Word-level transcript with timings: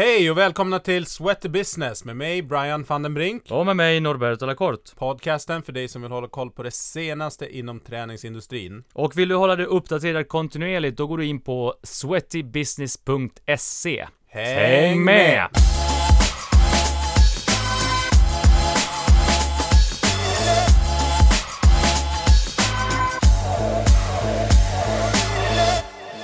Hej 0.00 0.30
och 0.30 0.38
välkomna 0.38 0.78
till 0.78 1.06
Sweaty 1.06 1.48
Business 1.48 2.04
med 2.04 2.16
mig 2.16 2.42
Brian 2.42 2.84
van 2.88 3.02
den 3.02 3.14
Brink. 3.14 3.42
Och 3.50 3.66
med 3.66 3.76
mig 3.76 4.00
Norberto 4.00 4.46
Lacorte. 4.46 4.96
Podcasten 4.96 5.62
för 5.62 5.72
dig 5.72 5.88
som 5.88 6.02
vill 6.02 6.10
hålla 6.10 6.28
koll 6.28 6.50
på 6.50 6.62
det 6.62 6.70
senaste 6.70 7.58
inom 7.58 7.80
träningsindustrin. 7.80 8.84
Och 8.92 9.18
vill 9.18 9.28
du 9.28 9.34
hålla 9.34 9.56
dig 9.56 9.66
uppdaterad 9.66 10.28
kontinuerligt, 10.28 10.96
då 10.96 11.06
går 11.06 11.18
du 11.18 11.26
in 11.26 11.40
på 11.40 11.74
sweatybusiness.se. 11.82 14.06
Häng 14.28 15.04
med! 15.04 15.48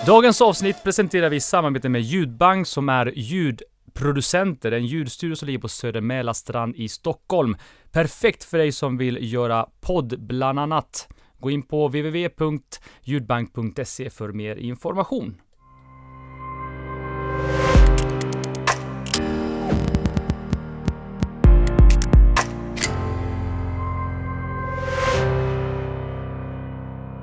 Dagens 0.06 0.40
avsnitt 0.40 0.84
presenterar 0.84 1.30
vi 1.30 1.36
i 1.36 1.40
samarbete 1.40 1.88
med 1.88 2.02
Ljudbank 2.02 2.66
som 2.66 2.88
är 2.88 3.12
ljudproducenter, 3.16 4.72
en 4.72 4.86
ljudstudio 4.86 5.36
som 5.36 5.46
ligger 5.46 5.58
på 5.58 5.68
Söder 5.68 6.00
Mälarstrand 6.00 6.76
i 6.76 6.88
Stockholm. 6.88 7.56
Perfekt 7.92 8.44
för 8.44 8.58
dig 8.58 8.72
som 8.72 8.96
vill 8.96 9.32
göra 9.32 9.66
podd 9.80 10.20
bland 10.20 10.58
annat. 10.58 11.08
Gå 11.40 11.50
in 11.50 11.62
på 11.62 11.88
www.ljudbank.se 11.88 14.10
för 14.10 14.32
mer 14.32 14.56
information. 14.56 15.40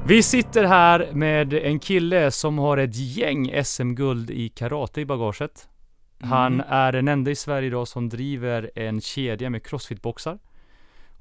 Vi 0.08 0.24
sitter 0.24 0.64
här 0.64 1.10
med 1.14 1.54
en 1.54 1.80
kille 1.80 2.32
som 2.32 2.58
har 2.58 2.78
ett 2.78 2.96
gäng 2.96 3.64
SM-guld 3.64 4.30
i 4.32 4.50
karate 4.50 5.02
i 5.02 5.06
bagaget. 5.06 5.68
Han 6.22 6.54
Mm. 6.54 6.66
är 6.70 6.92
den 6.92 7.08
enda 7.08 7.32
i 7.32 7.36
Sverige 7.36 7.68
idag 7.68 7.88
som 7.88 8.10
driver 8.10 8.72
en 8.76 9.02
kedja 9.02 9.50
med 9.50 9.62
crossfit-boxar. 9.66 10.40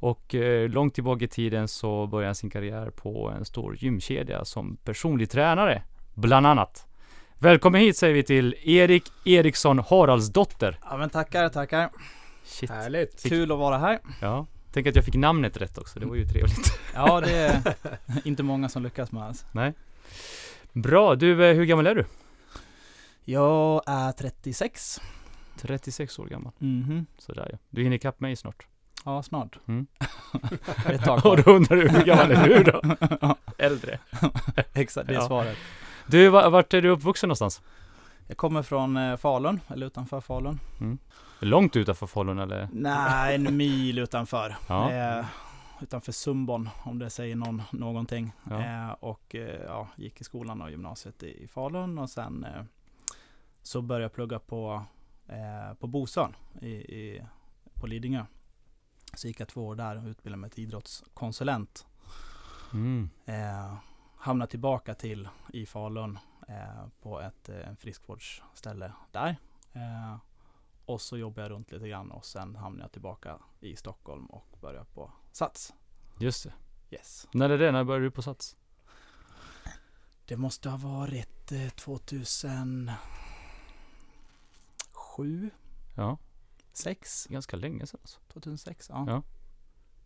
Och 0.00 0.34
eh, 0.34 0.68
långt 0.68 0.94
tillbaka 0.94 1.24
i 1.24 1.28
tiden 1.28 1.68
så 1.68 2.06
började 2.06 2.28
han 2.28 2.34
sin 2.34 2.50
karriär 2.50 2.90
på 2.90 3.30
en 3.38 3.44
stor 3.44 3.76
gymkedja 3.78 4.44
som 4.44 4.76
personlig 4.76 5.30
tränare, 5.30 5.82
bland 6.14 6.46
annat. 6.46 6.86
Välkommen 7.38 7.80
hit 7.80 7.96
säger 7.96 8.14
vi 8.14 8.22
till 8.22 8.54
Erik 8.64 9.04
Eriksson 9.24 9.78
Haraldsdotter. 9.78 10.78
Ja 10.90 10.96
men 10.96 11.10
tackar, 11.10 11.48
tackar. 11.48 11.90
Shit. 12.44 12.70
Härligt. 12.70 13.22
Kul 13.28 13.52
att 13.52 13.58
vara 13.58 13.78
här. 13.78 13.98
Ja. 14.20 14.46
Tänk 14.72 14.86
att 14.86 14.96
jag 14.96 15.04
fick 15.04 15.14
namnet 15.14 15.56
rätt 15.56 15.78
också, 15.78 16.00
det 16.00 16.06
var 16.06 16.14
ju 16.14 16.26
trevligt. 16.26 16.78
Ja 16.94 17.20
det 17.20 17.32
är 17.32 17.62
inte 18.24 18.42
många 18.42 18.68
som 18.68 18.82
lyckas 18.82 19.12
med 19.12 19.22
alltså. 19.22 19.46
Nej. 19.52 19.72
Bra, 20.72 21.14
du, 21.14 21.44
eh, 21.50 21.54
hur 21.56 21.64
gammal 21.64 21.86
är 21.86 21.94
du? 21.94 22.04
Jag 23.24 23.82
är 23.86 24.12
36. 24.12 25.00
36 25.60 26.18
år 26.18 26.26
gammal. 26.26 26.52
Mhm. 26.58 27.06
Sådär 27.18 27.48
ja. 27.52 27.58
Du 27.70 27.82
hinner 27.82 27.96
ikapp 27.96 28.20
mig 28.20 28.36
snart. 28.36 28.66
Ja 29.04 29.22
snart. 29.22 29.58
Mm. 29.68 29.86
Ett 30.86 31.04
tag 31.04 31.26
Och 31.26 31.42
då 31.42 31.50
undrar 31.50 31.76
du, 31.76 31.88
hur 31.88 32.04
gammal 32.04 32.30
är 32.30 32.48
du 32.48 32.62
då? 32.64 32.82
Äldre. 33.58 33.98
Exakt, 34.72 35.08
det 35.08 35.14
är 35.14 35.18
Ja. 35.18 35.26
svaret. 35.26 35.56
Du, 36.06 36.28
va- 36.28 36.48
vart 36.50 36.74
är 36.74 36.82
du 36.82 36.88
uppvuxen 36.88 37.28
någonstans? 37.28 37.62
Jag 38.26 38.36
kommer 38.36 38.62
från 38.62 38.96
eh, 38.96 39.16
Falun, 39.16 39.60
eller 39.68 39.86
utanför 39.86 40.20
Falun. 40.20 40.58
Långt 41.44 41.76
utanför 41.76 42.06
Falun 42.06 42.38
eller? 42.38 42.68
Nej, 42.72 43.34
en 43.34 43.56
mil 43.56 43.98
utanför. 43.98 44.56
Ja. 44.68 44.92
Eh, 44.92 45.26
utanför 45.80 46.12
Sumbon, 46.12 46.68
om 46.84 46.98
det 46.98 47.10
säger 47.10 47.36
någon, 47.36 47.62
någonting. 47.70 48.32
Ja. 48.50 48.62
Eh, 48.62 48.90
och 48.90 49.34
eh, 49.34 49.62
ja, 49.62 49.88
gick 49.96 50.20
i 50.20 50.24
skolan 50.24 50.62
och 50.62 50.70
gymnasiet 50.70 51.22
i, 51.22 51.44
i 51.44 51.48
Falun 51.48 51.98
och 51.98 52.10
sen 52.10 52.44
eh, 52.44 52.62
så 53.62 53.82
började 53.82 54.04
jag 54.04 54.12
plugga 54.12 54.38
på, 54.38 54.84
eh, 55.28 55.74
på 55.74 55.86
Bosön 55.86 56.36
i, 56.60 56.70
i, 56.70 57.24
på 57.74 57.86
Lidingö. 57.86 58.24
Så 59.14 59.28
gick 59.28 59.40
jag 59.40 59.48
två 59.48 59.66
år 59.66 59.74
där 59.74 59.96
och 59.96 60.06
utbildade 60.06 60.40
mig 60.40 60.50
till 60.50 60.64
idrottskonsulent. 60.64 61.86
Mm. 62.72 63.10
Eh, 63.24 63.74
hamnade 64.16 64.50
tillbaka 64.50 64.94
till 64.94 65.28
i 65.52 65.66
Falun 65.66 66.18
på 67.02 67.20
ett 67.20 67.48
eh, 67.48 67.74
friskvårdsställe 67.78 68.92
där. 69.12 69.36
Eh, 70.92 70.94
och 70.94 71.00
så 71.00 71.18
jobbade 71.18 71.42
jag 71.42 71.50
runt 71.50 71.72
lite 71.72 71.88
grann 71.88 72.10
och 72.10 72.24
sen 72.24 72.56
hamnade 72.56 72.84
jag 72.84 72.92
tillbaka 72.92 73.38
i 73.60 73.76
Stockholm 73.76 74.26
och 74.26 74.58
började 74.60 74.86
på 74.94 75.12
Sats. 75.32 75.72
Just 76.18 76.44
det. 76.44 76.52
Yes. 76.90 77.28
När 77.32 77.50
är 77.50 77.58
det? 77.58 77.72
När 77.72 77.84
började 77.84 78.06
du 78.06 78.10
på 78.10 78.22
Sats? 78.22 78.56
Det 80.26 80.36
måste 80.36 80.68
ha 80.68 80.76
varit 80.76 81.52
eh, 81.52 81.68
2007, 81.68 82.96
Ja, 85.96 86.18
6, 86.72 87.26
ganska 87.26 87.56
länge 87.56 87.86
sedan 87.86 88.00
alltså. 88.02 88.20
2006. 88.32 88.88
Ja. 88.88 89.04
Ja. 89.08 89.22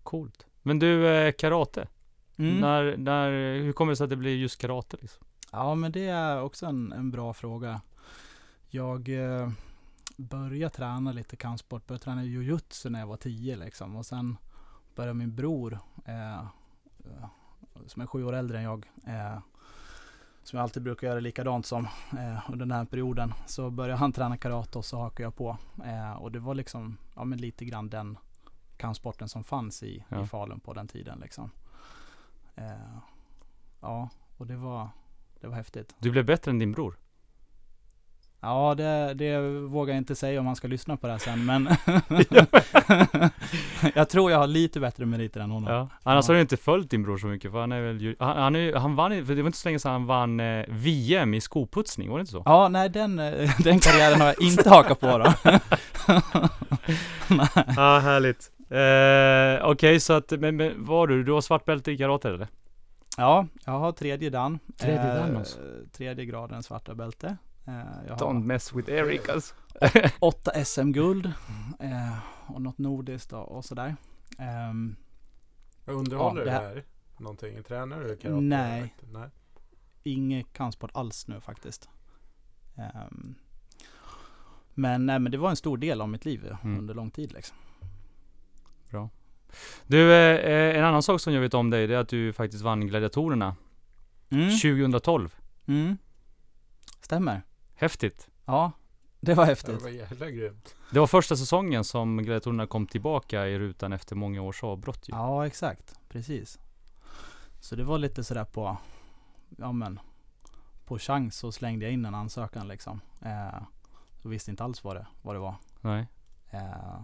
Coolt. 0.02 0.46
Men 0.62 0.78
du, 0.78 1.08
eh, 1.08 1.32
karate. 1.32 1.88
Mm. 2.36 2.60
När, 2.60 2.96
när, 2.96 3.30
hur 3.58 3.72
kommer 3.72 3.92
det 3.92 3.96
sig 3.96 4.04
att 4.04 4.10
det 4.10 4.16
blir 4.16 4.36
just 4.36 4.60
karate 4.60 4.96
liksom? 5.00 5.26
Ja, 5.52 5.74
men 5.74 5.92
det 5.92 6.06
är 6.06 6.42
också 6.42 6.66
en, 6.66 6.92
en 6.92 7.10
bra 7.10 7.34
fråga. 7.34 7.80
Jag 8.68 9.08
eh, 9.08 9.50
började 10.16 10.74
träna 10.74 11.12
lite 11.12 11.36
kampsport, 11.36 11.86
började 11.86 12.04
träna 12.04 12.24
jujutsu 12.24 12.90
när 12.90 13.00
jag 13.00 13.06
var 13.06 13.16
10 13.16 13.56
liksom. 13.56 13.96
Och 13.96 14.06
sen 14.06 14.36
började 14.94 15.14
min 15.14 15.34
bror, 15.34 15.78
eh, 16.04 16.38
eh, 16.38 17.28
som 17.86 18.02
är 18.02 18.06
sju 18.06 18.24
år 18.24 18.32
äldre 18.32 18.58
än 18.58 18.64
jag, 18.64 18.86
eh, 19.06 19.38
som 20.42 20.56
jag 20.56 20.62
alltid 20.62 20.82
brukar 20.82 21.06
göra 21.06 21.20
likadant 21.20 21.66
som 21.66 21.84
eh, 22.18 22.50
under 22.50 22.66
den 22.66 22.70
här 22.72 22.84
perioden, 22.84 23.34
så 23.46 23.70
började 23.70 23.98
han 23.98 24.12
träna 24.12 24.36
karate 24.36 24.78
och 24.78 24.84
så 24.84 24.98
hakade 24.98 25.22
jag 25.22 25.36
på. 25.36 25.58
Eh, 25.84 26.12
och 26.12 26.32
det 26.32 26.38
var 26.38 26.54
liksom, 26.54 26.96
ja 27.16 27.24
men 27.24 27.38
lite 27.38 27.64
grann 27.64 27.88
den 27.90 28.18
kampsporten 28.76 29.28
som 29.28 29.44
fanns 29.44 29.82
i, 29.82 30.04
Ja. 30.08 30.22
i 30.22 30.26
Falun 30.26 30.60
på 30.60 30.72
den 30.72 30.88
tiden 30.88 31.18
liksom. 31.18 31.50
Eh, 32.54 32.98
ja, 33.80 34.08
och 34.36 34.46
det 34.46 34.56
var, 34.56 34.88
det 35.40 35.46
var 35.48 35.56
häftigt. 35.56 35.94
Du 35.98 36.10
blev 36.10 36.26
bättre 36.26 36.50
än 36.50 36.58
din 36.58 36.72
bror. 36.72 36.96
Ja, 38.40 38.74
det, 38.74 39.14
det 39.14 39.38
vågar 39.66 39.94
jag 39.94 40.00
inte 40.00 40.14
säga 40.14 40.40
om 40.40 40.46
han 40.46 40.56
ska 40.56 40.68
lyssna 40.68 40.96
på 40.96 41.06
det 41.06 41.12
här 41.12 41.18
sen, 41.20 41.44
men 41.46 41.68
jag 43.94 44.08
tror 44.08 44.30
jag 44.30 44.38
har 44.38 44.46
lite 44.46 44.80
bättre 44.80 45.06
meriter 45.06 45.40
än 45.40 45.50
honom. 45.50 45.72
Ja. 45.72 45.88
Annars 46.02 46.24
Ja. 46.24 46.32
har 46.32 46.34
du 46.34 46.40
inte 46.40 46.56
följt 46.56 46.90
din 46.90 47.02
bror 47.02 47.18
så 47.18 47.26
mycket 47.26 47.50
för 47.52 47.60
han 47.60 47.72
är 47.72 47.80
väl 47.82 48.00
ju, 48.00 48.16
han, 48.18 48.36
han, 48.36 48.56
är, 48.56 48.74
han 48.74 48.96
vann 48.96 49.26
för 49.26 49.34
det 49.34 49.42
var 49.42 49.46
inte 49.48 49.58
så 49.58 49.68
länge 49.68 49.78
sedan 49.78 49.92
han 49.92 50.06
vann 50.06 50.40
eh, 50.40 50.64
VM 50.68 51.34
i 51.34 51.40
skoputsning, 51.40 52.10
var 52.10 52.18
det 52.18 52.20
inte 52.20 52.32
så? 52.32 52.42
Ja, 52.44 52.68
nej 52.68 52.88
den, 52.88 53.18
eh, 53.18 53.50
den 53.58 53.78
karriären 53.78 54.20
har 54.20 54.26
jag 54.26 54.42
inte 54.42 54.70
hakat 54.70 55.00
på 55.00 55.18
då. 55.18 55.32
Ja, 57.76 57.98
härligt. 57.98 58.50
Eh, 58.70 59.70
Okej, 59.70 60.00
så 60.00 60.12
att, 60.12 60.30
men, 60.30 60.56
men 60.56 60.84
var 60.84 61.06
du, 61.06 61.24
du 61.24 61.32
har 61.32 61.40
svart 61.40 61.64
bälte 61.64 61.92
i 61.92 61.98
karate 61.98 62.28
eller? 62.28 62.48
Ja, 63.16 63.46
jag 63.64 63.72
har 63.72 63.92
tredje 63.92 64.30
dan. 64.30 64.58
Tredje 64.78 65.14
dan 65.14 65.36
alltså. 65.36 65.58
Tredje 65.96 66.24
graden 66.24 66.62
svarta 66.62 66.94
bälte. 66.94 67.36
Eh, 67.66 67.74
jag 68.08 68.18
Don't 68.18 68.24
har 68.24 68.40
mess 68.40 68.72
with 68.74 68.90
Eric 68.90 69.28
alltså. 69.28 69.54
åtta 70.20 70.64
SM-guld 70.64 71.32
eh, 71.80 72.18
och 72.46 72.62
något 72.62 72.78
nordiskt 72.78 73.32
och, 73.32 73.56
och 73.56 73.64
sådär. 73.64 73.96
Ehm, 74.38 74.96
Underhåller 75.84 76.40
Ja, 76.40 76.44
du 76.44 76.50
det 76.50 76.56
det 76.58 76.64
här? 76.66 76.84
Någonting? 77.18 77.62
Tränar 77.62 78.00
du 78.00 78.16
karate? 78.16 78.40
Nej. 78.40 78.94
Nej. 79.12 79.28
Inget 80.02 80.52
kampsport 80.52 80.90
alls 80.94 81.28
nu 81.28 81.40
faktiskt. 81.40 81.88
Ehm, 82.76 83.34
men, 84.74 85.06
nej, 85.06 85.18
men 85.18 85.32
det 85.32 85.38
var 85.38 85.50
en 85.50 85.56
stor 85.56 85.78
del 85.78 86.00
av 86.00 86.08
mitt 86.08 86.24
liv 86.24 86.56
Mm. 86.62 86.78
under 86.78 86.94
lång 86.94 87.10
tid 87.10 87.32
liksom. 87.32 87.56
Du, 89.86 90.12
eh, 90.12 90.36
eh, 90.52 90.76
en 90.78 90.84
annan 90.84 91.02
sak 91.02 91.20
som 91.20 91.32
jag 91.32 91.40
vet 91.40 91.54
om 91.54 91.70
dig, 91.70 91.86
det 91.86 91.94
är 91.94 91.98
att 91.98 92.08
du 92.08 92.32
faktiskt 92.32 92.62
vann 92.64 92.86
Gladiatorerna 92.86 93.56
Mm. 94.30 94.50
2012. 94.50 95.34
Mm. 95.66 95.96
Stämmer. 97.00 97.42
Häftigt. 97.76 98.28
Ja, 98.44 98.72
det 99.20 99.34
var 99.34 99.44
Det 99.44 99.50
häftigt. 99.50 99.82
var 99.82 99.88
jävla 99.88 100.30
grymt. 100.30 100.74
Det 100.92 101.00
var 101.00 101.06
första 101.06 101.36
säsongen 101.36 101.84
som 101.84 102.16
Gladiatorerna 102.22 102.66
kom 102.66 102.86
tillbaka 102.86 103.46
i 103.48 103.58
rutan 103.58 103.92
efter 103.92 104.16
många 104.16 104.42
års 104.42 104.64
avbrott 104.64 105.08
ju. 105.08 105.12
Ja, 105.14 105.46
exakt. 105.46 105.94
Precis. 106.08 106.58
Så 107.60 107.76
det 107.76 107.84
var 107.84 107.98
lite 107.98 108.24
sådär 108.24 108.44
på, 108.44 108.76
ja 109.58 109.72
men, 109.72 110.00
på 110.84 110.98
chans 110.98 111.36
så 111.36 111.52
slängde 111.52 111.84
jag 111.84 111.92
in 111.92 112.04
en 112.04 112.14
ansökan 112.14 112.68
liksom. 112.68 113.00
Eh, 113.22 113.62
och 114.22 114.32
visste 114.32 114.50
inte 114.50 114.64
alls 114.64 114.84
vad 114.84 114.96
det, 114.96 115.06
vad 115.22 115.34
det 115.34 115.38
var. 115.38 115.54
Nej. 115.80 116.06
Eh, 116.50 117.00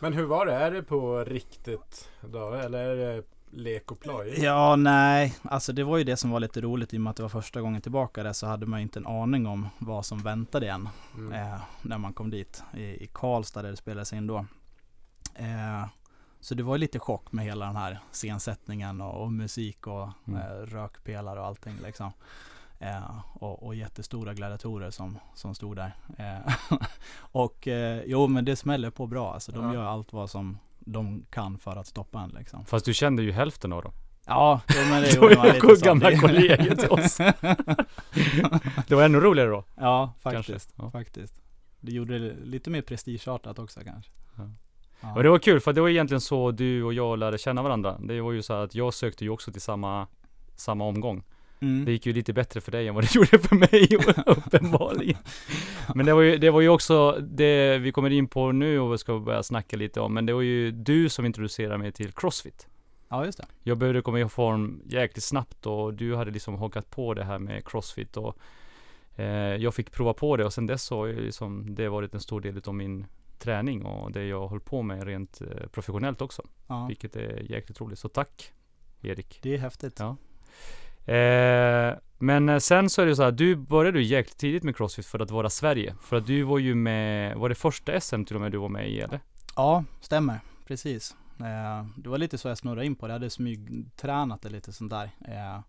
Men 0.00 0.12
hur 0.12 0.24
var 0.26 0.46
det? 0.46 0.54
Är 0.54 0.70
det 0.70 0.82
på 0.82 1.24
riktigt 1.24 2.08
då? 2.20 2.52
Eller 2.52 2.78
är 2.84 2.96
det 3.16 3.22
lek 3.50 3.92
och 3.92 4.00
ploj? 4.00 4.34
Ja, 4.44 4.76
nej, 4.76 5.34
alltså 5.42 5.72
det 5.72 5.84
var 5.84 5.98
ju 5.98 6.04
det 6.04 6.16
som 6.16 6.30
var 6.30 6.40
lite 6.40 6.60
roligt 6.60 6.94
i 6.94 6.96
och 6.96 7.00
med 7.00 7.10
att 7.10 7.16
det 7.16 7.22
var 7.22 7.30
första 7.30 7.60
gången 7.60 7.82
tillbaka 7.82 8.22
där 8.22 8.32
så 8.32 8.46
hade 8.46 8.66
man 8.66 8.80
inte 8.80 8.98
en 8.98 9.06
aning 9.06 9.46
om 9.46 9.68
vad 9.78 10.06
som 10.06 10.18
väntade 10.18 10.68
en 10.70 10.88
Mm. 11.16 11.32
eh, 11.32 11.60
när 11.82 11.98
man 11.98 12.12
kom 12.12 12.30
dit 12.30 12.62
i, 12.74 12.82
i 12.82 13.08
Karlstad 13.12 13.62
där 13.62 13.70
det 13.70 13.76
spelades 13.76 14.12
in 14.12 14.26
då. 14.26 14.46
Eh, 15.34 15.86
så 16.40 16.54
det 16.54 16.62
var 16.62 16.74
ju 16.74 16.78
lite 16.78 16.98
chock 16.98 17.32
med 17.32 17.44
hela 17.44 17.66
den 17.66 17.76
här 17.76 17.98
scensättningen 18.12 19.00
och, 19.00 19.22
och 19.22 19.32
musik 19.32 19.86
och 19.86 20.08
Mm. 20.28 20.40
eh, 20.40 20.46
rökpelare 20.66 21.40
och 21.40 21.46
allting 21.46 21.74
liksom. 21.82 22.12
Eh, 22.78 23.20
och, 23.34 23.62
och 23.66 23.74
jättestora 23.74 24.34
gladiatorer 24.34 24.90
som, 24.90 25.18
som 25.34 25.54
stod 25.54 25.76
där. 25.76 25.92
Eh, 26.18 26.54
och 27.18 27.68
eh, 27.68 28.02
jo 28.06 28.26
men 28.26 28.44
det 28.44 28.56
smäller 28.56 28.90
på 28.90 29.06
bra. 29.06 29.34
Alltså 29.34 29.52
de 29.52 29.64
Ja. 29.64 29.74
gör 29.74 29.84
allt 29.84 30.12
vad 30.12 30.30
som 30.30 30.58
de 30.92 31.26
kan 31.30 31.58
för 31.58 31.76
att 31.76 31.86
stoppa 31.86 32.20
en 32.20 32.30
liksom. 32.30 32.64
Fast 32.64 32.84
du 32.84 32.94
kände 32.94 33.22
ju 33.22 33.32
hälften 33.32 33.72
av 33.72 33.82
dem. 33.82 33.92
Ja, 34.26 34.60
jo, 34.68 34.80
men 34.90 35.02
det 35.02 35.10
gjorde 35.14 35.36
man 35.36 35.46
lite 35.46 35.76
så. 35.76 35.84
gamla 35.84 36.16
kollegor 36.20 36.74
till 36.74 36.90
oss. 36.90 37.16
Det 38.88 38.94
var 38.94 39.02
ännu 39.02 39.20
roligare 39.20 39.50
då. 39.50 39.64
Ja, 39.76 40.12
faktiskt. 40.20 40.74
Ja. 40.76 40.90
faktiskt. 40.90 41.34
Det 41.80 41.92
gjorde 41.92 42.18
det 42.18 42.34
lite 42.44 42.70
mer 42.70 42.82
prestigeartat 42.82 43.58
också 43.58 43.80
kanske. 43.84 44.10
Ja. 44.36 44.42
Ja. 45.00 45.14
Och 45.14 45.22
det 45.22 45.30
var 45.30 45.38
kul 45.38 45.60
för 45.60 45.72
det 45.72 45.80
var 45.80 45.88
egentligen 45.88 46.20
så 46.20 46.50
du 46.50 46.82
och 46.82 46.94
jag 46.94 47.18
lärde 47.18 47.38
känna 47.38 47.62
varandra. 47.62 47.98
Det 47.98 48.20
var 48.20 48.32
ju 48.32 48.42
så 48.42 48.54
här 48.54 48.64
att 48.64 48.74
jag 48.74 48.94
sökte 48.94 49.24
ju 49.24 49.30
också 49.30 49.52
till 49.52 49.60
samma, 49.60 50.06
samma 50.56 50.84
omgång. 50.84 51.22
Mm. 51.60 51.84
Det 51.84 51.92
gick 51.92 52.06
ju 52.06 52.12
lite 52.12 52.32
bättre 52.32 52.60
för 52.60 52.72
dig 52.72 52.88
än 52.88 52.94
vad 52.94 53.04
det 53.04 53.14
gjorde 53.14 53.38
för 53.38 53.56
mig 53.56 53.88
uppenbarligen. 54.26 55.18
Men 55.94 56.06
det 56.06 56.14
var 56.14 56.22
ju, 56.22 56.36
det 56.36 56.50
var 56.50 56.60
ju 56.60 56.68
också 56.68 57.12
det 57.12 57.78
vi 57.78 57.92
kommer 57.92 58.10
in 58.10 58.28
på 58.28 58.52
nu 58.52 58.80
och 58.80 58.92
vi 58.92 58.98
ska 58.98 59.18
börja 59.18 59.42
snacka 59.42 59.76
lite 59.76 60.00
om. 60.00 60.14
Men 60.14 60.26
det 60.26 60.32
var 60.32 60.40
ju 60.40 60.70
du 60.70 61.08
som 61.08 61.26
introducerade 61.26 61.78
mig 61.78 61.92
till 61.92 62.12
Crossfit. 62.12 62.66
Ja, 63.08 63.24
just 63.24 63.38
det. 63.38 63.46
Jag 63.62 63.78
började 63.78 64.02
komma 64.02 64.20
i 64.20 64.28
form 64.28 64.82
jäkligt 64.86 65.24
snabbt 65.24 65.66
och 65.66 65.94
du 65.94 66.16
hade 66.16 66.30
liksom 66.30 66.54
hakat 66.54 66.90
på 66.90 67.14
det 67.14 67.24
här 67.24 67.38
med 67.38 67.66
Crossfit 67.66 68.16
och 68.16 68.38
eh, 69.16 69.26
jag 69.56 69.74
fick 69.74 69.92
prova 69.92 70.14
på 70.14 70.36
det 70.36 70.44
och 70.44 70.52
sen 70.52 70.66
dess 70.66 70.82
så 70.82 70.96
har 70.96 71.08
liksom 71.08 71.74
det 71.74 71.88
varit 71.88 72.14
en 72.14 72.20
stor 72.20 72.40
del 72.40 72.60
av 72.66 72.74
min 72.74 73.06
träning 73.38 73.84
och 73.84 74.12
det 74.12 74.24
jag 74.24 74.48
håller 74.48 74.60
på 74.60 74.82
med 74.82 75.04
rent 75.04 75.40
eh, 75.40 75.68
professionellt 75.68 76.22
också. 76.22 76.42
Ja, 76.66 76.86
Vilket 76.86 77.16
är 77.16 77.42
jäkligt 77.50 77.80
roligt. 77.80 77.98
Så 77.98 78.08
tack 78.08 78.52
Erik. 79.02 79.38
det 79.42 79.54
är 79.54 79.58
häftigt. 79.58 79.96
Ja. 79.98 80.16
Eh, 81.08 81.94
men 82.18 82.48
eh, 82.48 82.58
sen 82.58 82.90
så 82.90 83.02
är 83.02 83.06
det 83.06 83.16
så 83.16 83.22
här, 83.22 83.30
du 83.32 83.56
började 83.56 83.98
ju 83.98 84.04
jäkligt 84.04 84.38
tidigt 84.38 84.62
med 84.62 84.76
Crossfit 84.76 85.06
för 85.06 85.18
att 85.18 85.30
vara 85.30 85.50
Sverige. 85.50 85.94
För 86.02 86.16
att 86.16 86.26
du 86.26 86.42
var 86.42 86.58
ju 86.58 86.74
med, 86.74 87.36
var 87.36 87.48
det 87.48 87.54
första 87.54 88.00
SM 88.00 88.24
till 88.24 88.36
och 88.36 88.42
med 88.42 88.52
du 88.52 88.58
var 88.58 88.68
med 88.68 88.90
i 88.90 89.00
eller? 89.00 89.20
Ja, 89.56 89.84
stämmer. 90.00 90.40
Precis. 90.66 91.16
Eh, 91.40 91.86
det 91.96 92.08
var 92.08 92.18
lite 92.18 92.38
så 92.38 92.48
jag 92.48 92.58
snurrade 92.58 92.86
in 92.86 92.94
på 92.96 93.06
det. 93.06 93.10
Jag 93.12 93.14
hade 93.18 93.30
smygtränat 93.30 94.42
det 94.42 94.48
lite 94.48 94.72
sånt 94.72 94.90
där. 94.90 95.10
Eh, 95.28 95.60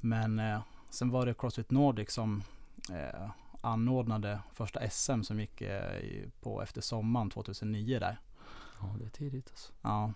men 0.00 0.40
sen 0.90 1.10
var 1.10 1.26
det 1.26 1.34
Crossfit 1.38 1.70
Nordic 1.70 2.10
som 2.12 2.42
anordnade 3.60 4.38
första 4.52 4.90
SM 4.90 5.22
som 5.22 5.40
gick 5.40 5.62
på 6.40 6.62
efter 6.62 6.80
sommaren 6.80 7.30
2009 7.30 7.98
där. 7.98 8.18
Ja, 8.80 8.94
det 8.98 9.04
är 9.04 9.08
tidigt 9.08 9.50
alltså. 9.50 9.72
Ja. 9.82 10.12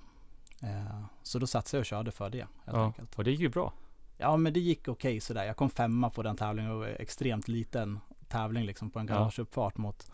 Så 1.23 1.39
då 1.39 1.47
satsade 1.47 1.77
jag 1.79 1.83
och 1.83 1.87
körde 1.87 2.11
för 2.11 2.31
det 2.31 2.39
helt 2.39 2.51
Ja, 2.65 2.85
enkelt. 2.85 3.15
och 3.19 3.25
det 3.25 3.31
gick 3.31 3.41
ju 3.41 3.49
bra. 3.49 3.73
Ja 4.19 4.37
men 4.37 4.53
det 4.53 4.61
gick 4.61 4.89
okej 4.89 5.21
sådär. 5.21 5.45
Jag 5.45 5.57
kom 5.57 5.71
femma 5.71 6.11
på 6.11 6.23
den 6.23 6.37
tävlingen. 6.37 6.71
En 6.83 6.83
extremt 6.99 7.49
liten 7.49 8.01
tävling 8.29 8.65
liksom 8.65 8.91
på 8.91 8.99
en 8.99 9.07
Ja. 9.07 9.15
garageuppfart 9.15 9.77
mot, 9.77 10.11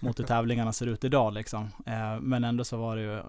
mot 0.00 0.18
hur 0.18 0.24
tävlingarna 0.24 0.72
ser 0.72 0.86
ut 0.86 1.04
idag 1.04 1.32
liksom. 1.32 1.70
Eh, 1.86 2.20
men 2.20 2.44
ändå 2.44 2.64
så 2.64 2.76
var 2.76 2.96
det 2.96 3.02
ju 3.02 3.22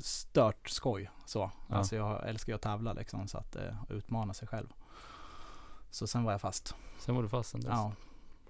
stört 0.00 0.68
skoj 0.68 1.10
så. 1.26 1.50
Ja. 1.68 1.76
Alltså 1.76 1.96
jag 1.96 2.28
älskar 2.28 2.52
ju 2.52 2.54
att 2.56 2.62
tävla 2.62 2.92
liksom 2.92 3.28
så 3.28 3.38
att 3.38 3.56
eh, 3.56 3.62
utmana 3.88 4.34
sig 4.34 4.48
själv. 4.48 4.68
Så 5.90 6.06
sen 6.06 6.24
var 6.24 6.32
jag 6.32 6.40
fast. 6.40 6.74
Sen 6.98 7.14
var 7.14 7.22
du 7.22 7.28
fast 7.28 7.50
sen 7.50 7.60
dess. 7.60 7.70
Ja. 7.70 7.92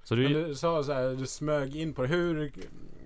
Så 0.05 0.15
Men 0.15 0.33
du, 0.33 0.47
du 0.47 0.55
sa 0.55 0.85
så 0.85 0.93
här, 0.93 1.09
du 1.09 1.27
smög 1.27 1.77
in 1.77 1.95
på 1.95 2.03
det. 2.03 2.09
Hur, 2.09 2.53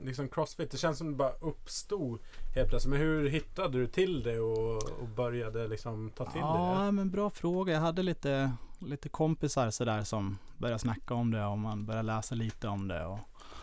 liksom 0.04 0.28
crossfit, 0.28 0.70
det 0.70 0.78
känns 0.78 0.98
som 0.98 1.10
det 1.10 1.16
bara 1.16 1.32
uppstod 1.32 2.20
helt 2.54 2.68
plötsligt. 2.68 2.90
Men 2.90 3.00
hur 3.00 3.28
hittade 3.28 3.78
du 3.78 3.86
till 3.86 4.22
det 4.22 4.40
och, 4.40 4.82
och 4.82 5.08
började 5.08 5.68
liksom 5.68 6.10
ta 6.10 6.30
till 6.30 6.40
ja 6.40 6.82
det? 6.84 6.92
men 6.92 7.10
bra 7.10 7.30
fråga. 7.30 7.72
Jag 7.72 7.80
hade 7.80 8.02
lite, 8.02 8.52
lite 8.78 9.08
kompisar 9.08 9.70
sådär 9.70 10.04
som 10.04 10.38
började 10.58 10.78
snacka 10.78 11.14
om 11.14 11.30
det 11.30 11.44
och 11.44 11.58
man 11.58 11.86
började 11.86 12.06
läsa 12.06 12.34
lite 12.34 12.68
om 12.68 12.88
det. 12.88 13.04
Och, 13.06 13.18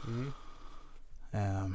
Mm. 0.07 0.31
Eh, 1.31 1.69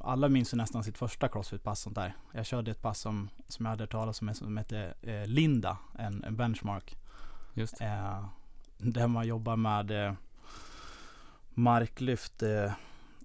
alla 0.00 0.28
minns 0.28 0.54
ju 0.54 0.56
nästan 0.56 0.84
sitt 0.84 0.98
första 0.98 1.28
crossfit-pass 1.28 1.80
sånt 1.80 1.94
där. 1.94 2.16
Jag 2.32 2.46
körde 2.46 2.70
ett 2.70 2.82
pass 2.82 3.00
som, 3.00 3.28
som 3.48 3.64
jag 3.64 3.70
hade 3.70 3.82
hört 3.82 3.90
talas 3.90 4.22
om 4.22 4.34
som 4.34 4.56
hette 4.56 4.94
eh, 5.02 5.26
Linda, 5.26 5.78
en, 5.98 6.24
en 6.24 6.36
benchmark. 6.36 6.96
just 7.54 7.80
Eh, 7.80 8.24
där 8.78 9.06
man 9.06 9.26
jobbar 9.26 9.56
med 9.56 10.06
eh, 10.06 10.12
marklyft, 11.54 12.42
eh, 12.42 12.72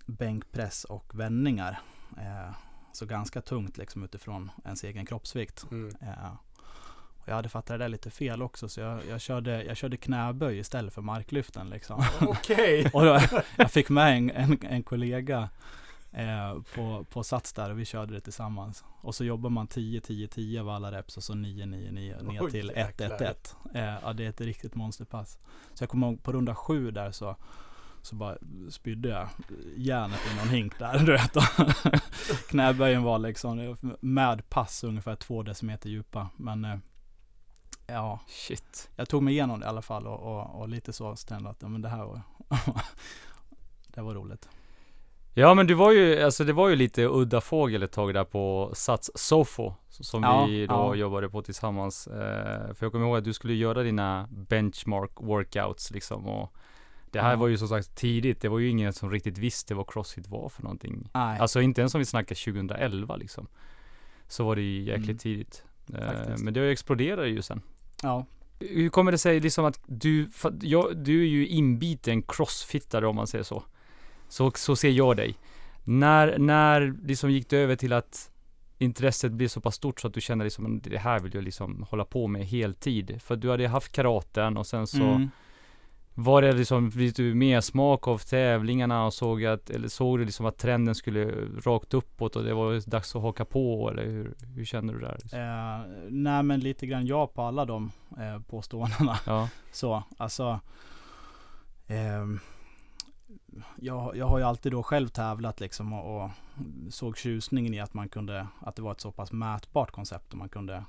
bänkpress 0.06 0.84
och 0.84 1.20
vändningar. 1.20 1.80
Eh, 2.18 2.56
så 2.94 3.06
ganska 3.06 3.42
tungt 3.42 3.78
liksom 3.78 4.04
utifrån 4.04 4.52
ens 4.66 4.84
egen 4.84 5.06
kroppsvikt. 5.06 5.66
Mm. 5.72 5.96
Eh, 6.02 6.34
och 7.22 7.28
jag 7.30 7.36
hade 7.36 7.50
fattat 7.50 7.68
det 7.68 7.78
där 7.78 7.90
lite 7.90 8.10
fel 8.10 8.42
också 8.42 8.70
så 8.70 8.82
jag, 8.82 9.00
jag, 9.10 9.22
körde, 9.22 9.64
jag 9.64 9.78
körde 9.78 9.98
knäböj 9.98 10.58
istället 10.58 10.94
för 10.94 11.02
marklyften 11.02 11.70
liksom. 11.70 12.04
Okej! 12.22 12.90
Och 12.94 13.06
då, 13.06 13.20
jag 13.56 13.72
fick 13.72 13.90
med 13.90 14.18
en, 14.18 14.32
en, 14.32 14.58
en 14.62 14.84
kollega 14.84 15.50
eh, 16.12 16.62
på, 16.76 17.06
på 17.10 17.24
sats 17.24 17.54
där 17.54 17.70
och 17.70 17.80
vi 17.80 17.86
körde 17.86 18.14
det 18.14 18.22
tillsammans. 18.22 18.84
Och 19.02 19.16
så 19.16 19.24
jobbar 19.24 19.50
man 19.50 19.68
10, 19.68 20.02
10, 20.02 20.28
10 20.28 20.62
av 20.62 20.70
alla 20.70 20.92
reps 20.92 21.18
och 21.18 21.24
så 21.24 21.34
9, 21.36 21.66
9, 21.66 21.92
9 21.92 22.22
ner 22.22 22.44
Oj, 22.44 22.52
till 22.52 22.70
1, 22.70 22.78
jäklar. 22.78 23.16
1, 23.16 23.22
1. 23.22 23.56
Eh, 23.74 23.98
ja, 24.04 24.14
det 24.14 24.26
är 24.26 24.30
ett 24.30 24.42
riktigt 24.42 24.76
monsterpass. 24.76 25.40
Så 25.74 25.84
jag 25.84 25.90
kommer 25.90 26.08
ihåg 26.08 26.24
på 26.24 26.32
runda 26.32 26.56
sju 26.56 26.92
där 26.92 27.12
så 27.12 27.36
så 28.02 28.16
bara 28.16 28.38
spydde 28.70 29.10
jag 29.10 29.30
järnet 29.78 30.20
i 30.32 30.38
någon 30.38 30.50
hink 30.50 30.80
där 30.80 31.00
du 31.06 31.12
vet. 31.12 31.34
Knäböjen 32.50 33.04
var 33.04 33.20
liksom 33.20 33.78
med 34.00 34.50
pass 34.50 34.84
ungefär 34.84 35.16
två 35.16 35.44
decimeter 35.44 35.90
djupa. 35.90 36.30
Men 36.38 36.66
eh, 36.66 36.78
ja, 37.88 38.20
Shit. 38.28 38.90
jag 38.96 39.10
tog 39.10 39.24
mig 39.24 39.34
igenom 39.34 39.60
det 39.60 39.66
i 39.66 39.70
alla 39.70 39.82
fall 39.82 40.08
och, 40.08 40.20
och, 40.20 40.60
och 40.62 40.70
lite 40.70 40.94
så 40.94 41.16
kände 41.16 41.50
att 41.50 41.62
ja, 41.62 41.68
men 41.68 41.82
det 41.82 41.90
här 41.90 42.06
var 42.06 42.22
det 43.88 44.02
var 44.02 44.14
roligt. 44.14 44.50
Ja 45.34 45.54
men 45.54 45.68
du 45.68 45.74
var 45.74 45.92
ju, 45.92 46.22
alltså 46.24 46.44
det 46.44 46.54
var 46.54 46.70
ju 46.70 46.76
lite 46.76 47.06
udda 47.06 47.42
fågel 47.42 47.84
ett 47.84 47.92
tag 47.92 48.14
där 48.14 48.24
på 48.24 48.72
Sats 48.74 49.12
Sofo 49.16 49.74
Som 49.90 50.24
Ja, 50.24 50.46
vi 50.46 50.68
då 50.68 50.74
ja. 50.74 50.96
jobbade 50.96 51.30
på 51.30 51.42
tillsammans 51.42 52.08
eh, 52.08 52.74
För 52.74 52.86
jag 52.86 52.92
kommer 52.92 53.06
ihåg 53.06 53.18
att 53.18 53.24
du 53.24 53.34
skulle 53.34 53.54
göra 53.54 53.84
dina 53.84 54.28
benchmark 54.32 55.12
workouts 55.20 55.92
liksom 55.92 56.28
och 56.28 56.54
Det 57.12 57.22
här 57.22 57.30
Ja. 57.32 57.36
var 57.36 57.48
ju 57.48 57.58
som 57.58 57.68
sagt 57.68 57.96
tidigt, 57.96 58.42
det 58.42 58.50
var 58.50 58.60
ju 58.60 58.70
ingen 58.70 58.94
som 58.94 59.12
riktigt 59.12 59.38
visste 59.38 59.76
vad 59.76 59.90
Crossfit 59.94 60.28
var 60.28 60.50
för 60.50 60.64
någonting 60.64 61.10
Nej, 61.14 61.40
Alltså 61.40 61.62
inte 61.62 61.82
ens 61.82 61.96
om 61.96 62.00
vi 62.00 62.06
snackar 62.06 62.36
2011 62.54 63.16
liksom 63.16 63.48
Så 64.28 64.44
var 64.46 64.56
det 64.56 64.62
ju 64.62 64.82
jäkligt 64.84 65.08
Mm. 65.10 65.18
tidigt 65.18 65.64
Faktiskt. 66.06 66.44
Men 66.44 66.54
det 66.54 66.72
exploderade 66.72 67.28
ju 67.28 67.42
sen 67.42 67.62
ja, 68.04 68.26
hur 68.60 68.90
kommer 68.90 69.12
det 69.12 69.18
sig 69.18 69.40
liksom 69.40 69.66
att 69.66 69.80
du, 69.86 70.30
jag, 70.62 70.98
du 70.98 71.22
är 71.22 71.28
ju 71.28 71.48
inbiten 71.48 72.22
crossfittare 72.22 73.08
om 73.08 73.16
man 73.16 73.28
säger 73.28 73.44
så. 73.44 73.64
Så, 74.32 74.52
så 74.56 74.76
ser 74.76 74.90
jag 74.90 75.18
dig. 75.18 75.36
När, 75.84 76.38
när 76.40 76.96
liksom 77.04 77.32
gick 77.32 77.50
det 77.50 77.58
över 77.58 77.76
till 77.76 77.94
att 77.94 78.32
intresset 78.78 79.32
blev 79.32 79.48
så 79.48 79.62
pass 79.62 79.76
stort 79.76 80.00
så 80.00 80.08
att 80.08 80.14
du 80.14 80.22
kände 80.22 80.44
liksom, 80.44 80.82
det 80.84 80.98
här 80.98 81.20
vill 81.20 81.36
jag 81.36 81.44
liksom 81.44 81.86
hålla 81.90 82.06
på 82.06 82.28
med 82.28 82.46
heltid. 82.46 83.22
För 83.22 83.36
du 83.36 83.50
hade 83.50 83.68
haft 83.68 83.92
karaten 83.92 84.58
och 84.58 84.68
sen 84.68 84.88
så 84.88 85.04
mm. 85.04 85.30
var 86.14 86.42
det 86.42 86.52
liksom, 86.52 86.92
fick 86.92 87.16
du 87.16 87.34
mer 87.34 87.62
smak 87.62 88.08
av 88.08 88.18
tävlingarna 88.18 89.06
och 89.06 89.14
såg 89.14 89.46
att, 89.46 89.70
eller 89.70 89.88
såg 89.88 90.20
du 90.20 90.26
liksom 90.26 90.46
att 90.46 90.58
trenden 90.58 90.96
skulle 90.96 91.26
rakt 91.66 91.94
uppåt 91.94 92.36
och 92.36 92.44
det 92.44 92.54
var 92.54 92.90
dags 92.90 93.16
att 93.16 93.22
haka 93.22 93.46
på 93.46 93.90
eller 93.90 94.06
hur, 94.06 94.36
hur 94.56 94.66
kände 94.66 94.94
du 94.94 95.00
där? 95.00 95.18
Liksom? 95.22 95.40
Eh, 95.40 96.10
nej 96.10 96.44
men 96.44 96.60
lite 96.60 96.86
grann 96.86 97.06
ja 97.06 97.28
på 97.28 97.42
alla 97.42 97.66
de 97.66 97.92
eh, 98.18 98.42
påståendena. 98.42 99.18
Ja, 99.26 99.50
Så, 99.72 100.04
alltså. 100.18 100.60
ehm, 101.88 102.40
jag, 103.76 104.16
jag 104.16 104.26
har 104.26 104.38
ju 104.38 104.44
alltid 104.44 104.72
då 104.72 104.84
själv 104.84 105.08
tävlat 105.08 105.60
liksom 105.60 105.94
och, 105.94 106.24
och 106.24 106.30
såg 106.90 107.18
tjusningen 107.18 107.74
i 107.74 107.80
att 107.80 107.94
man 107.94 108.10
kunde, 108.10 108.48
att 108.60 108.76
det 108.76 108.82
var 108.82 108.92
ett 108.92 109.02
så 109.02 109.12
pass 109.12 109.32
mätbart 109.32 109.92
koncept 109.92 110.32
och 110.32 110.38
man 110.38 110.50
kunde 110.50 110.86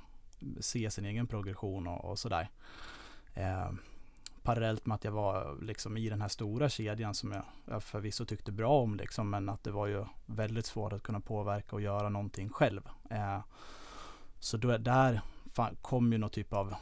se 0.59 0.91
sin 0.91 1.05
egen 1.05 1.27
progression 1.27 1.87
och, 1.87 2.05
och 2.05 2.19
sådär. 2.19 2.49
Eh, 3.33 3.71
parallellt 4.43 4.85
med 4.85 4.95
att 4.95 5.03
jag 5.03 5.11
var 5.11 5.57
liksom 5.61 5.97
i 5.97 6.09
den 6.09 6.21
här 6.21 6.27
stora 6.27 6.69
kedjan 6.69 7.13
som 7.13 7.31
jag, 7.31 7.43
jag 7.65 7.83
förvisso 7.83 8.25
tyckte 8.25 8.51
bra 8.51 8.81
om 8.81 8.95
liksom, 8.95 9.29
men 9.29 9.49
att 9.49 9.63
det 9.63 9.71
var 9.71 9.87
ju 9.87 10.05
väldigt 10.25 10.65
svårt 10.65 10.93
att 10.93 11.03
kunna 11.03 11.19
påverka 11.19 11.75
och 11.75 11.81
göra 11.81 12.09
någonting 12.09 12.49
själv. 12.49 12.89
Eh, 13.09 13.39
så 14.39 14.57
då, 14.57 14.77
där 14.77 15.21
kom 15.81 16.11
ju 16.11 16.17
någon 16.17 16.29
typ 16.29 16.53
av 16.53 16.75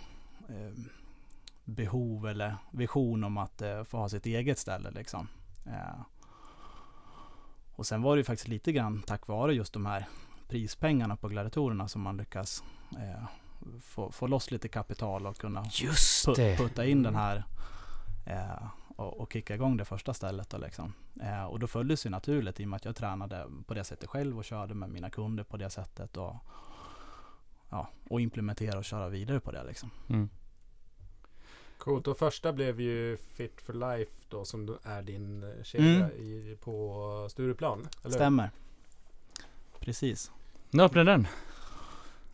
eh, 0.50 0.74
behov 1.64 2.28
eller 2.28 2.56
vision 2.72 3.24
om 3.24 3.38
att 3.38 3.62
eh, 3.62 3.84
få 3.84 3.98
ha 3.98 4.10
sitt 4.10 4.26
eget 4.26 4.60
ställe 4.60 4.92
liksom. 4.92 5.28
Eh, 5.66 6.02
och 7.76 7.86
sen 7.86 8.02
var 8.02 8.16
det 8.16 8.20
ju 8.20 8.24
faktiskt 8.24 8.48
lite 8.48 8.72
grann 8.72 9.02
tack 9.02 9.28
vare 9.28 9.54
just 9.54 9.74
de 9.74 9.86
här 9.86 10.08
prispengarna 10.48 11.16
på 11.16 11.28
gladiatorerna 11.28 11.88
som 11.88 12.02
man 12.02 12.18
lyckas 12.18 12.64
eh, 12.92 13.24
få, 13.82 14.12
få 14.12 14.28
loss 14.28 14.52
lite 14.52 14.68
kapital 14.68 15.28
och 15.28 15.38
kunna 15.38 15.66
just 15.72 16.28
pu- 16.28 16.36
det! 16.36 16.58
putta 16.58 16.86
in 16.86 17.04
den 17.04 17.16
här 17.16 17.44
eh, 18.26 18.68
och, 18.96 19.20
och 19.20 19.34
kicka 19.34 19.56
igång 19.56 19.78
det 19.78 19.86
första 19.86 20.14
stället 20.14 20.50
då 20.50 20.58
liksom. 20.58 20.94
Eh, 21.22 21.44
och 21.44 21.60
då 21.60 21.68
följdes 21.68 22.06
ju 22.06 22.10
naturligt 22.10 22.60
i 22.60 22.66
och 22.66 22.70
med 22.70 22.78
att 22.78 22.86
jag 22.86 22.96
tränade 22.96 23.48
på 23.68 23.74
det 23.74 23.84
sättet 23.84 24.10
själv 24.10 24.38
och 24.38 24.46
körde 24.46 24.74
med 24.74 24.90
mina 24.90 25.10
kunder 25.10 25.44
på 25.44 25.58
det 25.58 25.70
sättet 25.70 26.18
och, 26.18 26.36
ja, 27.70 27.88
och 28.10 28.22
implementera 28.22 28.78
och 28.78 28.86
köra 28.86 29.10
vidare 29.10 29.40
på 29.40 29.52
det 29.52 29.64
liksom. 29.64 29.90
Mm. 30.10 30.30
Coolt. 31.82 32.08
Och 32.08 32.18
första 32.18 32.54
blev 32.54 32.82
ju 32.82 33.18
Fit 33.18 33.62
for 33.62 33.74
Life 33.74 34.12
då 34.30 34.46
som 34.46 34.78
är 34.84 35.02
din 35.02 35.44
eh, 35.44 35.64
kedja 35.64 35.88
Mm. 36.06 36.12
i, 36.12 36.58
på 36.62 37.28
Stureplan. 37.32 37.88
Eller? 38.04 38.16
Stämmer. 38.16 38.50
Precis. 39.80 40.32
När 40.70 40.84
öppnade 40.84 41.12
den? 41.12 41.28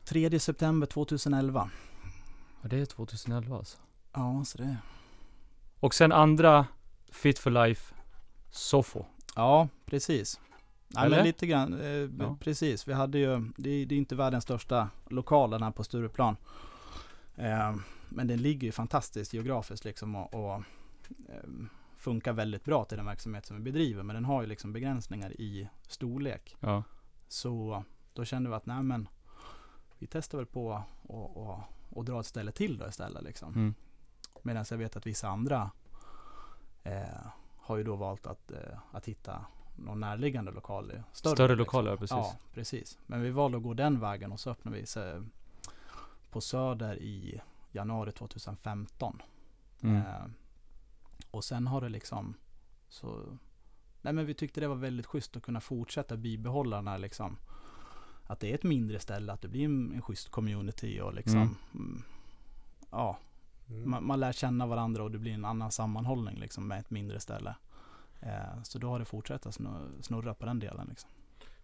3 0.05 0.39
september 0.39 0.87
2011. 0.87 1.69
Ja, 2.61 2.69
det 2.69 2.77
är 2.79 2.85
2011 2.85 3.55
alltså. 3.57 3.77
Ja, 4.13 4.43
så 4.45 4.57
det... 4.57 4.77
Och 5.79 5.93
sen 5.93 6.11
andra 6.11 6.65
Fit 7.11 7.39
for 7.39 7.51
Life 7.51 7.93
Sofo. 8.51 9.05
Ja, 9.35 9.67
precis. 9.85 10.39
Nej, 10.87 11.05
Eller? 11.05 11.17
men 11.17 11.25
lite 11.25 11.47
grann. 11.47 11.81
Eh, 11.81 11.87
Ja. 12.19 12.37
Precis. 12.39 12.87
Vi 12.87 12.93
hade 12.93 13.17
ju, 13.19 13.51
det, 13.57 13.69
är- 13.69 13.85
det 13.85 13.95
är 13.95 13.97
inte 13.99 14.15
världens 14.15 14.43
största 14.43 14.89
lokal 15.09 15.49
den 15.49 15.63
här 15.63 15.71
på 15.71 15.83
Stureplan. 15.83 16.37
Eh, 17.35 17.75
men 18.09 18.27
den 18.27 18.41
ligger 18.41 18.67
ju 18.67 18.71
fantastiskt 18.71 19.33
geografiskt 19.33 19.85
liksom 19.85 20.15
och, 20.15 20.33
och 20.33 20.53
eh, 21.29 21.49
funkar 21.97 22.33
väldigt 22.33 22.65
bra 22.65 22.85
till 22.85 22.97
den 22.97 23.05
verksamhet 23.05 23.45
som 23.45 23.57
vi 23.57 23.63
bedriver. 23.63 24.03
Men 24.03 24.13
den 24.13 24.25
har 24.25 24.41
ju 24.41 24.47
liksom 24.47 24.73
begränsningar 24.73 25.41
i 25.41 25.69
storlek. 25.87 26.57
Ja. 26.59 26.83
Så 27.27 27.83
då 28.13 28.25
kände 28.25 28.49
vi 28.49 28.55
att 28.55 28.65
nej 28.65 28.83
men 28.83 29.07
vi 29.97 30.07
testar 30.07 30.37
väl 30.37 30.47
på 30.47 30.83
och, 31.03 31.37
och, 31.37 31.59
och 31.89 32.05
dra 32.05 32.19
ett 32.19 32.25
ställe 32.25 32.51
till 32.51 32.77
då 32.77 32.87
istället 32.87 33.23
liksom. 33.23 33.53
Mm. 33.53 33.73
Medan 34.41 34.65
jag 34.69 34.77
vet 34.77 34.95
att 34.95 35.05
vissa 35.05 35.27
andra 35.27 35.71
eh, 36.83 37.25
har 37.57 37.77
ju 37.77 37.83
då 37.83 37.95
valt 37.95 38.27
att, 38.27 38.51
eh, 38.51 38.77
att 38.91 39.05
hitta 39.05 39.45
någon 39.75 39.99
närliggande 39.99 40.51
lokal. 40.51 41.03
Större, 41.11 41.35
Större 41.35 41.47
liksom. 41.47 41.57
lokaler, 41.57 41.91
ja, 41.91 41.97
precis. 41.97 42.17
Ja, 42.17 42.35
precis. 42.53 42.99
Men 43.05 43.21
vi 43.21 43.29
valde 43.29 43.57
att 43.57 43.63
gå 43.63 43.73
den 43.73 43.99
vägen 43.99 44.31
och 44.31 44.39
så 44.39 44.49
öppnade 44.49 44.77
vi 44.77 44.85
så, 44.85 45.23
på 46.29 46.41
Söder 46.41 46.95
i 46.95 47.41
januari 47.77 48.11
2015. 48.11 49.21
Mm. 49.81 49.95
Eh, 49.95 50.25
och 51.31 51.43
sen 51.43 51.67
har 51.67 51.81
det 51.81 51.89
liksom 51.89 52.33
så 52.89 53.37
Nej 54.01 54.13
men 54.13 54.25
vi 54.25 54.33
tyckte 54.33 54.59
det 54.61 54.67
var 54.67 54.75
väldigt 54.75 55.05
schysst 55.05 55.37
att 55.37 55.43
kunna 55.43 55.61
fortsätta 55.61 56.17
bibehålla 56.17 56.75
den 56.75 56.87
här 56.87 56.97
liksom 56.97 57.37
Att 58.23 58.39
det 58.39 58.51
är 58.51 58.55
ett 58.55 58.63
mindre 58.63 58.99
ställe, 58.99 59.33
att 59.33 59.41
det 59.41 59.47
blir 59.47 59.65
en, 59.65 59.91
en 59.93 60.01
schysst 60.01 60.29
community 60.31 60.99
och 61.01 61.13
liksom 61.13 61.35
Mm. 61.41 61.55
mm, 61.75 62.03
Ja, 62.91 63.17
Mm. 63.69 63.89
man, 63.89 64.05
man 64.05 64.19
lär 64.19 64.31
känna 64.33 64.65
varandra 64.67 65.03
och 65.03 65.11
det 65.11 65.17
blir 65.17 65.33
en 65.33 65.45
annan 65.45 65.71
sammanhållning 65.71 66.35
liksom 66.39 66.67
med 66.67 66.79
ett 66.79 66.89
mindre 66.89 67.19
ställe 67.19 67.55
eh, 68.21 68.63
Så 68.63 68.79
då 68.79 68.89
har 68.89 68.99
det 68.99 69.05
fortsatt 69.05 69.45
att 69.45 69.53
snurra, 69.55 69.87
snurra 70.01 70.33
på 70.33 70.45
den 70.45 70.59
delen 70.59 70.87
liksom. 70.89 71.09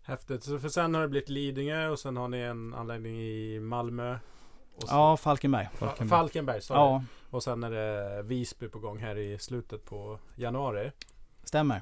Häftigt. 0.02 0.44
Så 0.44 0.60
för 0.60 0.70
sen 0.70 0.94
har 0.96 1.02
det 1.02 1.08
blivit 1.08 1.30
Lidingö 1.30 1.88
och 1.88 2.00
sen 2.00 2.18
har 2.18 2.28
ni 2.28 2.38
en 2.38 2.74
anläggning 2.74 3.16
i 3.22 3.60
Malmö. 3.60 4.20
Och 4.76 4.82
så- 4.90 4.96
Ja, 4.96 5.18
Falkenberg. 5.18 5.64
Fa- 5.66 5.78
Falkenberg. 5.78 6.10
Falkenberg, 6.20 6.62
sorry. 6.62 6.80
Ja, 6.80 7.04
Och 7.30 7.44
sen 7.44 7.64
är 7.64 7.72
det 7.72 8.22
Visby 8.24 8.68
på 8.68 8.80
gång 8.80 8.98
här 9.00 9.18
i 9.18 9.40
slutet 9.40 9.86
på 9.86 10.20
januari. 10.36 10.92
stämmer. 11.44 11.82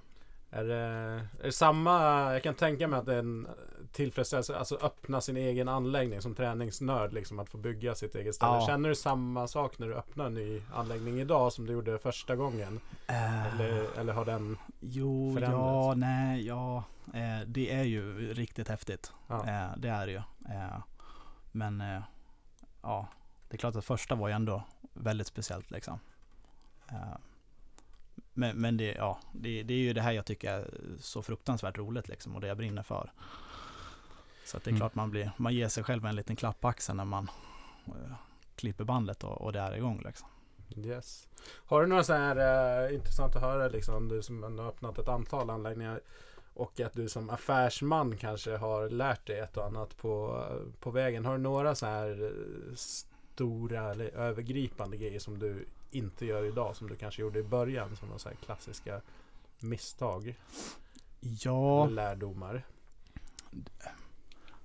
Är 0.53 0.63
det, 0.63 0.75
är 0.75 1.43
det 1.43 1.51
samma, 1.51 2.01
jag 2.33 2.43
kan 2.43 2.53
tänka 2.53 2.87
mig 2.87 2.99
att 2.99 3.05
det 3.05 3.13
är 3.15 3.19
en 3.19 3.47
tillfredsställelse, 3.91 4.57
alltså 4.57 4.75
öppna 4.81 5.21
sin 5.21 5.37
egen 5.37 5.67
anläggning 5.67 6.21
som 6.21 6.35
träningsnörd 6.35 7.13
liksom, 7.13 7.39
att 7.39 7.49
få 7.49 7.57
bygga 7.57 7.95
sitt 7.95 8.15
eget 8.15 8.35
ställe. 8.35 8.51
Ja. 8.51 8.67
Känner 8.67 8.89
du 8.89 8.95
samma 8.95 9.47
sak 9.47 9.79
när 9.79 9.87
du 9.87 9.95
öppnar 9.95 10.25
en 10.25 10.33
ny 10.33 10.61
anläggning 10.73 11.19
idag 11.19 11.53
som 11.53 11.65
du 11.67 11.73
gjorde 11.73 11.97
första 11.99 12.35
gången? 12.35 12.79
Eh, 13.07 13.45
Eller, 13.55 13.99
eller 13.99 14.13
har 14.13 14.25
den, 14.25 14.57
Jo, 14.79 15.33
förändrats? 15.33 15.61
ja, 15.63 15.93
nej, 15.97 16.47
ja. 16.47 16.83
Eh, 17.13 17.47
det 17.47 17.71
är 17.73 17.83
ju 17.83 18.33
riktigt 18.33 18.67
häftigt. 18.67 19.11
ja, 19.27 19.35
Eh, 19.47 19.77
det 19.77 19.89
är 19.89 20.05
det 20.05 20.11
ju. 20.11 20.21
Eh, 20.55 20.77
men 21.51 21.81
eh, 21.81 22.01
ja, 22.81 23.07
det 23.49 23.55
är 23.55 23.57
klart 23.57 23.75
att 23.75 23.85
första 23.85 24.15
var 24.15 24.27
ju 24.27 24.33
ändå 24.33 24.63
väldigt 24.93 25.27
speciellt 25.27 25.71
liksom. 25.71 25.99
Eh, 26.89 27.17
men 28.33 28.57
men 28.57 28.77
det, 28.77 28.93
ja, 28.93 29.19
det, 29.33 29.63
det 29.63 29.73
är 29.73 29.77
ju 29.77 29.93
det 29.93 30.01
här 30.01 30.11
jag 30.11 30.25
tycker 30.25 30.51
är 30.51 30.67
så 30.99 31.21
fruktansvärt 31.21 31.77
roligt 31.77 32.07
liksom 32.07 32.35
och 32.35 32.41
det 32.41 32.47
jag 32.47 32.57
brinner 32.57 32.83
för. 32.83 33.11
Så 34.45 34.57
det 34.57 34.67
är 34.67 34.69
Mm. 34.69 34.79
klart 34.79 34.95
man, 34.95 35.11
blir, 35.11 35.31
man 35.37 35.53
ger 35.53 35.67
sig 35.67 35.83
själv 35.83 36.05
en 36.05 36.15
liten 36.15 36.35
klapp 36.35 36.59
på 36.59 36.67
axeln 36.67 36.97
när 36.97 37.05
man 37.05 37.29
eh, 37.87 38.13
klipper 38.55 38.83
bandet 38.83 39.23
och, 39.23 39.41
och 39.41 39.53
det 39.53 39.59
är 39.59 39.75
igång 39.75 40.01
liksom. 40.05 40.27
yes. 40.75 41.27
Har 41.65 41.81
du 41.81 41.87
några 41.87 42.03
så 42.03 42.13
här 42.13 42.85
eh, 42.87 42.95
intressant 42.95 43.35
att 43.35 43.41
höra 43.41 43.67
liksom, 43.67 44.07
du 44.07 44.21
som 44.21 44.43
har 44.59 44.67
öppnat 44.67 44.99
ett 44.99 45.07
antal 45.07 45.49
anläggningar 45.49 46.01
och 46.61 46.79
att 46.79 46.93
du 46.93 47.09
som 47.09 47.29
affärsman 47.29 48.17
kanske 48.17 48.57
har 48.57 48.89
lärt 48.89 49.27
dig 49.27 49.39
ett 49.39 49.57
och 49.57 49.65
annat 49.65 49.97
på, 49.97 50.45
på 50.79 50.91
vägen. 50.91 51.25
Har 51.25 51.31
du 51.31 51.43
några 51.43 51.75
så 51.75 51.85
här 51.85 52.23
eh, 52.23 52.75
stora 52.75 53.91
eller 53.91 54.05
övergripande 54.05 54.97
grejer 54.97 55.19
som 55.19 55.39
du 55.39 55.65
inte 55.91 56.25
gör 56.25 56.43
idag 56.45 56.75
som 56.75 56.87
du 56.87 56.95
kanske 56.95 57.21
gjorde 57.21 57.39
i 57.39 57.43
början 57.43 57.95
som 57.95 58.09
var 58.09 58.17
så 58.17 58.29
klassiska 58.45 59.01
misstag 59.59 60.35
Ja, 61.19 61.83
eller 61.85 61.95
lärdomar? 61.95 62.63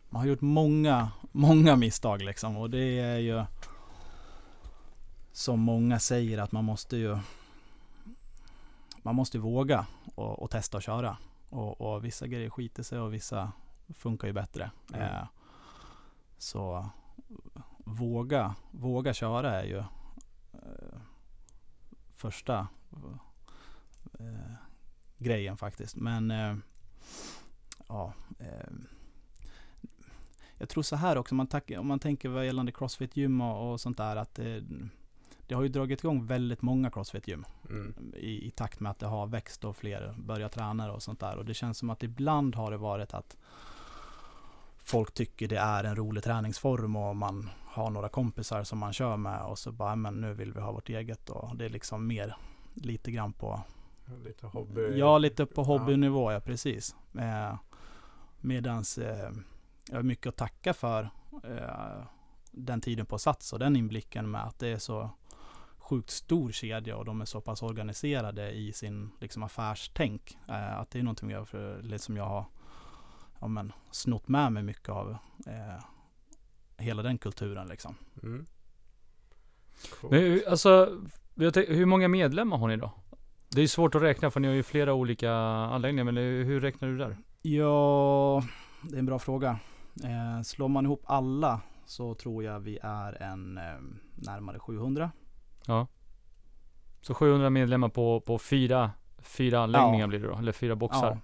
man 0.09 0.21
har 0.21 0.29
gjort 0.29 0.41
många, 0.41 1.11
många 1.33 1.77
misstag 1.77 2.23
liksom 2.23 2.57
och 2.57 2.71
det 2.71 2.99
är 2.99 3.19
ju 3.19 3.45
som 5.33 5.61
många 5.61 5.99
säger 5.99 6.39
att 6.39 6.53
man 6.53 6.65
måste 6.65 6.97
ju 6.97 7.19
man 9.03 9.15
måste 9.15 9.39
våga 9.39 9.87
och, 10.15 10.43
och 10.43 10.51
testa 10.51 10.77
och 10.77 10.83
köra 10.83 11.17
och, 11.57 11.81
och 11.81 12.05
vissa 12.05 12.27
grejer 12.27 12.51
skiter 12.51 12.83
sig 12.83 12.99
och 12.99 13.15
vissa 13.15 13.53
funkar 13.89 14.29
ju 14.29 14.35
bättre. 14.35 14.71
Mm. 14.95 15.03
Eh, 15.03 15.27
så 16.39 16.91
våga, 17.79 18.55
våga 18.71 19.15
köra 19.15 19.61
är 19.61 19.65
ju 19.65 19.79
eh, 20.53 20.99
första 22.15 22.69
eh, 24.19 24.55
grejen 25.19 25.57
faktiskt. 25.57 25.97
Men 25.97 26.31
eh, 26.31 26.57
ja, 27.89 28.13
eh, 28.39 28.73
jag 30.59 30.69
tror 30.69 30.83
så 30.83 30.97
här 30.97 31.19
också, 31.19 31.33
om 31.33 31.37
man, 31.37 31.47
tack, 31.47 31.71
om 31.79 31.87
man 31.87 31.99
tänker 31.99 32.29
vad 32.29 32.47
gällande 32.47 32.73
crossfit 32.73 33.17
gym 33.17 33.41
och, 33.41 33.73
och 33.73 33.81
sånt 33.81 33.97
där, 33.97 34.17
att 34.17 34.39
det, 35.47 35.55
har 35.55 35.63
ju 35.63 35.69
dragit 35.69 36.05
igång 36.05 36.27
väldigt 36.27 36.63
många 36.63 36.91
crossfit 36.91 37.29
gym 37.29 37.45
Mm. 37.71 38.13
i, 38.17 38.47
i 38.47 38.51
takt 38.51 38.81
med 38.81 38.91
att 38.91 38.99
det 38.99 39.07
har 39.07 39.27
växt 39.27 39.65
och 39.65 39.77
fler 39.77 40.15
börjar 40.19 40.49
träna 40.49 40.93
och 40.93 41.03
sånt 41.03 41.21
där. 41.21 41.37
Och 41.37 41.45
det 41.45 41.55
känns 41.55 41.79
som 41.79 41.91
att 41.91 42.03
ibland 42.03 42.55
har 42.55 42.71
det 42.71 42.77
varit 42.77 43.15
att 43.15 43.37
folk 44.79 45.15
tycker 45.15 45.49
det 45.49 45.59
är 45.59 45.85
en 45.85 45.97
rolig 45.97 46.25
träningsform 46.25 46.97
och 46.97 47.17
man 47.17 47.51
har 47.65 47.91
några 47.91 48.09
kompisar 48.09 48.65
som 48.65 48.79
man 48.79 48.93
kör 48.93 49.17
med 49.17 49.43
och 49.43 49.59
så 49.59 49.73
bara, 49.73 49.97
men 49.97 50.15
nu 50.15 50.35
vill 50.35 50.53
vi 50.53 50.61
ha 50.61 50.73
vårt 50.73 50.89
eget 50.89 51.31
och 51.31 51.57
det 51.57 51.65
är 51.65 51.71
liksom 51.71 52.07
mer 52.07 52.37
lite 52.75 53.11
grann 53.11 53.33
på 53.33 53.61
Lite 54.25 54.47
hobby. 54.47 54.99
Ja, 54.99 55.19
lite 55.19 55.47
på 55.47 55.63
hobbynivå, 55.63 56.33
ja 56.33 56.41
precis. 56.41 56.97
Eh, 57.19 57.55
medans 58.41 58.99
eh, 58.99 59.31
jag 59.89 59.97
har 59.97 60.03
mycket 60.03 60.27
att 60.27 60.37
tacka 60.37 60.75
för 60.75 61.11
eh, 61.45 62.05
den 62.53 62.81
tiden 62.81 63.07
på 63.07 63.19
Sats 63.19 63.53
och 63.53 63.59
den 63.59 63.77
inblicken 63.77 64.31
med 64.31 64.45
att 64.45 64.59
det 64.59 64.69
är 64.69 64.79
så 64.79 65.11
sjukt 65.87 66.11
stor 66.11 66.53
kedja 66.53 66.97
och 66.97 67.05
de 67.05 67.21
är 67.21 67.25
så 67.25 67.41
pass 67.41 67.63
organiserade 67.63 68.51
i 68.51 68.73
sin 68.73 69.11
liksom, 69.21 69.43
affärstänk. 69.43 70.39
Eh, 70.49 70.79
att 70.79 70.91
det 70.91 70.99
är 70.99 71.03
någonting 71.03 71.31
jag, 71.31 71.49
för, 71.49 71.83
liksom 71.83 72.17
jag 72.17 72.25
har 72.25 72.45
ja, 73.41 73.49
men, 73.49 73.73
snott 73.91 74.29
med 74.29 74.53
mig 74.53 74.63
mycket 74.63 74.89
av 74.89 75.17
eh, 75.47 75.85
hela 76.77 77.03
den 77.03 77.19
kulturen 77.19 77.69
liksom. 77.69 77.95
Mm. 78.23 78.47
Cool. 80.01 80.11
Men 80.11 80.21
hur- 80.21 80.49
alltså, 80.49 80.99
hur 81.69 81.85
många 81.87 82.09
medlemmar 82.09 82.57
har 82.57 82.69
ni 82.69 82.77
då? 82.77 82.93
Det 83.49 83.63
är 83.63 83.67
svårt 83.67 83.95
att 83.95 84.03
räkna 84.03 84.31
för 84.31 84.41
ni 84.41 84.49
har 84.49 84.55
ju 84.55 84.63
flera 84.63 84.95
olika 84.95 85.33
anläggningar, 85.33 86.05
men 86.05 86.17
hur 86.17 86.45
hur 86.45 86.61
räknar 86.61 86.89
du 86.89 86.99
där? 86.99 87.17
Ja, 87.43 88.43
det 88.83 88.95
är 88.95 88.99
en 88.99 89.07
bra 89.07 89.19
fråga. 89.19 89.59
Eh, 90.05 90.43
slår 90.43 90.69
man 90.69 90.85
ihop 90.85 91.03
alla 91.05 91.61
så 91.87 92.15
tror 92.15 92.45
jag 92.45 92.61
vi 92.61 92.79
är 92.83 93.23
en 93.23 93.59
eh, 93.59 93.63
närmare 94.15 94.59
700. 94.59 95.11
Ja. 95.67 95.87
Så 97.01 97.15
700 97.15 97.51
medlemmar 97.51 97.89
på, 97.89 98.21
på 98.21 98.39
fyra, 98.39 98.91
fyra 99.19 99.61
anläggningar 99.61 100.01
Ja. 100.05 100.07
blir 100.07 100.19
det 100.21 100.27
då, 100.29 100.37
eller 100.39 100.53
fyra 100.53 100.77
boxar. 100.77 101.11
Ja, 101.11 101.19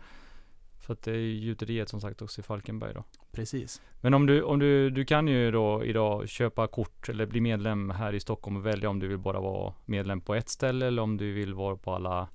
För 0.80 0.92
att 0.92 1.02
det 1.02 1.10
är 1.10 1.16
ju 1.16 1.32
gjuteriet 1.34 1.88
som 1.88 2.00
sagt 2.00 2.22
också 2.22 2.40
i 2.40 2.44
Falkenberg 2.44 2.94
då. 2.94 3.04
precis. 3.32 3.80
Men 4.00 4.14
om 4.14 4.26
du, 4.26 4.42
om 4.42 4.58
du, 4.58 4.90
du 4.90 5.04
kan 5.04 5.28
ju 5.28 5.50
då 5.50 5.84
idag 5.84 6.28
köpa 6.28 6.66
kort 6.66 7.08
eller 7.08 7.26
bli 7.26 7.40
medlem 7.40 7.90
här 7.90 8.12
i 8.12 8.20
Stockholm 8.20 8.56
och 8.56 8.66
välja 8.66 8.90
om 8.90 8.98
du 8.98 9.08
vill 9.08 9.18
bara 9.18 9.40
vara 9.40 9.74
medlem 9.84 10.20
på 10.20 10.34
ett 10.34 10.48
ställe 10.48 10.86
eller 10.86 11.02
om 11.02 11.16
du 11.16 11.32
vill 11.32 11.54
vara 11.54 11.76
på 11.76 11.94
alla, 11.94 12.28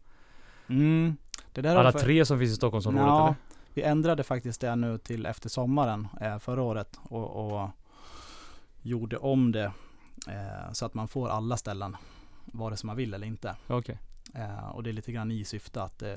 Mm. 0.70 1.18
Det 1.54 1.62
där 1.62 1.70
har 1.76 1.80
alla 1.80 1.92
fa- 1.92 2.00
tre 2.00 2.26
som 2.26 2.40
finns 2.40 2.52
i 2.52 2.56
Stockholmsområdet 2.56 3.08
Ja, 3.08 3.24
eller? 3.26 3.36
Vi 3.74 3.82
ändrade 3.82 4.24
faktiskt 4.24 4.62
det 4.62 4.76
nu 4.76 4.98
till 4.98 5.26
efter 5.26 5.50
sommaren 5.50 6.08
eh, 6.22 6.40
förra 6.40 6.62
året 6.62 7.00
och, 7.04 7.54
och 7.62 7.70
gjorde 8.82 9.18
om 9.18 9.52
det 9.52 9.72
eh, 10.30 10.72
så 10.72 10.86
att 10.86 10.94
man 10.94 11.08
får 11.08 11.30
alla 11.30 11.58
ställen 11.58 11.98
vare 12.46 12.78
sig 12.78 12.88
man 12.88 12.96
vill 12.96 13.14
eller 13.14 13.28
inte. 13.28 13.56
Okej. 13.68 14.00
Eh, 14.36 14.68
och 14.70 14.84
det 14.84 14.90
är 14.90 14.94
lite 14.94 15.12
grann 15.12 15.32
i 15.32 15.44
syfte 15.46 15.84
att 15.84 16.02
eh, 16.02 16.16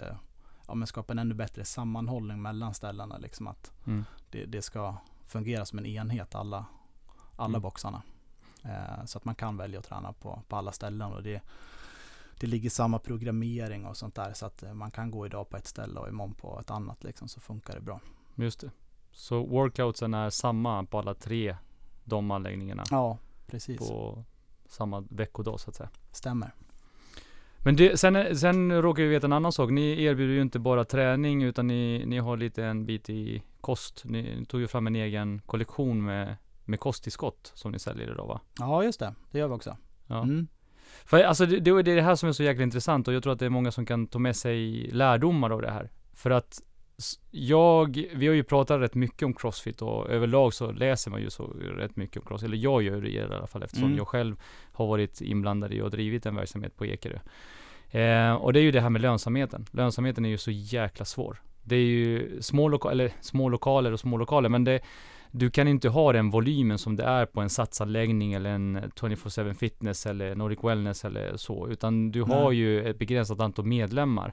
ja, 0.68 0.74
men 0.74 0.86
skapa 0.86 1.12
en 1.12 1.18
ännu 1.18 1.34
bättre 1.34 1.64
sammanhållning 1.64 2.42
mellan 2.42 2.74
ställena. 2.74 3.18
Liksom 3.18 3.48
att 3.48 3.72
Mm. 3.86 4.04
det, 4.30 4.44
det 4.44 4.62
ska 4.62 4.96
fungera 5.26 5.64
som 5.66 5.78
en 5.78 5.86
enhet, 5.86 6.34
alla, 6.34 6.64
alla 7.36 7.48
Mm. 7.48 7.62
boxarna. 7.62 8.02
Eh, 8.64 9.04
så 9.04 9.18
att 9.18 9.24
man 9.24 9.34
kan 9.34 9.56
välja 9.56 9.78
att 9.78 9.84
träna 9.84 10.12
på, 10.12 10.42
på 10.48 10.56
alla 10.56 10.72
ställen 10.72 11.12
och 11.12 11.22
det, 11.22 11.42
det 12.40 12.46
ligger 12.46 12.70
samma 12.70 12.98
programmering 12.98 13.86
och 13.86 13.96
sånt 13.96 14.14
där 14.14 14.32
så 14.32 14.46
att 14.46 14.62
eh, 14.62 14.74
man 14.74 14.90
kan 14.90 15.10
gå 15.10 15.26
idag 15.26 15.48
på 15.48 15.56
ett 15.56 15.66
ställe 15.66 16.00
och 16.00 16.08
imorgon 16.08 16.34
på 16.34 16.60
ett 16.60 16.70
annat 16.70 17.04
liksom 17.04 17.28
så 17.28 17.40
funkar 17.40 17.74
det 17.74 17.80
bra. 17.80 18.00
Just 18.34 18.60
det. 18.60 18.70
Så 19.12 19.46
workoutsen 19.46 20.14
är 20.14 20.30
samma 20.30 20.84
på 20.84 20.98
alla 20.98 21.14
tre 21.14 21.56
de 22.04 22.30
anläggningarna 22.30 22.84
Ja, 22.90 23.18
precis. 23.50 23.78
på 23.78 24.24
samma 24.68 25.00
veckodag 25.00 25.60
så 25.60 25.70
att 25.70 25.76
säga. 25.76 25.90
Stämmer. 26.12 26.54
Men 27.64 27.76
det, 27.76 28.00
sen, 28.00 28.38
sen 28.38 28.82
råkar 28.82 29.02
vi 29.02 29.08
veta 29.08 29.26
en 29.26 29.32
annan 29.32 29.52
sak. 29.52 29.70
Ni 29.70 30.02
erbjuder 30.02 30.34
ju 30.34 30.42
inte 30.42 30.58
bara 30.58 30.84
träning 30.84 31.42
utan 31.42 31.66
ni, 31.66 32.04
ni 32.06 32.18
har 32.18 32.36
lite 32.36 32.64
en 32.64 32.86
bit 32.86 33.10
i 33.10 33.42
kost. 33.60 34.02
Ni, 34.04 34.22
ni 34.22 34.44
tog 34.46 34.60
ju 34.60 34.68
fram 34.68 34.86
en 34.86 34.96
egen 34.96 35.42
kollektion 35.46 36.04
med, 36.04 36.36
med 36.64 36.80
kosttillskott 36.80 37.52
som 37.54 37.72
ni 37.72 37.78
säljer 37.78 38.12
idag 38.12 38.26
va? 38.26 38.40
Ja, 38.58 38.84
just 38.84 39.00
det. 39.00 39.14
Det 39.30 39.38
gör 39.38 39.48
vi 39.48 39.54
också. 39.54 39.76
Ja. 40.06 40.22
Mm. 40.22 40.46
För 41.04 41.22
alltså 41.22 41.46
det, 41.46 41.60
det 41.60 41.70
är 41.70 41.82
det 41.82 42.02
här 42.02 42.14
som 42.14 42.28
är 42.28 42.32
så 42.32 42.42
jäkla 42.42 42.62
intressant 42.62 43.08
och 43.08 43.14
jag 43.14 43.22
tror 43.22 43.32
att 43.32 43.38
det 43.38 43.46
är 43.46 43.50
många 43.50 43.70
som 43.70 43.86
kan 43.86 44.06
ta 44.06 44.18
med 44.18 44.36
sig 44.36 44.90
lärdomar 44.92 45.50
av 45.50 45.62
det 45.62 45.70
här. 45.70 45.90
För 46.12 46.30
att 46.30 46.62
jag, 47.30 48.06
vi 48.14 48.26
har 48.26 48.34
ju 48.34 48.42
pratat 48.42 48.80
rätt 48.80 48.94
mycket 48.94 49.22
om 49.26 49.34
crossfit 49.34 49.82
och 49.82 50.10
överlag 50.10 50.54
så 50.54 50.72
läser 50.72 51.10
man 51.10 51.20
ju 51.20 51.30
så 51.30 51.46
rätt 51.76 51.96
mycket 51.96 52.16
om 52.16 52.22
crossfit. 52.26 52.48
Eller 52.48 52.56
jag 52.58 52.82
gör 52.82 53.00
det 53.00 53.08
i 53.10 53.20
alla 53.22 53.46
fall 53.46 53.62
eftersom 53.62 53.84
Mm. 53.86 53.98
jag 53.98 54.08
själv 54.08 54.36
har 54.72 54.86
varit 54.86 55.20
inblandad 55.20 55.72
i 55.72 55.80
och 55.80 55.90
drivit 55.90 56.26
en 56.26 56.36
verksamhet 56.36 56.76
på 56.76 56.86
Ekerö. 56.86 57.18
Eh, 57.90 58.32
och 58.34 58.52
det 58.52 58.60
är 58.60 58.62
ju 58.62 58.70
det 58.70 58.80
här 58.80 58.90
med 58.90 59.02
lönsamheten. 59.02 59.66
Lönsamheten 59.70 60.24
är 60.24 60.28
ju 60.28 60.38
så 60.38 60.50
jäkla 60.50 61.04
svår. 61.04 61.42
Det 61.62 61.76
är 61.76 61.80
ju 61.86 62.38
små, 62.42 62.68
loka- 62.68 62.90
eller 62.90 63.12
små 63.20 63.48
lokaler 63.48 63.92
och 63.92 64.00
små 64.00 64.16
lokaler 64.16 64.48
men 64.48 64.64
det 64.64 64.80
du 65.32 65.50
kan 65.50 65.68
inte 65.68 65.88
ha 65.88 66.12
den 66.12 66.30
volymen 66.30 66.78
som 66.78 66.96
det 66.96 67.04
är 67.04 67.26
på 67.26 67.40
en 67.40 67.50
satsanläggning 67.50 68.32
eller 68.32 68.50
en 68.50 68.76
24-7 68.96 69.54
fitness 69.54 70.06
eller 70.06 70.34
Nordic 70.34 70.58
wellness 70.62 71.04
eller 71.04 71.36
så. 71.36 71.68
Utan 71.68 72.10
du 72.12 72.22
har 72.22 72.44
Nej. 72.50 72.56
ju 72.58 72.82
ett 72.90 72.98
begränsat 72.98 73.40
antal 73.40 73.64
medlemmar. 73.64 74.32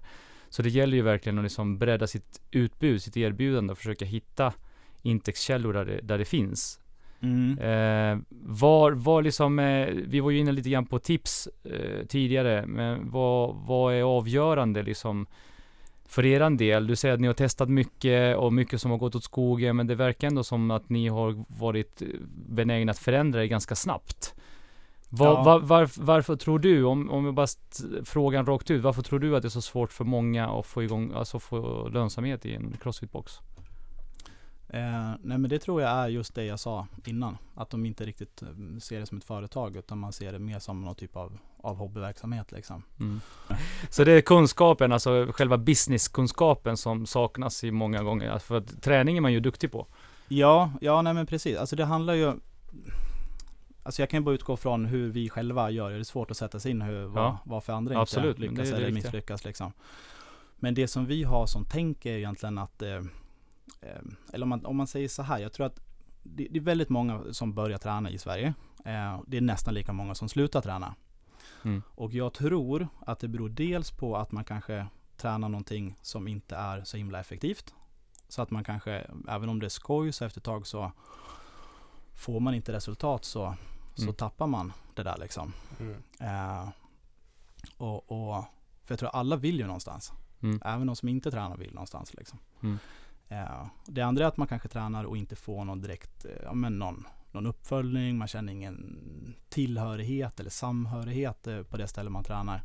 Så 0.50 0.62
det 0.62 0.70
gäller 0.70 0.98
ju 0.98 1.04
verkligen 1.04 1.38
att 1.38 1.44
liksom 1.44 1.78
bredda 1.78 2.08
sitt 2.08 2.42
utbud, 2.52 3.02
sitt 3.02 3.18
erbjudande 3.18 3.72
och 3.72 3.78
försöka 3.78 4.06
hitta 4.06 4.54
intäktskällor 5.02 5.74
där 5.74 5.86
det, 5.86 6.02
där 6.02 6.18
det 6.18 6.26
finns. 6.26 6.80
Mm. 7.20 7.60
Eh, 7.60 8.20
var, 8.46 8.92
var 8.92 9.22
liksom, 9.22 9.60
eh, 9.60 9.88
vi 9.88 10.20
var 10.20 10.32
ju 10.32 10.38
inne 10.38 10.52
lite 10.52 10.70
grann 10.70 10.86
på 10.86 11.00
tips 11.00 11.50
eh, 11.64 12.06
tidigare, 12.08 12.66
men 12.66 13.12
vad, 13.12 13.56
vad 13.56 13.94
är 13.94 14.02
avgörande 14.02 14.84
liksom 14.84 15.28
för 16.06 16.26
eran 16.26 16.58
del? 16.58 16.88
Du 16.88 16.96
säger 16.96 17.14
att 17.14 17.20
ni 17.22 17.28
har 17.28 17.34
testat 17.34 17.70
mycket 17.70 18.38
och 18.38 18.54
mycket 18.54 18.82
som 18.82 18.92
har 18.92 18.98
gått 18.98 19.16
åt 19.16 19.24
skogen, 19.24 19.76
men 19.76 19.88
det 19.88 19.96
verkar 19.96 20.28
ändå 20.28 20.44
som 20.44 20.72
att 20.72 20.90
ni 20.90 21.08
har 21.08 21.46
varit 21.48 22.02
eh, 22.02 22.08
benägna 22.50 22.92
att 22.92 23.00
förändra 23.00 23.40
det 23.40 23.48
ganska 23.48 23.76
snabbt. 23.76 24.36
Var, 25.10 25.28
Ja. 25.28 25.44
var, 25.44 25.60
varf- 25.60 26.00
varför 26.02 26.36
tror 26.36 26.60
du, 26.60 26.84
om, 26.84 27.10
om 27.10 27.26
jag 27.26 27.34
bara 27.34 27.48
frågan 28.04 28.46
rakt 28.46 28.72
ut, 28.72 28.84
varför 28.84 29.02
tror 29.02 29.20
du 29.20 29.36
att 29.36 29.42
det 29.42 29.48
är 29.48 29.50
så 29.50 29.62
svårt 29.62 29.92
för 29.94 30.04
många 30.06 30.50
att 30.50 30.66
få 30.66 30.84
igång, 30.84 31.12
alltså 31.16 31.40
få 31.40 31.88
lönsamhet 31.90 32.46
i 32.46 32.56
en 32.56 32.74
crossfit-box? 32.84 33.40
Eh, 34.70 35.12
nej 35.24 35.38
men 35.38 35.50
det 35.50 35.60
tror 35.60 35.82
jag 35.82 35.92
är 35.92 36.08
just 36.08 36.36
det 36.36 36.46
jag 36.46 36.60
sa 36.60 36.88
innan. 37.06 37.38
Att 37.56 37.70
de 37.70 37.86
inte 37.86 38.06
riktigt 38.06 38.42
eh, 38.42 38.48
ser 38.80 39.00
det 39.00 39.06
som 39.06 39.18
ett 39.18 39.24
företag 39.24 39.76
utan 39.76 39.98
man 39.98 40.14
ser 40.14 40.32
det 40.32 40.40
mer 40.40 40.60
som 40.60 40.82
någon 40.82 40.96
typ 40.96 41.16
av, 41.16 41.38
av 41.64 41.76
hobbyverksamhet 41.78 42.52
liksom. 42.52 42.84
Mm. 43.00 43.22
Så 43.90 44.04
det 44.04 44.12
är 44.12 44.22
kunskapen, 44.22 44.92
alltså 44.92 45.28
själva 45.32 45.58
businesskunskapen 45.58 46.78
som 46.78 47.06
saknas 47.06 47.64
i 47.64 47.72
många 47.72 48.04
gånger. 48.04 48.30
Alltså 48.30 48.48
För 48.48 48.58
att 48.58 48.82
träning 48.82 49.18
är 49.18 49.22
man 49.22 49.34
ju 49.34 49.40
duktig 49.40 49.72
på. 49.72 49.88
Ja, 50.28 50.72
ja 50.82 51.02
nej 51.02 51.14
men 51.14 51.26
precis. 51.26 51.58
Alltså 51.58 51.76
det 51.76 51.86
handlar 51.86 52.14
ju 52.14 52.34
Alltså 53.88 54.02
jag 54.02 54.10
kan 54.10 54.20
ju 54.20 54.24
bara 54.24 54.36
utgå 54.36 54.58
från 54.58 54.86
hur 54.86 55.10
vi 55.10 55.30
själva 55.30 55.70
gör. 55.70 55.92
Det 55.92 55.98
är 55.98 56.04
svårt 56.04 56.32
att 56.32 56.38
sätta 56.38 56.60
sig 56.60 56.72
in 56.72 56.82
hur, 56.82 57.06
vad, 57.06 57.24
Ja. 57.24 57.40
varför 57.44 57.74
andra 57.74 58.02
Absolut, 58.02 58.40
inte 58.40 58.50
lyckas 58.50 58.72
eller 58.72 58.92
misslyckas 58.92 59.46
liksom. 59.46 59.74
Men 60.56 60.74
det 60.74 60.88
som 60.88 61.06
vi 61.06 61.24
har 61.24 61.46
som 61.46 61.66
tänk 61.66 62.06
är 62.06 62.18
egentligen 62.18 62.58
att 62.58 62.82
eh, 62.82 62.96
eh, 63.82 64.02
Eller 64.34 64.44
om 64.44 64.50
man, 64.50 64.66
om 64.66 64.78
man 64.78 64.88
säger 64.88 65.08
så 65.08 65.24
här, 65.24 65.40
jag 65.40 65.54
tror 65.54 65.66
att 65.66 65.80
det, 66.24 66.48
det 66.52 66.60
är 66.60 66.64
väldigt 66.64 66.90
många 66.90 67.24
som 67.32 67.54
börjar 67.54 67.78
träna 67.78 68.10
i 68.10 68.18
Sverige. 68.18 68.54
Eh, 68.86 69.22
det 69.28 69.38
är 69.38 69.42
nästan 69.42 69.74
lika 69.74 69.94
många 69.94 70.16
som 70.16 70.30
slutar 70.30 70.62
träna. 70.62 70.96
Mm. 71.64 71.84
Och 71.96 72.14
jag 72.14 72.34
tror 72.34 72.88
att 73.06 73.20
det 73.20 73.28
beror 73.28 73.50
dels 73.50 73.92
på 73.92 74.18
att 74.18 74.32
man 74.32 74.44
kanske 74.44 74.88
tränar 75.18 75.50
någonting 75.50 75.96
som 76.02 76.28
inte 76.28 76.56
är 76.56 76.84
så 76.84 76.98
himla 76.98 77.20
effektivt. 77.20 77.74
Så 78.28 78.42
att 78.42 78.52
man 78.52 78.64
kanske, 78.64 79.08
även 79.28 79.50
om 79.50 79.60
det 79.60 79.68
är 79.68 79.70
skoj 79.70 80.12
så 80.12 80.26
efter 80.26 80.40
ett 80.40 80.46
tag 80.46 80.68
så 80.68 80.92
får 82.18 82.40
man 82.40 82.54
inte 82.54 82.74
resultat 82.74 83.26
så, 83.26 83.56
så 83.98 84.04
Mm. 84.04 84.16
tappar 84.16 84.48
man 84.48 84.74
det 84.94 85.04
där 85.04 85.18
liksom. 85.18 85.54
Mm. 85.80 85.96
Eh, 86.20 86.70
och, 87.78 88.12
och, 88.12 88.44
för 88.84 88.94
jag 88.94 89.00
tror 89.00 89.10
alla 89.10 89.36
vill 89.36 89.58
ju 89.60 89.66
någonstans. 89.66 90.14
Mm. 90.42 90.62
Även 90.66 90.88
de 90.88 90.96
som 90.96 91.10
inte 91.10 91.32
tränar 91.32 91.58
vill 91.58 91.74
någonstans 91.74 92.14
liksom. 92.14 92.40
Mm. 92.62 92.78
Eh, 93.28 93.66
det 93.86 94.02
andra 94.02 94.24
är 94.24 94.28
att 94.28 94.38
man 94.38 94.48
kanske 94.48 94.68
tränar 94.68 95.04
och 95.04 95.18
inte 95.18 95.36
får 95.36 95.66
någon 95.66 95.82
direkt, 95.82 96.26
eh, 96.26 96.32
ja 96.44 96.54
men 96.54 96.80
någon, 96.80 97.08
någon 97.32 97.46
uppföljning, 97.46 98.18
man 98.18 98.28
känner 98.28 98.54
ingen 98.54 99.36
tillhörighet 99.50 100.40
eller 100.40 100.50
samhörighet 100.50 101.48
eh, 101.48 101.64
på 101.64 101.78
det 101.78 101.88
ställe 101.88 102.10
man 102.10 102.24
tränar. 102.24 102.62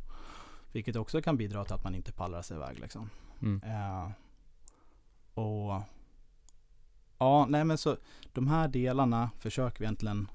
Vilket 0.71 0.95
också 0.95 1.21
kan 1.21 1.37
bidra 1.37 1.65
till 1.65 1.73
att 1.73 1.83
man 1.83 1.95
inte 1.95 2.11
pallar 2.11 2.41
sig 2.41 2.57
iväg 2.57 2.79
liksom. 2.79 3.09
Mm. 3.41 3.61
Eh, 3.63 4.09
och 5.33 5.81
ja, 7.17 7.45
nej 7.49 7.63
men 7.65 7.77
så 7.77 7.97
de 8.33 8.47
här 8.47 8.67
delarna 8.67 9.29
försöker 9.39 9.79
vi 9.79 9.85
egentligen 9.85 10.27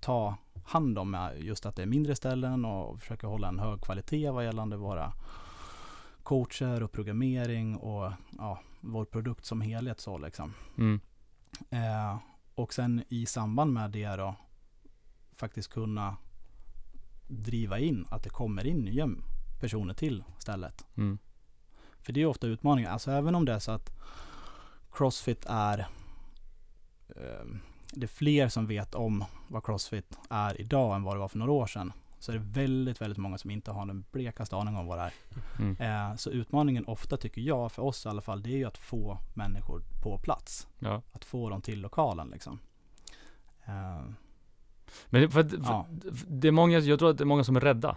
ta 0.00 0.36
hand 0.64 0.98
om 0.98 1.30
just 1.36 1.66
att 1.66 1.76
det 1.76 1.82
är 1.82 1.86
mindre 1.86 2.16
ställen 2.16 2.64
och 2.64 3.00
försöka 3.00 3.26
hålla 3.26 3.48
en 3.48 3.58
hög 3.58 3.80
kvalitet 3.80 4.30
vad 4.30 4.44
gällande 4.44 4.76
våra 4.76 5.12
coacher 6.22 6.82
och 6.82 6.92
programmering 6.92 7.76
och 7.76 8.12
ja, 8.38 8.60
vår 8.80 9.04
produkt 9.04 9.44
som 9.44 9.60
helhet 9.60 10.00
så 10.00 10.18
liksom. 10.18 10.54
Mm. 10.78 11.00
Eh, 11.70 12.18
och 12.54 12.74
sen 12.74 13.04
i 13.08 13.26
samband 13.26 13.72
med 13.72 13.90
det 13.90 14.16
då 14.16 14.34
faktiskt 15.36 15.72
kunna 15.72 16.16
driva 17.28 17.78
in 17.78 18.06
att 18.10 18.22
det 18.22 18.30
kommer 18.30 18.66
in 18.66 18.84
nya 18.84 19.08
personer 19.60 19.94
till 19.94 20.24
stället. 20.38 20.84
Mm. 20.96 21.18
För 22.00 22.12
det 22.12 22.22
är 22.22 22.26
ofta 22.26 22.46
utmaningar. 22.46 22.90
Alltså 22.90 23.10
även 23.10 23.34
om 23.34 23.44
det 23.44 23.52
är 23.52 23.58
så 23.58 23.72
att 23.72 23.90
Crossfit 24.92 25.44
är 25.48 25.78
eh, 27.16 27.46
det 27.92 28.02
är 28.06 28.08
fler 28.08 28.48
som 28.48 28.66
vet 28.66 28.94
om 28.94 29.24
vad 29.48 29.64
Crossfit 29.64 30.18
är 30.30 30.60
idag 30.60 30.96
än 30.96 31.02
vad 31.02 31.14
det 31.16 31.20
var 31.20 31.28
för 31.28 31.38
några 31.38 31.52
år 31.52 31.66
sedan. 31.66 31.92
Så 32.18 32.32
är 32.32 32.36
det 32.36 32.42
väldigt, 32.44 33.00
väldigt 33.00 33.18
många 33.18 33.38
som 33.38 33.50
inte 33.50 33.70
har 33.70 33.86
den 33.86 34.04
blekaste 34.12 34.56
aning 34.56 34.76
om 34.76 34.86
vad 34.86 34.98
det 34.98 35.02
är. 35.02 35.12
Mm. 35.58 35.76
Eh, 36.10 36.16
så 36.16 36.30
utmaningen 36.30 36.84
ofta 36.86 37.16
tycker 37.16 37.40
jag, 37.42 37.72
för 37.72 37.82
oss 37.82 38.06
i 38.06 38.08
alla 38.08 38.20
fall, 38.22 38.42
det 38.42 38.50
är 38.50 38.56
ju 38.56 38.64
att 38.64 38.78
få 38.78 39.18
människor 39.34 39.82
på 40.02 40.18
plats. 40.18 40.68
Ja. 40.78 41.02
Att 41.12 41.24
få 41.24 41.50
dem 41.50 41.62
till 41.62 41.80
lokalen 41.80 42.28
liksom. 42.30 42.58
Eh, 43.64 44.02
Men 45.06 45.22
det, 45.22 45.30
för, 45.30 45.40
att- 45.40 45.50
för, 45.50 45.58
Ja. 45.62 45.86
det 46.28 46.48
är 46.48 46.52
många, 46.52 46.78
jag 46.78 46.98
tror 46.98 47.10
att 47.10 47.18
det 47.18 47.24
är 47.24 47.26
många 47.26 47.44
som 47.44 47.56
är 47.56 47.60
rädda. 47.60 47.96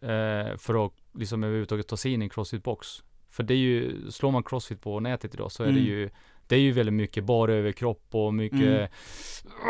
Eh, 0.00 0.56
för 0.56 0.86
att 0.86 0.92
liksom 1.14 1.44
överhuvudtaget 1.44 1.88
ta 1.88 1.96
sig 1.96 2.12
in 2.12 2.22
i 2.22 2.24
en 2.24 2.30
crossfit-box. 2.30 3.02
För 3.28 3.42
det 3.42 3.54
är 3.54 3.58
ju, 3.58 4.10
slår 4.10 4.30
man 4.30 4.42
crossfit 4.42 4.80
på 4.80 5.00
nätet 5.00 5.34
idag 5.34 5.52
så 5.52 5.62
är 5.62 5.66
det 5.66 5.72
Mm. 5.72 5.84
ju 5.84 6.10
Det 6.52 6.56
är 6.56 6.60
ju 6.60 6.72
väldigt 6.72 6.92
mycket 6.94 7.24
bara 7.24 7.52
överkropp 7.52 8.06
och 8.10 8.34
mycket 8.34 8.60
Mm. 8.60 8.88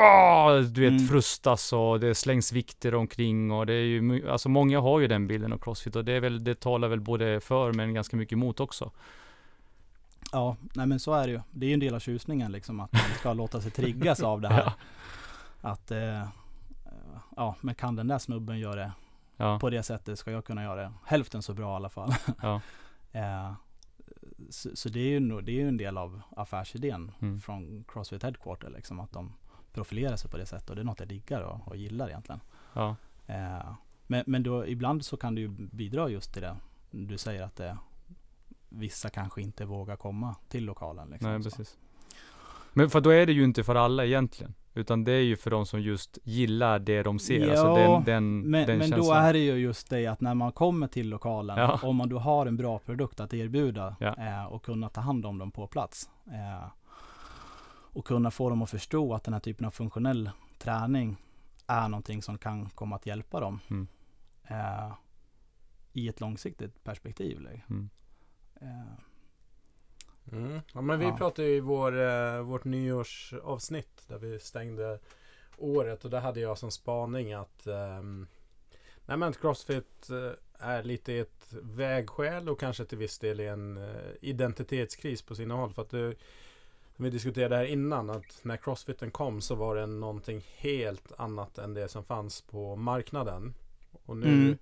ah, 0.03 0.53
Du 0.55 0.81
vet 0.81 0.91
Mm. 0.93 1.07
frustas 1.09 1.73
och 1.73 2.01
det 2.01 2.15
slängs 2.15 2.53
vikter 2.53 2.95
omkring 2.95 3.51
och 3.53 3.67
det 3.67 3.73
är 3.73 3.85
ju 3.85 4.31
Alltså 4.31 4.49
många 4.49 4.81
har 4.81 5.01
ju 5.01 5.07
den 5.07 5.27
bilden 5.27 5.53
av 5.53 5.59
crossfit 5.59 5.97
och 5.97 6.05
det 6.05 6.13
är 6.13 6.21
väl 6.21 6.45
Det 6.45 6.61
talar 6.61 6.89
väl 6.89 7.01
både 7.01 7.41
för 7.41 7.73
men 7.73 7.95
ganska 7.95 8.17
mycket 8.17 8.33
emot 8.33 8.61
också. 8.61 8.91
ja, 10.33 10.57
nej 10.75 10.87
men 10.87 11.01
så 11.01 11.13
är 11.15 11.27
det 11.27 11.33
ju. 11.33 11.41
Det 11.51 11.67
är 11.67 11.69
ju 11.69 11.75
en 11.75 11.81
del 11.81 11.95
av 11.95 12.01
tjusningen 12.01 12.53
liksom 12.53 12.81
att 12.81 12.93
man 12.93 13.03
ska 13.19 13.33
låta 13.33 13.61
sig 13.61 13.71
triggas 13.71 14.23
av 14.23 14.41
det 14.41 14.49
här. 14.49 14.63
Ja. 15.63 15.71
Att, 15.71 15.91
eh, 15.91 16.25
ja, 17.37 17.55
men 17.61 17.75
kan 17.75 17.97
den 17.97 18.09
där 18.09 18.19
snubben 18.19 18.59
göra 18.59 18.75
det 18.75 18.93
Ja, 19.37 19.59
på 19.59 19.71
det 19.71 19.83
sättet 19.83 20.19
ska 20.19 20.31
jag 20.31 20.45
kunna 20.45 20.63
göra 20.63 20.83
det 20.83 20.93
hälften 21.05 21.43
så 21.43 21.55
bra 21.55 21.73
i 21.73 21.77
alla 21.77 21.89
fall. 21.91 22.15
ja, 22.43 22.61
Eh, 23.13 23.53
så, 24.53 24.77
så 24.77 24.89
det 24.89 25.01
är 25.01 25.09
ju 25.09 25.21
nog- 25.21 25.45
det 25.45 25.61
är 25.63 25.67
en 25.69 25.77
del 25.77 25.99
av 25.99 26.21
affärsidén 26.37 27.13
Mm. 27.21 27.41
från 27.41 27.85
Crossfit 27.89 28.23
Headquarter 28.23 28.71
liksom 28.71 29.01
att 29.01 29.13
de 29.13 29.33
profilerar 29.73 30.17
sig 30.17 30.31
på 30.31 30.37
det 30.37 30.47
sättet 30.47 30.71
och 30.71 30.77
det 30.77 30.83
är 30.83 30.85
något 30.85 31.01
jag 31.01 31.09
diggar 31.09 31.41
och, 31.41 31.69
och 31.69 31.77
gillar 31.77 32.09
egentligen. 32.09 32.41
ja, 32.73 32.97
Eh, 33.27 33.73
men, 34.07 34.25
men 34.27 34.43
då 34.43 34.67
ibland 34.67 35.05
så 35.05 35.17
kan 35.17 35.35
det 35.35 35.41
ju 35.41 35.49
bidra 35.49 36.09
just 36.09 36.33
till 36.33 36.43
det. 36.43 36.57
Du 36.91 37.19
säger 37.19 37.43
att 37.43 37.57
det, 37.57 37.79
vissa 38.69 39.11
kanske 39.11 39.43
inte 39.43 39.65
vågar 39.65 39.97
komma 39.97 40.37
till 40.49 40.65
lokalen. 40.65 41.09
Liksom, 41.11 41.31
nej 41.31 41.43
precis. 41.43 41.79
Men 42.73 42.91
för 42.91 43.01
då 43.01 43.11
är 43.11 43.27
det 43.27 43.33
ju 43.33 43.45
inte 43.45 43.65
för 43.65 43.75
alla 43.75 44.05
egentligen. 44.05 44.55
Utan 44.75 45.05
det 45.05 45.13
är 45.13 45.21
ju 45.23 45.37
för 45.37 45.51
de 45.51 45.67
som 45.67 45.81
just 45.83 46.19
gillar 46.25 46.79
det 46.79 47.03
de 47.03 47.19
ser. 47.19 47.51
alltså 47.51 47.67
Ja, 47.67 47.75
den, 47.75 48.05
den, 48.05 48.41
Men, 48.51 48.67
den 48.67 48.79
men 48.79 48.91
då 48.91 49.13
är 49.13 49.33
det 49.33 49.39
ju 49.39 49.53
just 49.55 49.91
det 49.91 50.07
att 50.07 50.21
när 50.21 50.35
man 50.35 50.53
kommer 50.53 50.87
till 50.87 51.09
lokalen, 51.09 51.59
Ja. 51.59 51.81
om 51.83 51.97
man 51.97 52.09
då 52.09 52.19
har 52.19 52.47
en 52.47 52.57
bra 52.57 52.79
produkt 52.79 53.21
att 53.21 53.35
erbjuda 53.35 53.97
Ja. 54.01 54.17
eh, 54.19 54.45
och 54.45 54.65
kunna 54.65 54.89
ta 54.89 55.01
hand 55.01 55.27
om 55.27 55.39
dem 55.39 55.51
på 55.51 55.67
plats. 55.67 56.11
Eh, 56.27 56.69
och 57.95 58.05
kunna 58.07 58.31
få 58.31 58.51
dem 58.51 58.63
att 58.63 58.71
förstå 58.71 59.15
att 59.15 59.25
den 59.25 59.35
här 59.35 59.41
typen 59.41 59.67
av 59.67 59.71
funktionell 59.71 60.31
träning 60.59 61.17
är 61.67 61.89
någonting 61.89 62.23
som 62.23 62.39
kan 62.39 62.67
komma 62.71 62.97
att 62.97 63.07
hjälpa 63.07 63.41
dem 63.41 63.61
Mm. 63.71 63.87
eh, 64.49 64.93
i 65.93 66.09
ett 66.09 66.21
långsiktigt 66.21 66.85
perspektiv. 66.85 67.41
liksom. 67.41 67.91
Mm. 68.61 68.87
Mm. 70.33 70.61
Ja, 70.75 70.81
men 70.81 70.99
vi 70.99 71.07
Ja. 71.07 71.17
pratade 71.17 71.49
ju 71.49 71.55
i 71.57 71.61
vår, 71.61 72.01
eh, 72.01 72.41
vårt 72.43 72.65
nyårsavsnitt 72.65 74.03
där 74.09 74.19
vi 74.19 74.39
stängde 74.39 74.99
året 75.59 76.05
och 76.05 76.11
där 76.11 76.21
hade 76.21 76.41
jag 76.41 76.59
som 76.59 76.71
spaning 76.71 77.33
att 77.33 77.67
ehm, 77.67 78.27
nej 79.07 79.17
men 79.17 79.33
Crossfit 79.33 80.11
eh, 80.11 80.67
är 80.69 80.83
lite 80.83 81.15
ett 81.15 81.47
vägskäl 81.63 82.49
och 82.49 82.61
kanske 82.61 82.85
till 82.85 82.99
viss 82.99 83.19
del 83.19 83.41
i 83.41 83.47
en 83.47 83.77
eh, 83.77 84.11
identitetskris 84.21 85.23
på 85.23 85.35
sina 85.35 85.55
håll. 85.55 85.73
För 85.73 85.83
att 85.83 85.91
du, 85.91 86.17
vi 86.97 87.11
diskuterade 87.11 87.57
här 87.57 87.65
innan 87.65 88.11
att 88.11 88.41
när 88.43 88.57
Crossfiten 88.57 89.11
kom 89.11 89.41
så 89.41 89.55
var 89.55 89.77
det 89.77 89.87
någonting 89.87 90.45
helt 90.57 91.13
annat 91.21 91.59
än 91.59 91.75
det 91.75 91.89
som 91.89 92.05
fanns 92.05 92.41
på 92.43 92.77
marknaden. 92.77 93.55
Och 94.07 94.17
nu 94.17 94.27
Mm. 94.27 94.59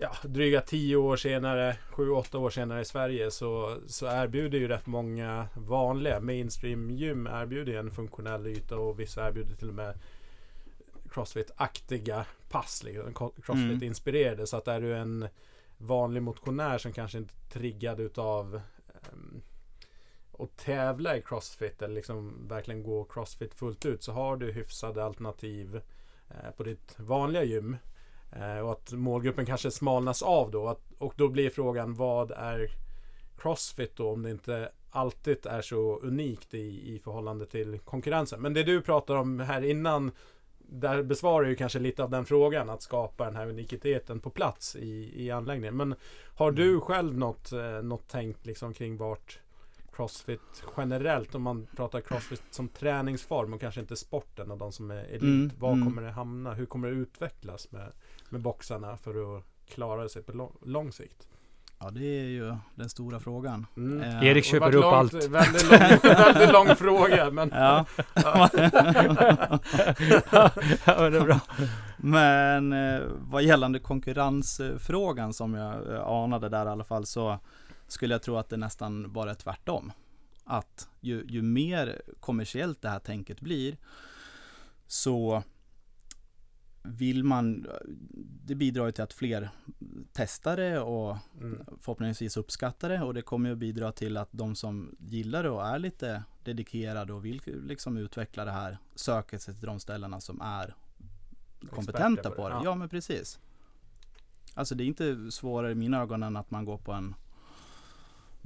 Ja, 0.00 0.16
dryga 0.22 0.60
tio 0.60 0.96
år 0.96 1.16
senare, 1.16 1.76
sju, 1.90 2.10
åtta 2.10 2.38
år 2.38 2.50
senare 2.50 2.80
i 2.80 2.84
Sverige 2.84 3.30
så, 3.30 3.78
så 3.86 4.06
erbjuder 4.06 4.58
ju 4.58 4.68
rätt 4.68 4.86
många 4.86 5.48
vanliga 5.54 6.20
mainstream 6.20 6.90
gym 6.90 7.26
erbjuder 7.26 7.72
ju 7.72 7.78
en 7.78 7.90
funktionell 7.90 8.46
yta 8.46 8.78
och 8.78 9.00
vissa 9.00 9.28
erbjuder 9.28 9.54
till 9.54 9.68
och 9.68 9.74
med 9.74 9.98
Crossfit-aktiga 11.10 12.24
pass, 12.48 12.82
liksom, 12.82 13.14
Crossfit-inspirerade. 13.14 14.46
Så 14.46 14.56
att 14.56 14.68
är 14.68 14.80
du 14.80 14.96
en 14.96 15.28
vanlig 15.78 16.22
motionär 16.22 16.78
som 16.78 16.92
kanske 16.92 17.18
inte 17.18 17.34
är 17.34 17.50
triggad 17.50 18.00
utav 18.00 18.60
um, 19.12 19.42
att 20.38 20.56
tävla 20.56 21.16
i 21.16 21.22
Crossfit 21.22 21.82
eller 21.82 21.94
liksom 21.94 22.48
verkligen 22.48 22.82
gå 22.82 23.04
Crossfit 23.04 23.54
fullt 23.54 23.86
ut 23.86 24.02
så 24.02 24.12
har 24.12 24.36
du 24.36 24.52
hyfsade 24.52 25.04
alternativ 25.04 25.80
eh, 26.28 26.50
på 26.56 26.62
ditt 26.62 26.94
vanliga 26.98 27.44
gym. 27.44 27.76
Eh, 28.32 28.58
och 28.58 28.72
att 28.72 28.92
målgruppen 28.92 29.46
kanske 29.46 29.70
smalnas 29.70 30.22
av 30.22 30.50
då. 30.50 30.76
Och 30.98 31.14
då 31.16 31.28
blir 31.28 31.50
frågan 31.50 31.94
vad 31.94 32.30
är 32.30 32.70
Crossfit 33.38 33.96
då 33.96 34.10
om 34.10 34.22
det 34.22 34.30
inte 34.30 34.68
alltid 34.90 35.46
är 35.46 35.62
så 35.62 35.98
unikt 36.02 36.54
i, 36.54 36.94
i 36.94 37.00
förhållande 37.04 37.46
till 37.46 37.78
konkurrensen. 37.78 38.42
Men 38.42 38.54
det 38.54 38.62
du 38.62 38.80
pratar 38.80 39.14
om 39.14 39.40
här 39.40 39.64
innan 39.64 40.12
där 40.58 41.02
besvarar 41.02 41.48
ju 41.48 41.56
kanske 41.56 41.78
lite 41.78 42.02
av 42.02 42.10
den 42.10 42.24
frågan 42.24 42.70
att 42.70 42.82
skapa 42.82 43.24
den 43.24 43.36
här 43.36 43.46
unikiteten 43.46 44.20
på 44.20 44.30
plats 44.30 44.76
i, 44.76 45.12
i 45.24 45.30
anläggningen. 45.30 45.76
Men 45.76 45.94
har 46.36 46.50
du 46.52 46.80
själv 46.80 47.18
något, 47.18 47.52
eh, 47.52 47.82
något 47.82 48.08
tänkt 48.08 48.46
liksom 48.46 48.74
kring 48.74 48.96
vart 48.96 49.38
Crossfit 49.98 50.64
generellt 50.76 51.34
om 51.34 51.42
man 51.42 51.66
pratar 51.76 52.00
Crossfit 52.00 52.42
som 52.50 52.68
träningsform 52.68 53.52
och 53.52 53.60
kanske 53.60 53.80
inte 53.80 53.96
sporten 53.96 54.50
och 54.50 54.58
de 54.58 54.72
som 54.72 54.90
är 54.90 55.04
elit. 55.04 55.22
Mm, 55.22 55.50
Var 55.58 55.72
mm. 55.72 55.84
kommer 55.84 56.02
det 56.02 56.10
hamna? 56.10 56.54
Hur 56.54 56.66
kommer 56.66 56.88
det 56.88 56.94
utvecklas 56.94 57.72
med, 57.72 57.92
med 58.28 58.40
boxarna 58.40 58.96
för 58.96 59.38
att 59.38 59.44
klara 59.68 60.08
sig 60.08 60.22
på 60.22 60.32
lång, 60.32 60.56
lång 60.62 60.92
sikt? 60.92 61.28
ja, 61.80 61.90
det 61.90 62.20
är 62.20 62.24
ju 62.24 62.56
den 62.74 62.88
stora 62.88 63.20
frågan. 63.20 63.66
Mm. 63.76 64.02
Eh, 64.02 64.24
Erik 64.24 64.44
köper 64.44 64.74
upp 64.76 64.82
långt, 64.82 64.94
allt. 64.94 65.14
Väldigt 65.14 65.70
lång, 65.70 65.80
väldigt 66.02 66.52
lång 66.52 66.76
fråga 66.76 67.30
men 67.30 67.50
Ja. 67.54 67.84
ja, 68.14 68.48
men 70.86 71.12
det 71.12 71.18
är 71.18 71.24
bra. 71.24 71.40
Men 71.96 72.72
eh, 72.72 73.02
vad 73.20 73.42
gällande 73.42 73.78
konkurrensfrågan 73.78 75.32
som 75.32 75.54
jag 75.54 75.94
eh, 75.94 76.06
anade 76.06 76.48
där 76.48 76.66
i 76.66 76.68
alla 76.68 76.84
fall 76.84 77.06
så 77.06 77.38
skulle 77.88 78.14
jag 78.14 78.22
tro 78.22 78.36
att 78.36 78.48
det 78.48 78.56
nästan 78.56 79.12
bara 79.12 79.30
är 79.30 79.34
tvärtom. 79.34 79.92
Att 80.44 80.88
ju, 81.00 81.24
ju 81.28 81.42
mer 81.42 82.02
kommersiellt 82.20 82.82
det 82.82 82.88
här 82.88 82.98
tänket 82.98 83.40
blir 83.40 83.76
så 84.86 85.42
vill 86.82 87.24
man, 87.24 87.66
det 88.44 88.54
bidrar 88.54 88.86
ju 88.86 88.92
till 88.92 89.04
att 89.04 89.12
fler 89.12 89.50
testar 90.12 90.56
det 90.56 90.80
och 90.80 91.16
mm. 91.40 91.64
förhoppningsvis 91.80 92.38
det 92.80 93.00
och 93.00 93.14
det 93.14 93.22
kommer 93.22 93.48
ju 93.48 93.52
att 93.52 93.58
bidra 93.58 93.92
till 93.92 94.16
att 94.16 94.28
de 94.30 94.54
som 94.54 94.96
gillar 94.98 95.42
det 95.42 95.50
och 95.50 95.66
är 95.66 95.78
lite 95.78 96.22
dedikerade 96.44 97.12
och 97.12 97.24
vill 97.24 97.42
liksom 97.44 97.96
utveckla 97.96 98.44
det 98.44 98.50
här 98.50 98.78
söker 98.94 99.38
sig 99.38 99.54
till 99.54 99.66
de 99.66 99.80
ställena 99.80 100.20
som 100.20 100.40
är 100.40 100.74
kompetenta 101.70 102.30
på 102.30 102.36
på 102.36 102.48
det, 102.48 102.54
det. 102.54 102.54
ja. 102.54 102.64
Ja 102.64 102.74
men 102.74 102.88
precis. 102.88 103.38
Alltså 104.54 104.74
det 104.74 104.84
är 104.84 104.86
inte 104.86 105.30
svårare 105.30 105.72
i 105.72 105.74
mina 105.74 106.00
ögon 106.00 106.22
än 106.22 106.36
att 106.36 106.50
man 106.50 106.64
går 106.64 106.78
på 106.78 106.92
en 106.92 107.14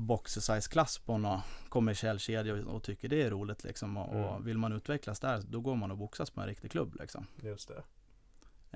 boxersize-klass 0.02 0.98
på 0.98 1.18
någon 1.18 1.40
kommersiell 1.68 2.18
kedja 2.18 2.54
och, 2.54 2.74
och 2.74 2.82
tycker 2.82 3.08
det 3.08 3.22
är 3.22 3.30
roligt 3.30 3.64
liksom. 3.64 3.96
Och, 3.96 4.12
Mm. 4.14 4.24
och 4.24 4.46
vill 4.46 4.58
man 4.58 4.72
utvecklas 4.72 5.20
där, 5.20 5.40
då 5.48 5.60
går 5.60 5.76
man 5.76 5.90
och 5.90 5.98
boxas 5.98 6.30
på 6.30 6.40
en 6.40 6.46
riktig 6.46 6.70
klubb 6.70 6.96
liksom. 7.00 7.26
Just 7.42 7.68
det. 7.68 7.82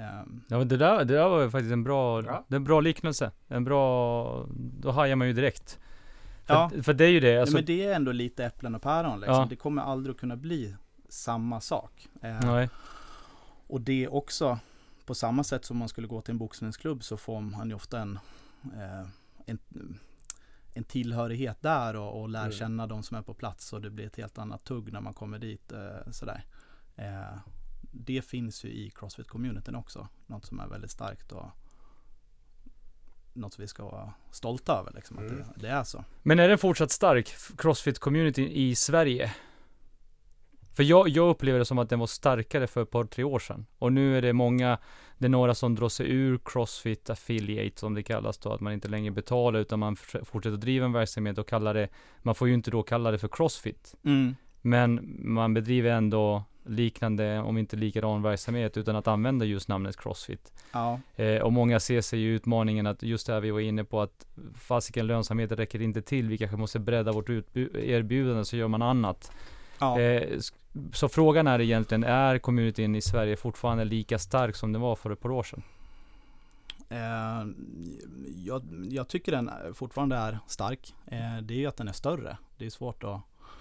Ehm, 0.03 0.43
Ja, 0.49 0.59
men 0.59 0.69
det, 0.69 0.77
där, 0.77 0.99
det 1.05 1.15
där 1.15 1.29
var 1.29 1.43
ju 1.43 1.51
faktiskt 1.51 1.73
en 1.73 1.85
bra, 1.85 2.23
Ja. 2.25 2.45
är 2.49 2.57
en 2.57 2.65
bra 2.65 2.81
liknelse. 2.81 3.31
En 3.49 3.65
bra, 3.65 4.47
då 4.57 4.91
hajar 4.91 5.17
man 5.17 5.27
ju 5.27 5.33
direkt. 5.33 5.79
För, 6.45 6.55
Ja. 6.55 6.71
för 6.83 6.95
det 6.95 7.05
är 7.05 7.09
ju 7.11 7.21
det, 7.21 7.31
ja, 7.31 7.41
alltså, 7.41 7.57
men 7.57 7.65
det 7.65 7.85
är 7.85 7.95
ändå 7.95 8.13
lite 8.13 8.45
äpplen 8.45 8.75
och 8.75 8.83
päron 8.83 9.21
liksom. 9.21 9.35
Ja. 9.37 9.47
Det 9.51 9.57
kommer 9.57 9.83
aldrig 9.83 10.15
att 10.15 10.21
kunna 10.21 10.37
bli 10.37 10.77
samma 11.09 11.61
sak. 11.61 12.09
Ehm, 12.23 12.47
nej. 12.47 12.69
Och 13.69 13.81
det 13.81 14.09
också, 14.09 14.59
på 15.07 15.15
samma 15.15 15.45
sätt 15.45 15.65
som 15.65 15.77
man 15.77 15.89
skulle 15.89 16.07
gå 16.07 16.21
till 16.21 16.33
en 16.33 16.39
boxningsklubb 16.39 17.05
så 17.05 17.17
får 17.17 17.41
man 17.41 17.69
ju 17.69 17.75
ofta 17.75 18.01
en, 18.01 18.19
eh, 18.65 19.09
en, 19.47 19.59
en 20.77 20.85
tillhörighet 20.85 21.63
där 21.63 21.97
och, 21.97 22.21
och 22.21 22.29
lär 22.29 22.41
Mm. 22.41 22.53
känna 22.53 22.87
de 22.87 23.03
som 23.03 23.17
är 23.17 23.23
på 23.23 23.35
plats 23.35 23.73
och 23.73 23.83
det 23.83 23.91
blir 23.91 24.07
ett 24.07 24.17
helt 24.17 24.39
annat 24.39 24.65
tugg 24.65 24.93
när 24.93 25.01
man 25.01 25.15
kommer 25.15 25.39
dit. 25.39 25.73
Eh, 25.73 26.11
sådär. 26.11 26.45
Eh, 26.97 27.39
det 27.93 28.23
finns 28.23 28.65
ju 28.65 28.69
i 28.69 28.91
Crossfit-communityn 28.91 29.77
också. 29.77 30.09
Något 30.27 30.45
som 30.47 30.61
är 30.61 30.67
väldigt 30.67 30.91
starkt 30.91 31.33
och 31.33 31.47
något 33.33 33.55
som 33.55 33.63
vi 33.63 33.69
ska 33.69 33.85
vara 33.85 34.13
stolta 34.31 34.73
över. 34.73 34.93
Liksom, 34.95 35.19
Mm. 35.19 35.43
att 35.43 35.55
det, 35.55 35.61
det 35.61 35.69
är 35.69 35.85
så. 35.85 36.05
Men 36.23 36.39
är 36.39 36.49
den 36.49 36.59
fortsatt 36.59 36.91
stark, 36.91 37.27
Crossfit-communityn 37.57 38.49
i 38.49 38.75
Sverige? 38.75 39.35
För 40.77 40.83
jag, 40.83 41.09
jag 41.09 41.29
upplever 41.29 41.59
det 41.59 41.65
som 41.65 41.79
att 41.79 41.89
den 41.89 41.99
var 41.99 42.07
starkare 42.07 42.67
för 42.67 42.83
ett 42.83 42.91
par, 42.91 43.05
tre 43.05 43.25
år 43.25 43.39
sedan. 43.39 43.67
Och 43.79 43.93
nu 43.93 44.19
är 44.19 44.23
det 44.23 44.33
många, 44.33 44.79
det 45.19 45.25
är 45.27 45.29
några 45.29 45.55
som 45.55 45.75
drar 45.75 45.89
sig 45.89 46.11
ur 46.11 46.41
Crossfit 46.45 47.11
Affiliate 47.11 47.81
som 47.81 47.95
det 47.95 48.03
kallas 48.03 48.39
då, 48.39 48.53
att 48.53 48.61
man 48.61 48.73
inte 48.73 48.89
längre 48.89 49.11
betalar 49.11 49.61
utan 49.61 49.79
man 49.79 49.97
fortsätter 49.97 50.57
driva 50.57 50.87
en 50.87 50.93
verksamhet 50.93 51.39
och 51.39 51.49
kallar 51.49 51.75
det, 51.75 51.89
man 52.23 52.35
får 52.35 52.49
ju 52.49 52.55
inte 52.55 52.71
då 52.71 52.83
kalla 52.83 53.11
det 53.11 53.19
för 53.19 53.29
Crossfit. 53.29 53.95
Men 54.63 55.17
man 55.19 55.55
bedriver 55.55 55.91
ändå 55.91 56.45
liknande, 56.67 57.39
om 57.39 57.59
inte 57.59 57.77
likadan 57.77 58.23
verksamhet, 58.23 58.77
utan 58.77 58.97
att 58.97 59.09
använda 59.09 59.45
just 59.45 59.69
namnet 59.69 59.97
Crossfit. 59.97 60.53
Ja, 60.73 61.01
Eh, 61.17 61.43
och 61.43 61.53
många 61.53 61.81
ser 61.81 62.01
sig 62.01 62.19
ju 62.19 62.35
utmaningen 62.35 62.87
att 62.87 63.03
just 63.03 63.27
det 63.27 63.33
här 63.33 63.41
vi 63.41 63.51
var 63.51 63.61
inne 63.61 63.85
på 63.85 64.01
att 64.01 64.27
fasiken 64.55 65.07
lönsamheten 65.07 65.57
räcker 65.57 65.83
inte 65.83 66.03
till. 66.03 66.29
Vi 66.29 66.39
kanske 66.39 66.57
måste 66.57 66.79
bredda 66.79 67.13
vårt 67.13 67.29
erbjudande 67.75 68.45
så 68.45 68.57
gör 68.57 68.69
man 68.69 68.83
annat. 68.83 69.33
ja. 69.81 70.01
Eh, 70.01 70.39
så 70.93 71.09
frågan 71.09 71.47
är 71.47 71.61
egentligen, 71.61 72.05
är 72.05 72.39
communityn 72.39 72.95
i 72.95 73.01
Sverige 73.01 73.37
fortfarande 73.37 73.85
lika 73.85 74.19
stark 74.19 74.57
som 74.57 74.73
den 74.73 74.83
var 74.83 74.97
för 74.97 75.11
ett 75.11 75.21
par 75.21 75.31
år 75.31 75.43
sedan? 75.43 75.63
Eh, 76.89 77.47
jag, 78.37 78.63
jag 78.91 79.09
tycker 79.09 79.33
den 79.33 79.51
fortfarande 79.75 80.17
är 80.17 80.39
stark. 80.47 80.95
Eh, 81.07 81.39
det 81.43 81.55
är 81.55 81.59
ju 81.59 81.67
att 81.67 81.77
den 81.77 81.89
är 81.89 81.93
större. 81.93 82.37
Det 82.59 82.67
är 82.67 82.71
svårt 82.71 83.05
att... 83.05 83.21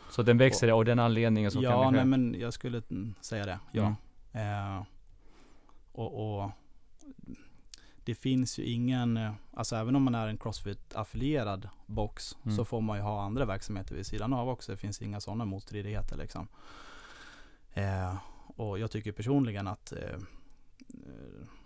Så 0.10 0.22
den 0.24 0.38
växer 0.38 0.68
av 0.68 0.86
den 0.86 1.00
anledningen 1.00 1.52
som 1.52 1.62
kan 1.62 1.72
ja, 1.72 1.80
det 1.80 1.86
ske? 1.86 1.92
nej, 1.96 2.06
men 2.06 2.36
jag 2.40 2.54
skulle 2.54 2.82
säga 3.22 3.46
det. 3.46 3.60
Ja. 3.72 3.96
Mm. 4.32 4.76
Eh, 4.78 4.84
och, 5.92 6.42
och 6.42 6.52
det 8.06 8.16
finns 8.16 8.60
ju 8.60 8.64
ingen, 8.64 9.18
eh, 9.18 9.32
alltså 9.54 9.76
även 9.76 9.96
om 9.96 10.04
man 10.04 10.16
är 10.16 10.28
en 10.28 10.38
Crossfit-affilierad 10.38 11.70
box 11.86 12.38
Mm. 12.44 12.58
så 12.58 12.66
får 12.66 12.82
man 12.82 12.98
ju 12.98 13.04
ha 13.04 13.22
andra 13.22 13.46
verksamheter 13.46 13.96
vid 13.96 14.06
sidan 14.06 14.34
av 14.34 14.50
också. 14.50 14.72
Det 14.72 14.78
finns 14.78 15.02
inga 15.02 15.20
sådana 15.20 15.46
motstridigheter 15.46 16.18
liksom. 16.18 16.48
Eh, 17.76 18.16
och 18.56 18.80
jag 18.80 18.92
tycker 18.92 19.12
personligen 19.12 19.68
att 19.68 19.92
eh, 19.92 20.18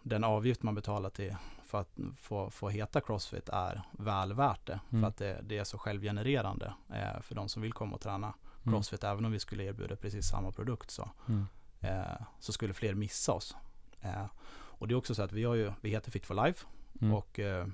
den 0.03 0.23
avgift 0.23 0.63
man 0.63 0.75
betalar 0.75 1.09
till 1.09 1.35
för 1.65 1.79
att 1.79 1.97
få, 2.17 2.49
få 2.49 2.69
heta 2.69 3.01
Crossfit 3.01 3.49
är 3.49 3.81
väl 3.91 4.33
värt 4.33 4.65
det. 4.67 4.79
Mm. 4.91 5.01
För 5.01 5.07
att 5.07 5.17
det, 5.17 5.39
det 5.43 5.57
är 5.57 5.63
så 5.63 5.77
självgenererande 5.77 6.73
eh, 6.93 7.21
för 7.21 7.35
de 7.35 7.49
som 7.49 7.61
vill 7.61 7.73
komma 7.73 7.95
och 7.95 8.01
träna 8.01 8.33
Mm. 8.63 8.73
Crossfit. 8.73 9.03
Även 9.03 9.25
om 9.25 9.31
vi 9.31 9.39
skulle 9.39 9.63
erbjuda 9.63 9.95
precis 9.95 10.25
samma 10.27 10.51
produkt 10.51 10.91
så, 10.91 11.09
Mm. 11.27 11.45
eh, 11.79 12.21
så 12.39 12.53
skulle 12.53 12.73
fler 12.73 12.93
missa 12.93 13.33
oss. 13.33 13.55
Eh, 14.01 14.25
och 14.51 14.87
det 14.87 14.93
är 14.93 14.95
också 14.95 15.15
så 15.15 15.23
att 15.23 15.31
vi, 15.31 15.43
har 15.43 15.55
ju, 15.55 15.71
vi 15.81 15.89
heter 15.89 16.11
Fit 16.11 16.25
for 16.25 16.45
Life 16.45 16.65
Mm. 17.01 17.13
och 17.13 17.39
eh, 17.39 17.67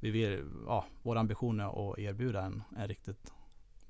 vi 0.00 0.10
vill, 0.10 0.44
ja, 0.66 0.84
vår 1.02 1.16
ambition 1.16 1.60
är 1.60 1.92
att 1.92 1.98
erbjuda 1.98 2.42
en, 2.42 2.62
en 2.78 2.88
riktigt 2.88 3.32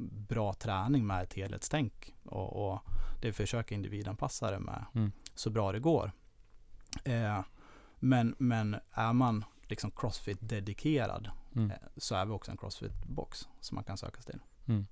bra 0.09 0.53
träning 0.53 1.07
med 1.07 1.23
ett 1.23 1.35
helhetstänk. 1.35 2.15
Och, 2.25 2.73
och 2.73 2.81
det 3.21 3.33
försöker 3.33 3.75
individanpassa 3.75 4.51
det 4.51 4.59
med 4.61 4.85
Mm. 4.95 5.13
så 5.35 5.51
bra 5.51 5.73
det 5.73 5.81
går. 5.81 6.13
Eh, 7.05 7.41
men, 7.99 8.35
men 8.39 8.77
är 8.93 9.13
man 9.13 9.45
liksom 9.63 9.91
crossfit 9.91 10.39
dedikerad 10.41 11.31
Mm. 11.57 11.71
eh, 11.71 11.77
så 11.97 12.15
är 12.15 12.25
vi 12.27 12.33
också 12.33 12.51
en 12.51 12.57
crossfit 12.57 13.05
box 13.05 13.49
som 13.61 13.75
man 13.75 13.85
kan 13.85 13.97
söka 13.99 14.21
sig 14.21 14.33
till. 14.33 14.41
Mm. 14.69 14.87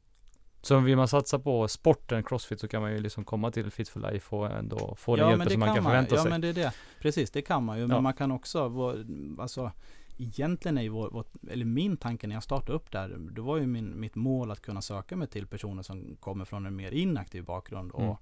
Så 0.63 0.79
vill 0.79 0.97
man 0.97 1.09
satsa 1.09 1.39
på 1.39 1.69
sporten 1.69 2.23
crossfit 2.23 2.61
så 2.61 2.69
kan 2.69 2.83
man 2.83 2.93
ju 2.93 2.99
liksom 2.99 3.25
komma 3.25 3.51
till 3.51 3.71
Fit 3.71 3.89
for 3.89 4.01
Life 4.13 4.37
och 4.37 4.51
ändå 4.51 4.95
få 4.95 5.17
den 5.17 5.25
ja, 5.25 5.31
hjälpen 5.31 5.39
men 5.39 5.47
det 5.49 5.53
som 5.53 5.61
man 5.61 5.75
kan 5.75 5.85
man. 5.85 5.91
förvänta 5.93 6.15
ja, 6.15 6.23
sig. 6.23 6.31
men 6.31 6.41
det 6.41 6.49
är 6.49 6.53
det. 6.53 6.73
Precis, 7.01 7.31
det 7.31 7.43
kan 7.43 7.65
man 7.65 7.77
ju. 7.77 7.83
Ja. 7.83 7.89
Men 7.89 8.03
man 8.03 8.15
kan 8.15 8.31
också, 8.33 8.73
alltså 9.39 9.73
egentligen 10.19 10.79
är 10.79 10.83
ju 10.83 10.89
vår, 10.89 11.11
vår, 11.11 11.25
eller 11.51 11.65
min 11.65 11.97
tanke 11.97 12.27
när 12.27 12.35
jag 12.37 12.43
startade 12.43 12.73
upp 12.73 12.93
där, 12.93 13.17
då 13.19 13.43
var 13.43 13.57
ju 13.57 13.67
min, 13.67 14.01
mitt 14.01 14.15
mål 14.15 14.51
att 14.51 14.61
kunna 14.61 14.83
söka 14.83 15.17
mig 15.17 15.29
till 15.29 15.47
personer 15.47 15.83
som 15.83 16.17
kommer 16.21 16.45
från 16.45 16.67
en 16.67 16.77
mer 16.77 16.91
inaktiv 16.93 17.45
bakgrund 17.45 17.93
och 17.93 18.03
Mm. 18.03 18.17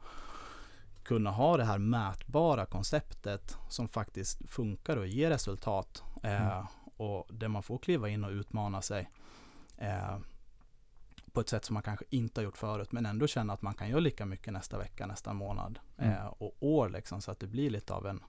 kunna 1.03 1.31
ha 1.31 1.57
det 1.57 1.65
här 1.65 1.79
mätbara 1.79 2.67
konceptet 2.67 3.57
som 3.69 3.89
faktiskt 3.89 4.51
funkar 4.51 4.97
och 4.97 5.07
ger 5.07 5.31
resultat. 5.31 6.03
Eh, 6.23 6.47
Mm. 6.53 6.67
och 6.97 7.27
där 7.31 7.49
man 7.49 7.63
får 7.63 7.79
kliva 7.79 8.09
in 8.09 8.25
och 8.25 8.31
utmana 8.31 8.83
sig. 8.83 9.11
Eh, 9.79 10.19
på 11.33 11.41
ett 11.41 11.49
sätt 11.49 11.65
som 11.65 11.75
man 11.75 11.83
kanske 11.83 12.05
inte 12.11 12.41
har 12.41 12.45
gjort 12.45 12.57
förut 12.57 12.93
men 12.93 13.07
ändå 13.07 13.27
känna 13.27 13.53
att 13.53 13.63
man 13.63 13.75
kan 13.75 13.89
göra 13.89 14.01
lika 14.01 14.27
mycket 14.27 14.53
nästa 14.53 14.79
vecka, 14.79 15.07
nästa 15.07 15.33
månad 15.33 15.79
Mm. 15.97 16.13
eh, 16.13 16.27
och 16.27 16.57
år 16.61 16.89
liksom 16.89 17.21
så 17.23 17.31
att 17.31 17.41
det 17.41 17.47
blir 17.47 17.71
lite 17.71 17.95
av 17.95 18.07
en 18.07 18.21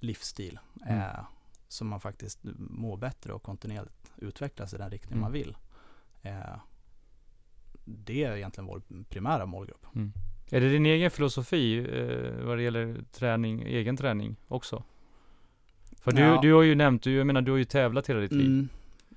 livsstil 0.00 0.58
Mm. 0.86 0.98
eh, 0.98 1.24
som 1.68 1.88
man 1.88 2.00
faktiskt 2.00 2.38
mår 2.58 2.96
bättre 2.96 3.32
och 3.32 3.42
kontinuerligt 3.42 4.12
utvecklas 4.16 4.74
i 4.74 4.76
den 4.78 4.90
riktning 4.90 5.12
Mm. 5.12 5.20
man 5.22 5.32
vill. 5.32 5.56
Eh, 6.22 6.38
det 7.84 8.24
är 8.24 8.36
egentligen 8.36 8.66
vår 8.66 8.82
primära 9.08 9.46
målgrupp. 9.46 9.86
Är 10.50 10.60
det 10.60 10.68
din 10.68 10.86
egen 10.86 11.10
filosofi 11.10 11.78
eh, 11.78 12.44
vad 12.46 12.58
det 12.58 12.62
gäller 12.62 12.96
träning, 13.12 13.62
egen 13.62 13.96
träning 13.96 14.36
också? 14.48 14.82
För 16.00 16.12
du, 16.12 16.22
Ja. 16.22 16.38
du 16.42 16.52
har 16.52 16.62
ju 16.62 16.74
nämnt, 16.74 17.02
du, 17.02 17.12
jag 17.16 17.26
menar 17.26 17.42
du 17.42 17.50
har 17.50 17.58
ju 17.58 17.64
tävlat 17.64 18.10
hela 18.10 18.20
ditt 18.20 18.32
liv. 18.32 18.46
Mm, 18.46 18.68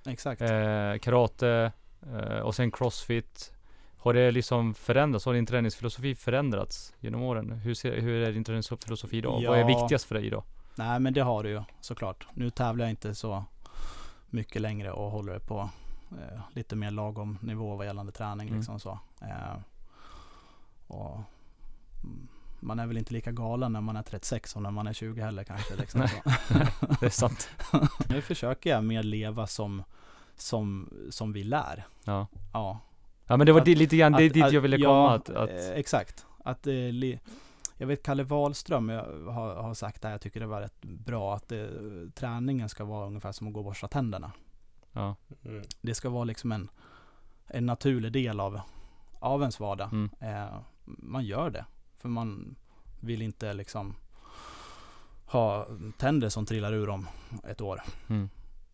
exakt. 0.06 0.42
Eh, 0.42 0.98
karate 1.02 1.72
eh, 2.14 2.40
och 2.40 2.56
sen 2.56 2.72
crossfit. 2.72 3.54
Har 3.98 4.14
det 4.14 4.32
liksom 4.32 4.74
förändrats? 4.74 5.26
Har 5.26 5.34
din 5.34 5.46
träningsfilosofi 5.46 6.16
förändrats 6.16 6.94
genom 7.00 7.22
åren? 7.22 7.52
Hur, 7.52 7.74
ser, 7.74 8.02
hur 8.02 8.22
är 8.24 8.32
din 8.32 8.44
träningsfilosofi 8.44 9.18
idag? 9.18 9.44
Vad 9.48 9.58
är 9.58 9.62
Ja. 9.62 9.68
viktigast 9.68 10.06
för 10.06 10.16
dig 10.16 10.26
idag? 10.28 10.44
Nej 10.78 11.00
men 11.00 11.13
det 11.13 11.22
har 11.22 11.44
du 11.44 11.50
ju 11.50 11.62
såklart. 11.82 12.28
Nu 12.34 12.50
tävlar 12.50 12.86
jag 12.86 12.90
inte 12.90 13.16
så 13.16 13.44
mycket 14.30 14.62
längre 14.62 14.92
och 14.92 15.12
håller 15.12 15.34
det 15.34 15.40
på 15.40 15.70
eh, 16.12 16.40
lite 16.54 16.76
mer 16.76 16.92
lagom 16.92 17.38
nivå 17.42 17.76
vad 17.76 17.86
gällande 17.86 18.12
träning. 18.12 18.48
Mm. 18.48 18.60
Liksom 18.60 18.80
så. 18.80 19.00
Eh, 19.22 19.58
och 20.88 21.20
man 22.60 22.80
är 22.80 22.88
väl 22.88 22.98
inte 22.98 23.13
lika 23.13 23.32
galen 23.32 23.74
när 23.74 23.82
man 23.82 23.96
är 23.96 24.04
36 24.04 24.52
som 24.52 24.63
när 24.63 24.72
man 24.72 24.88
är 24.88 24.94
20 24.94 25.22
heller 25.22 25.44
kanske. 25.44 25.76
Liksom. 25.80 26.02
Det 27.00 27.06
är 27.06 27.10
sant. 27.10 27.50
nu 28.10 28.22
försöker 28.22 28.70
jag 28.70 28.84
mer 28.84 29.04
leva 29.04 29.48
som, 29.48 29.84
som, 30.36 30.90
som 31.10 31.34
vi 31.34 31.44
lär. 31.44 31.86
Ja. 32.04 32.28
Ja, 32.54 32.80
Ja 33.28 33.38
men 33.38 33.46
det 33.46 33.54
var 33.54 33.62
Att- 33.62 33.68
lite 33.68 33.98
grann 33.98 34.12
det 34.12 34.28
att- 34.28 34.34
dit 34.34 34.44
att- 34.44 34.54
jag 34.54 34.62
ville 34.62 34.78
ja, 34.78 34.90
komma. 34.90 35.13
Att, 35.13 35.30
att, 35.30 35.50
eh, 35.50 35.70
exakt. 35.72 36.26
Att, 36.44 36.68
eh, 36.68 36.74
li, 36.74 37.20
jag 37.78 37.88
vet 37.88 38.04
Kalle 38.04 38.24
Wahlström 38.24 38.90
jag 38.90 39.04
har, 39.32 39.56
har 39.56 39.74
sagt 39.74 40.02
det 40.02 40.08
här, 40.08 40.13
jag 40.13 40.22
tycker 40.22 40.40
det 40.40 40.46
var 40.46 40.62
rätt 40.62 40.82
bra, 40.82 41.36
att 41.36 41.52
eh, 41.52 41.68
träningen 42.16 42.70
ska 42.70 42.86
vara 42.86 43.08
ungefär 43.08 43.32
som 43.32 43.48
att 43.48 43.54
gå 43.54 43.60
och 43.60 43.66
borsta 43.66 43.88
tänderna. 43.88 44.32
ja. 44.92 45.16
Mm. 45.44 45.63
Det 45.82 45.96
ska 45.96 46.10
vara 46.10 46.24
liksom 46.24 46.52
en, 46.52 46.70
en 47.48 47.66
naturlig 47.66 48.12
del 48.12 48.40
av, 48.40 48.62
av 49.20 49.42
ens 49.42 49.60
vardag. 49.60 49.90
Mm. 49.92 50.10
Eh, 50.20 50.60
man 50.86 51.26
gör 51.26 51.50
det, 51.50 51.66
för 51.98 52.10
man 52.10 52.56
vill 53.00 53.22
inte 53.22 53.54
liksom 53.54 53.96
ha 55.26 55.68
tänder 55.98 56.30
som 56.30 56.46
trillar 56.46 56.74
ur 56.74 56.90
om 56.90 57.08
ett 57.44 57.62
år. 57.62 57.82
Mm. 58.08 58.30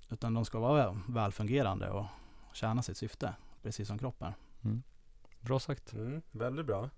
Utan 0.09 0.33
de 0.33 0.45
ska 0.45 0.59
vara 0.59 0.97
välfungerande 1.07 1.89
och 1.89 2.05
tjäna 2.53 2.81
sitt 2.81 2.97
syfte, 2.97 3.33
precis 3.61 3.87
som 3.87 3.97
kroppen. 3.97 4.33
Bra 5.39 5.59
sagt. 5.59 5.93
Mm. 5.93 6.21
Väldigt 6.31 6.65
bra. 6.65 6.89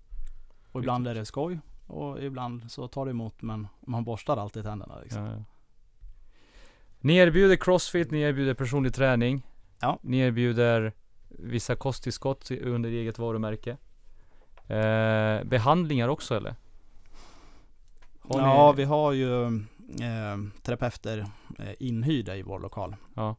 Och 0.72 0.80
ibland 0.80 1.08
är 1.08 1.14
det 1.14 1.24
skoj 1.24 1.60
och 1.86 2.22
ibland 2.22 2.70
så 2.70 2.88
tar 2.88 3.04
det 3.04 3.10
emot 3.10 3.42
men 3.42 3.68
man 3.80 4.04
borstar 4.04 4.36
alltid 4.36 4.64
tänderna 4.64 5.00
liksom. 5.00 5.24
Ja. 5.24 5.44
Ni 7.00 7.16
erbjuder 7.16 7.56
crossfit, 7.56 8.10
ni 8.10 8.20
erbjuder 8.20 8.54
personlig 8.54 8.94
träning. 8.94 9.42
Ja. 9.80 9.98
Ni 10.02 10.18
erbjuder 10.18 10.92
vissa 11.28 11.76
kosttillskott 11.76 12.50
under 12.50 12.90
eget 12.90 13.18
varumärke. 13.18 13.76
Eh, 14.66 15.44
behandlingar 15.44 16.08
också 16.08 16.36
eller? 16.36 16.54
Har 18.20 18.40
ja, 18.40 18.70
ni- 18.72 18.76
vi 18.76 18.84
har 18.84 19.12
ju 19.12 19.44
eh, 20.00 20.36
terapeuter 20.62 21.26
eh, 21.58 21.72
inhyrda 21.78 22.36
i 22.36 22.42
vår 22.42 22.58
lokal. 22.60 22.96
Ja. 23.14 23.36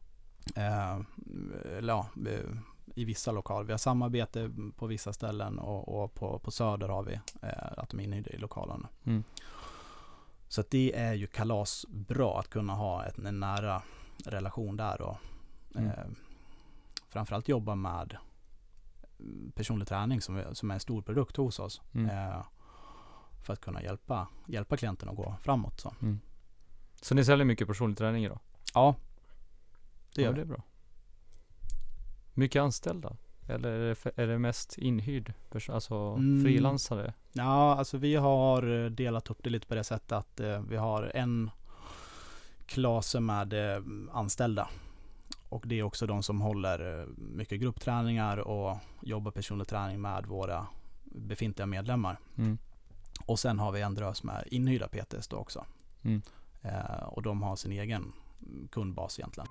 Eh, 0.56 0.98
eller 1.78 1.92
ja, 1.92 2.08
eh, 2.26 2.50
i 3.00 3.04
vissa 3.04 3.32
lokaler. 3.32 3.64
Vi 3.66 3.72
har 3.72 3.78
samarbete 3.78 4.50
på 4.76 4.86
vissa 4.86 5.12
ställen 5.12 5.58
och, 5.58 6.02
och 6.04 6.14
på, 6.14 6.38
på 6.38 6.50
Söder 6.50 6.88
har 6.88 7.02
vi 7.02 7.14
eh, 7.42 7.72
att 7.78 7.88
de 7.90 8.00
är 8.00 8.04
inhyrda 8.04 8.30
i 8.30 8.38
lokalen. 8.38 8.86
Mm. 9.04 9.24
Så 10.48 10.62
det 10.70 10.96
är 10.96 11.12
ju 11.14 11.26
kalasbra 11.26 12.38
att 12.38 12.48
kunna 12.48 12.74
ha 12.74 13.04
ett, 13.06 13.18
en 13.18 13.40
nära 13.40 13.82
relation 14.26 14.76
där 14.76 15.00
och 15.02 15.16
Mm. 15.74 15.86
eh, 15.90 15.94
framförallt 17.08 17.48
jobba 17.48 17.74
med 17.74 18.16
personlig 19.54 19.88
träning 19.88 20.20
som, 20.20 20.36
är- 20.36 20.54
som 20.54 20.70
är 20.70 20.74
en 20.74 20.80
stor 20.80 21.02
produkt 21.02 21.36
hos 21.36 21.58
oss. 21.58 21.80
Mm. 21.94 22.10
Eh, 22.30 22.42
för 23.46 23.52
att 23.52 23.60
kunna 23.60 23.82
hjälpa, 23.82 24.28
hjälpa 24.46 24.76
klienten 24.76 25.08
att 25.08 25.16
gå 25.16 25.36
framåt. 25.42 25.80
Så. 25.80 25.94
Så 27.02 27.14
ni 27.14 27.24
säljer 27.24 27.44
mycket 27.44 27.66
personlig 27.68 27.98
träning 27.98 28.24
idag? 28.24 28.38
Ja, 28.74 28.94
det 30.14 30.22
ja, 30.22 30.28
gör 30.28 30.34
det 30.34 30.36
vi. 30.36 30.42
är 30.42 30.46
bra. 30.46 30.62
Mycket 32.38 32.62
anställda? 32.62 33.16
Eller 33.48 33.68
är 33.70 33.96
det, 34.04 34.22
är 34.22 34.26
det 34.26 34.38
mest 34.38 34.78
inhyrd? 34.78 35.32
Alltså 35.68 35.94
Mm. 35.94 36.44
frilansare? 36.44 37.14
Ja, 37.32 37.74
alltså 37.76 37.98
vi 37.98 38.14
har 38.14 38.84
eh, 38.84 38.90
delat 38.90 39.30
upp 39.30 39.38
det 39.42 39.50
lite 39.50 39.66
på 39.66 39.74
det 39.74 39.84
sättet 39.84 40.12
att 40.12 40.40
eh, 40.40 40.60
vi 40.60 40.76
har 40.76 41.02
en 41.14 41.50
klase 42.66 43.20
med 43.20 43.52
eh, 43.76 43.82
anställda. 44.12 44.68
Och 45.48 45.64
det 45.66 45.78
är 45.78 45.82
också 45.82 46.06
de 46.06 46.22
som 46.22 46.40
håller 46.40 47.00
eh, 47.00 47.06
mycket 47.16 47.60
gruppträningar 47.60 48.36
och 48.38 48.76
jobbar 49.02 49.30
personlig 49.30 49.68
träning 49.68 50.00
med 50.00 50.26
våra 50.26 50.66
befintliga 51.04 51.66
medlemmar. 51.66 52.18
Mm. 52.36 52.58
Och 53.26 53.38
sen 53.38 53.58
har 53.58 53.72
vi 53.72 53.80
en 53.80 53.94
drös 53.94 54.22
med 54.22 54.44
inhyrda 54.50 54.88
PTs 54.88 55.28
då 55.28 55.36
också. 55.36 55.64
Mm. 56.02 56.22
Eh, 56.62 57.02
och 57.04 57.22
de 57.22 57.42
har 57.42 57.56
sin 57.56 57.72
egen 57.72 58.12
kundbas 58.70 59.18
egentligen. 59.18 59.48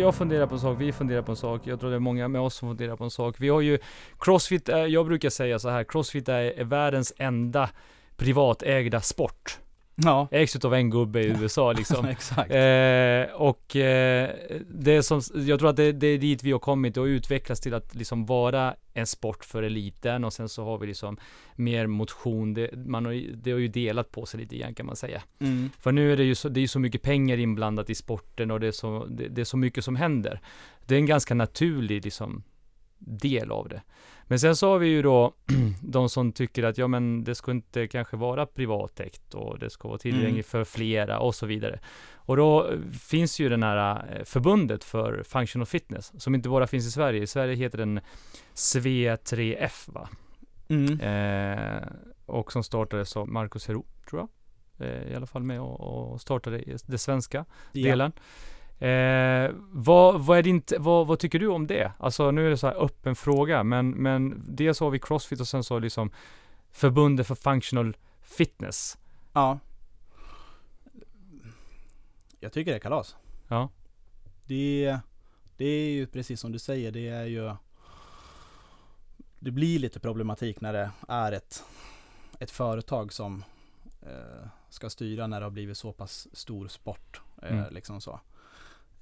Jag 0.00 0.14
funderar 0.14 0.46
på 0.46 0.54
en 0.54 0.60
sak, 0.60 0.80
vi 0.80 0.92
funderar 0.92 1.22
på 1.22 1.32
en 1.32 1.36
sak, 1.36 1.62
jag 1.64 1.80
tror 1.80 1.90
det 1.90 1.96
är 1.96 2.00
många 2.00 2.28
med 2.28 2.40
oss 2.40 2.54
som 2.54 2.68
funderar 2.68 2.96
på 2.96 3.04
en 3.04 3.10
sak. 3.10 3.36
Vi 3.38 3.48
har 3.48 3.60
ju 3.60 3.78
Crossfit, 4.18 4.68
jag 4.68 5.06
brukar 5.06 5.30
säga 5.30 5.58
så 5.58 5.68
här, 5.68 5.84
Crossfit 5.84 6.28
är, 6.28 6.42
är 6.42 6.64
världens 6.64 7.12
enda 7.16 7.70
privatägda 8.16 9.00
sport. 9.00 9.58
Ja, 10.04 10.28
Ägs 10.30 10.56
utav 10.56 10.74
en 10.74 10.90
gubbe 10.90 11.20
i 11.20 11.26
USA 11.26 11.72
liksom. 11.72 12.04
exakt. 12.08 12.50
Eh, 12.50 13.34
och 13.34 13.76
eh, 13.76 14.30
det 14.68 15.02
som, 15.02 15.20
jag 15.34 15.58
tror 15.58 15.70
att 15.70 15.76
det, 15.76 15.92
det 15.92 16.06
är 16.06 16.18
dit 16.18 16.42
vi 16.42 16.52
har 16.52 16.58
kommit 16.58 16.96
och 16.96 17.04
utvecklats 17.04 17.60
till 17.60 17.74
att 17.74 17.94
liksom 17.94 18.26
vara 18.26 18.74
en 18.94 19.06
sport 19.06 19.44
för 19.44 19.62
eliten 19.62 20.24
och 20.24 20.32
sen 20.32 20.48
så 20.48 20.64
har 20.64 20.78
vi 20.78 20.86
liksom 20.86 21.16
mer 21.56 21.86
motion. 21.86 22.54
Det, 22.54 22.86
man 22.86 23.06
har, 23.06 23.36
det 23.36 23.52
har 23.52 23.58
ju 23.58 23.68
delat 23.68 24.12
på 24.12 24.26
sig 24.26 24.40
lite 24.40 24.56
grann 24.56 24.74
kan 24.74 24.86
man 24.86 24.96
säga. 24.96 25.22
Mm. 25.38 25.70
För 25.78 25.92
nu 25.92 26.12
är 26.12 26.16
det 26.16 26.24
ju 26.24 26.34
så, 26.34 26.48
det 26.48 26.60
är 26.60 26.66
så 26.66 26.78
mycket 26.78 27.02
pengar 27.02 27.36
inblandat 27.36 27.90
i 27.90 27.94
sporten 27.94 28.50
och 28.50 28.60
det 28.60 28.66
är 28.66 28.72
så, 28.72 29.06
det, 29.10 29.28
det 29.28 29.40
är 29.40 29.44
så 29.44 29.56
mycket 29.56 29.84
som 29.84 29.96
händer. 29.96 30.40
Det 30.86 30.94
är 30.94 30.98
en 30.98 31.06
ganska 31.06 31.34
naturlig 31.34 32.04
liksom 32.04 32.42
del 32.98 33.50
av 33.50 33.68
det. 33.68 33.82
Men 34.30 34.40
sen 34.40 34.56
så 34.56 34.70
har 34.70 34.78
vi 34.78 34.88
ju 34.88 35.02
då 35.02 35.34
de 35.82 36.08
som 36.08 36.32
tycker 36.32 36.62
att 36.62 36.78
ja 36.78 36.88
men 36.88 37.24
det 37.24 37.34
ska 37.34 37.50
inte 37.50 37.86
kanske 37.86 38.16
vara 38.16 38.46
privatägt 38.46 39.34
och 39.34 39.58
det 39.58 39.70
ska 39.70 39.88
vara 39.88 39.98
tillgängligt 39.98 40.46
för 40.46 40.64
flera 40.64 41.18
och 41.18 41.34
så 41.34 41.46
vidare. 41.46 41.80
Och 42.14 42.36
då 42.36 42.70
eh, 42.70 42.78
finns 43.00 43.40
ju 43.40 43.48
den 43.48 43.62
här 43.62 44.06
eh, 44.12 44.24
förbundet 44.24 44.84
för 44.84 45.22
functional 45.22 45.66
fitness 45.66 46.22
som 46.22 46.34
inte 46.34 46.48
bara 46.48 46.66
finns 46.66 46.86
i 46.86 46.90
Sverige. 46.90 47.22
I 47.22 47.26
Sverige 47.26 47.54
heter 47.54 47.78
den 47.78 48.00
SV3F 48.54 49.92
va? 49.92 50.08
Mm. 50.68 51.00
Eh, 51.00 51.82
och 52.26 52.52
som 52.52 52.62
startades 52.62 53.16
av 53.16 53.28
Marcus 53.28 53.68
Hero, 53.68 53.84
tror 54.10 54.20
jag. 54.20 54.28
Eh, 54.88 55.12
I 55.12 55.14
alla 55.14 55.26
fall 55.26 55.42
med 55.42 55.60
och, 55.60 55.80
och 55.80 56.20
startade 56.20 56.64
det 56.86 56.98
svenska 56.98 57.44
Ja. 57.72 58.10
Eh, 58.80 59.50
vad, 59.72 60.20
vad, 60.20 60.38
är 60.38 60.42
din, 60.42 60.62
vad, 60.78 61.06
vad 61.06 61.18
tycker 61.18 61.38
du 61.38 61.46
om 61.46 61.66
det? 61.66 61.92
Alltså 61.98 62.30
nu 62.30 62.46
är 62.46 62.50
det 62.50 62.56
så 62.56 62.66
här 62.66 62.84
öppen 62.84 63.16
fråga, 63.16 63.64
men, 63.64 63.90
men 63.90 64.42
dels 64.48 64.80
har 64.80 64.90
vi 64.90 64.98
Crossfit 64.98 65.40
och 65.40 65.48
sen 65.48 65.64
så 65.64 65.78
liksom 65.78 66.10
Förbundet 66.70 67.26
för 67.26 67.34
Functional 67.34 67.96
Fitness. 68.20 68.98
Ja. 69.32 69.58
Jag 72.40 72.52
tycker 72.52 72.70
det 72.70 72.76
är 72.76 72.80
kalas. 72.80 73.16
Ja. 73.48 73.68
Det, 74.46 74.98
det 75.56 75.64
är 75.64 75.90
ju 75.90 76.06
precis 76.06 76.40
som 76.40 76.52
du 76.52 76.58
säger, 76.58 76.92
det 76.92 77.08
är 77.08 77.24
ju 77.24 77.52
Det 79.38 79.50
blir 79.50 79.78
lite 79.78 80.00
problematik 80.00 80.60
när 80.60 80.72
det 80.72 80.90
är 81.08 81.32
ett, 81.32 81.64
ett 82.38 82.50
företag 82.50 83.12
som 83.12 83.44
eh, 84.02 84.48
ska 84.68 84.90
styra 84.90 85.26
när 85.26 85.40
det 85.40 85.46
har 85.46 85.50
blivit 85.50 85.78
så 85.78 85.92
pass 85.92 86.28
stor 86.32 86.68
sport. 86.68 87.20
Eh, 87.42 87.58
Mm. 87.58 87.74
liksom 87.74 88.00
så. 88.00 88.20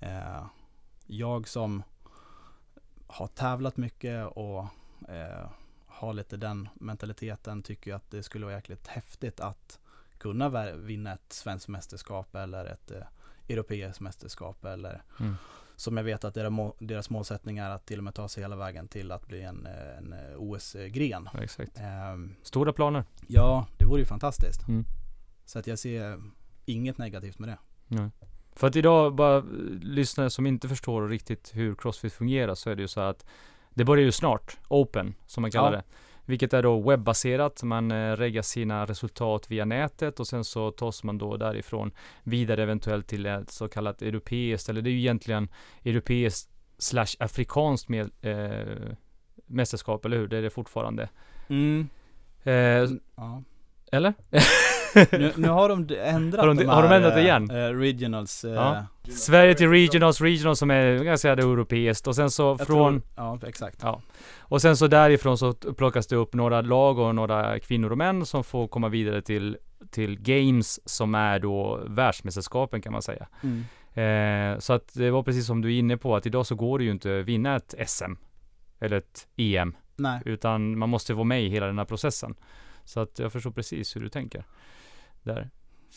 Eh, 0.00 0.46
jag 1.06 1.48
som 1.48 1.82
har 3.06 3.26
tävlat 3.26 3.76
mycket 3.76 4.26
och 4.26 4.66
eh, 5.08 5.48
har 5.86 6.12
lite 6.12 6.36
den 6.36 6.68
mentaliteten 6.74 7.62
tycker 7.62 7.94
att 7.94 8.10
det 8.10 8.22
skulle 8.22 8.44
vara 8.46 8.54
jäkligt 8.54 8.86
häftigt 8.86 9.40
att 9.40 9.78
kunna 10.18 10.72
vinna 10.72 11.12
ett 11.12 11.32
svenskt 11.32 11.68
mästerskap 11.68 12.34
eller 12.34 12.64
ett 12.66 12.90
eh, 12.90 13.02
europeiskt 13.48 14.00
mästerskap 14.00 14.64
eller 14.64 15.02
Mm. 15.20 15.34
som 15.76 15.96
jag 15.96 16.04
vet 16.04 16.24
att 16.24 16.34
deras, 16.34 16.72
deras 16.78 17.10
målsättning 17.10 17.58
är 17.58 17.70
att 17.70 17.86
till 17.86 17.98
och 17.98 18.04
med 18.04 18.14
ta 18.14 18.28
sig 18.28 18.42
hela 18.42 18.56
vägen 18.56 18.88
till 18.88 19.12
att 19.12 19.26
bli 19.26 19.42
en, 19.42 19.66
eh, 19.66 19.98
en 19.98 20.12
eh, 20.12 20.36
OS-gren. 20.36 21.28
Ja, 21.34 21.42
exakt. 21.42 21.72
Ehm, 21.78 22.34
Stora 22.42 22.72
planer. 22.72 23.04
ja, 23.26 23.66
det 23.78 23.84
vore 23.86 24.00
ju 24.00 24.06
fantastiskt. 24.06 24.68
Mm. 24.68 24.84
Så 25.44 25.58
att 25.58 25.66
jag 25.66 25.78
ser 25.78 26.22
inget 26.64 26.98
negativt 26.98 27.38
med 27.38 27.48
det. 27.48 27.58
Nej. 27.86 28.10
För 28.58 28.66
att 28.66 28.76
idag, 28.76 29.14
bara 29.14 29.36
eh, 29.36 29.42
lyssnare 29.82 30.30
som 30.30 30.46
inte 30.46 30.68
förstår 30.68 31.08
riktigt 31.08 31.50
hur 31.54 31.74
Crossfit 31.74 32.12
fungerar, 32.12 32.54
så 32.54 32.70
är 32.70 32.74
det 32.76 32.82
ju 32.82 32.88
så 32.88 33.00
att 33.00 33.26
det 33.74 33.84
börjar 33.84 34.04
ju 34.04 34.12
snart, 34.12 34.56
Open, 34.68 35.14
som 35.26 35.42
man 35.42 35.50
kallar 35.50 35.72
Ja. 35.72 35.76
det. 35.76 35.82
Vilket 36.24 36.52
är 36.52 36.62
då 36.62 36.80
webbaserat, 36.80 37.62
man 37.62 37.90
eh, 37.90 38.12
reggar 38.16 38.42
sina 38.42 38.84
resultat 38.86 39.50
via 39.50 39.64
nätet 39.64 40.20
och 40.20 40.26
sen 40.26 40.44
så 40.44 40.70
tas 40.70 41.04
man 41.04 41.18
då 41.18 41.36
därifrån 41.36 41.90
vidare 42.22 42.62
eventuellt 42.62 43.06
till 43.06 43.26
ett 43.26 43.50
så 43.50 43.68
kallat 43.68 44.02
europeiskt, 44.02 44.68
eller 44.68 44.82
det 44.82 44.90
är 44.90 44.92
ju 44.92 44.98
egentligen 44.98 45.48
europeiskt 45.84 46.50
slash 46.78 47.06
afrikanskt 47.18 47.88
med, 47.88 48.10
eh, 48.20 48.92
mästerskap, 49.46 50.04
eller 50.04 50.16
hur? 50.16 50.28
Det 50.28 50.36
är 50.38 50.42
det 50.42 50.50
fortfarande. 50.50 51.08
Mm. 51.48 51.88
Eh, 52.42 52.52
Ja. 53.16 53.42
eller? 53.92 54.14
Nu, 54.94 55.32
nu 55.36 55.48
har 55.48 55.68
de 55.68 55.88
ändrat 56.00 56.40
Har 56.40 56.46
de- 56.48 56.56
de 56.56 56.64
har 56.66 56.82
de 56.82 56.88
här, 56.88 56.96
ändrat 56.96 57.14
det 57.14 57.20
eh, 57.20 57.24
igen? 57.24 57.50
eh, 57.50 57.54
regionals. 57.78 58.44
eh, 58.44 58.52
Ja. 58.52 58.86
Sverige 59.10 59.54
till 59.54 59.68
regionals, 59.68 60.20
regionals 60.20 60.58
som 60.58 60.70
är 60.70 61.04
ganska 61.04 61.32
europeiskt 61.32 62.06
och 62.06 62.14
sen 62.16 62.30
så 62.30 62.42
jag 62.42 62.66
från 62.66 63.00
Tror, 63.00 63.02
ja, 63.16 63.38
exakt. 63.48 63.78
Ja. 63.82 64.00
Och 64.38 64.62
sen 64.62 64.76
så 64.76 64.86
därifrån 64.86 65.38
så 65.38 65.52
plockas 65.52 66.06
det 66.06 66.16
upp 66.16 66.34
några 66.34 66.60
lag 66.60 66.98
och 66.98 67.14
några 67.14 67.58
kvinnor 67.60 67.90
och 67.92 67.98
män 67.98 68.26
som 68.26 68.44
får 68.44 68.68
komma 68.68 68.88
vidare 68.88 69.22
till, 69.22 69.56
till 69.90 70.20
Games 70.20 70.88
som 70.90 71.14
är 71.14 71.38
då 71.38 71.80
världsmästerskapen 71.86 72.82
kan 72.82 72.92
man 72.92 73.02
säga. 73.02 73.26
Mm. 73.42 73.64
Eh, 74.54 74.58
så 74.58 74.72
att 74.72 74.94
det 74.94 75.10
var 75.10 75.22
precis 75.22 75.46
som 75.46 75.60
du 75.60 75.74
är 75.74 75.78
inne 75.78 75.96
på 75.96 76.16
att 76.16 76.26
idag 76.26 76.46
så 76.46 76.54
går 76.54 76.78
det 76.78 76.84
ju 76.84 76.90
inte 76.90 77.18
att 77.20 77.24
vinna 77.24 77.56
ett 77.56 77.74
SM 77.86 78.12
eller 78.80 78.96
ett 78.96 79.26
EM 79.36 79.76
Nej. 79.96 80.20
utan 80.24 80.78
man 80.78 80.88
måste 80.88 81.14
vara 81.14 81.24
med 81.24 81.42
i 81.42 81.48
hela 81.48 81.66
den 81.66 81.78
här 81.78 81.84
processen. 81.84 82.34
Så 82.84 83.00
att 83.00 83.18
jag 83.18 83.32
förstår 83.32 83.50
precis 83.50 83.96
hur 83.96 84.00
du 84.00 84.08
tänker. 84.08 84.44
Där. 85.22 85.50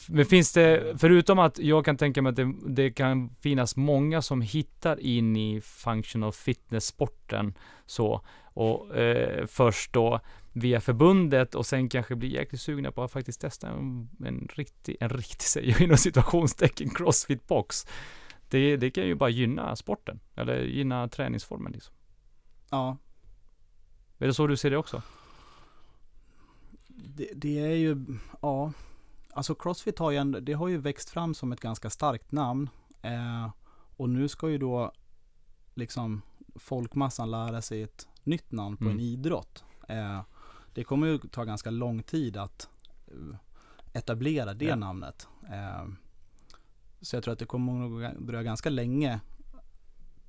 Men 0.10 0.26
finns 0.26 0.54
det, 0.54 0.96
förutom 0.98 1.40
att 1.40 1.60
jag 1.60 1.86
kan 1.86 1.98
tänka 1.98 2.22
mig 2.22 2.30
att 2.30 2.36
det, 2.36 2.54
det 2.68 2.92
kan 2.92 3.36
finnas 3.42 3.76
många 3.76 4.22
som 4.22 4.42
hittar 4.42 5.00
in 5.00 5.36
i 5.36 5.62
functional 5.62 6.32
fitness-sporten 6.32 7.54
så 7.86 8.22
och 8.54 8.98
eh, 8.98 9.46
först 9.46 9.94
då 9.94 10.20
via 10.54 10.82
förbundet 10.82 11.56
och 11.56 11.66
sen 11.66 11.90
kanske 11.90 12.16
blir 12.16 12.30
jäkligt 12.30 12.62
sugna 12.62 12.92
på 12.92 13.04
att 13.04 13.12
faktiskt 13.12 13.42
testa 13.42 13.68
en, 13.70 14.10
en 14.26 14.50
riktig, 14.56 14.98
en 15.00 15.10
riktig 15.10 15.42
säger 15.48 15.72
jag 15.72 15.82
inom 15.82 15.98
situationstecken, 15.98 16.90
crossfit 16.90 17.48
box. 17.48 17.86
Det, 18.50 18.78
det 18.78 18.92
kan 18.92 19.04
ju 19.04 19.16
bara 19.16 19.30
gynna 19.30 19.76
sporten, 19.76 20.20
eller 20.36 20.64
gynna 20.64 21.08
träningsformen 21.08 21.72
liksom. 21.72 21.96
Ja, 22.70 22.98
Är 24.18 24.28
det 24.28 24.34
så 24.34 24.48
du 24.48 24.58
ser 24.58 24.70
det 24.70 24.78
också? 24.78 25.02
det, 26.88 27.30
det 27.36 27.60
är 27.60 27.76
ju, 27.76 28.06
ja. 28.42 28.72
Alltså 29.34 29.56
Crossfit 29.56 30.00
har 30.00 30.12
ju, 30.12 30.18
ändå, 30.18 30.40
det 30.40 30.54
har 30.54 30.68
ju 30.68 30.78
växt 30.78 31.10
fram 31.10 31.34
som 31.34 31.52
ett 31.52 31.60
ganska 31.62 31.90
starkt 31.90 32.32
namn. 32.32 32.70
Eh, 33.02 33.50
och 33.98 34.10
nu 34.10 34.28
ska 34.28 34.50
ju 34.50 34.58
då 34.58 34.92
liksom 35.74 36.22
folkmassan 36.56 37.32
lära 37.32 37.62
sig 37.62 37.82
ett 37.84 38.08
nytt 38.24 38.52
namn 38.52 38.78
på 38.78 38.84
Mm. 38.84 38.96
en 38.98 39.00
idrott. 39.04 39.64
Eh, 39.88 40.22
det 40.74 40.84
kommer 40.84 41.08
ju 41.08 41.18
ta 41.18 41.44
ganska 41.44 41.70
lång 41.70 42.04
tid 42.04 42.38
att 42.38 42.70
eh, 43.08 43.36
etablera 43.94 44.54
det 44.54 44.66
Ja. 44.66 44.76
namnet. 44.76 45.28
Eh, 45.50 45.88
så 47.02 47.16
jag 47.16 47.24
tror 47.24 47.32
att 47.34 47.40
det 47.40 47.46
kommer 47.46 47.74
nog 47.74 48.26
dröja 48.28 48.44
ganska 48.44 48.70
länge 48.70 49.20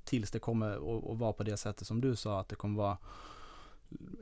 tills 0.03 0.31
det 0.31 0.39
kommer 0.39 0.71
att, 0.71 1.11
att 1.11 1.17
vara 1.17 1.33
på 1.33 1.43
det 1.43 1.57
sättet 1.57 1.87
som 1.87 2.01
du 2.01 2.15
sa, 2.15 2.39
att 2.39 2.49
det 2.49 2.55
kommer 2.55 2.77
vara 2.77 2.97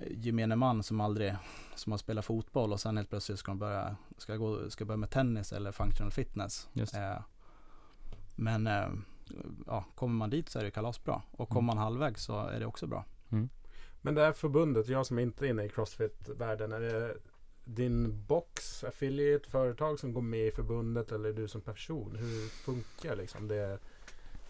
gemene 0.10 0.56
man 0.56 0.84
som 0.84 1.02
aldrig, 1.02 1.36
som 1.76 1.92
har 1.92 1.98
spelat 1.98 2.26
fotboll 2.26 2.74
och 2.74 2.80
sen 2.80 2.98
helt 2.98 3.10
plötsligt 3.10 3.40
ska 3.40 3.52
de 3.52 3.60
börja, 3.60 3.96
ska 4.18 4.36
gå, 4.36 4.70
ska 4.70 4.86
börja 4.86 4.98
med 4.98 5.10
tennis 5.10 5.54
eller 5.54 5.72
functional 5.72 6.12
fitness. 6.12 6.68
Eh, 6.76 7.22
men 8.36 8.68
eh, 8.68 8.90
ja, 9.68 9.86
kommer 9.96 10.14
man 10.16 10.30
dit 10.30 10.50
så 10.50 10.60
är 10.60 10.64
det 10.64 10.72
kalasbra. 10.72 11.22
Och 11.32 11.50
kommer 11.50 11.72
Mm. 11.72 11.76
man 11.76 11.78
halvvägs 11.78 12.24
så 12.24 12.40
är 12.40 12.60
det 12.60 12.66
också 12.66 12.88
bra. 12.88 13.06
Men 14.04 14.16
det 14.16 14.22
här 14.22 14.34
förbundet, 14.34 14.88
jag 14.88 15.06
som 15.06 15.20
inte 15.20 15.46
är 15.46 15.50
inne 15.50 15.64
i 15.64 15.70
Crossfit-världen, 15.70 16.72
är 16.72 16.80
det 16.80 17.18
din 17.66 18.26
box, 18.28 18.84
affiliate, 18.84 19.50
företag 19.50 20.00
som 20.00 20.14
går 20.14 20.22
med 20.22 20.48
i 20.48 20.52
förbundet 20.52 21.12
eller 21.12 21.34
du 21.34 21.48
som 21.48 21.62
person? 21.62 22.16
Hur 22.16 22.50
funkar 22.50 23.16
liksom 23.16 23.48
det 23.48 23.80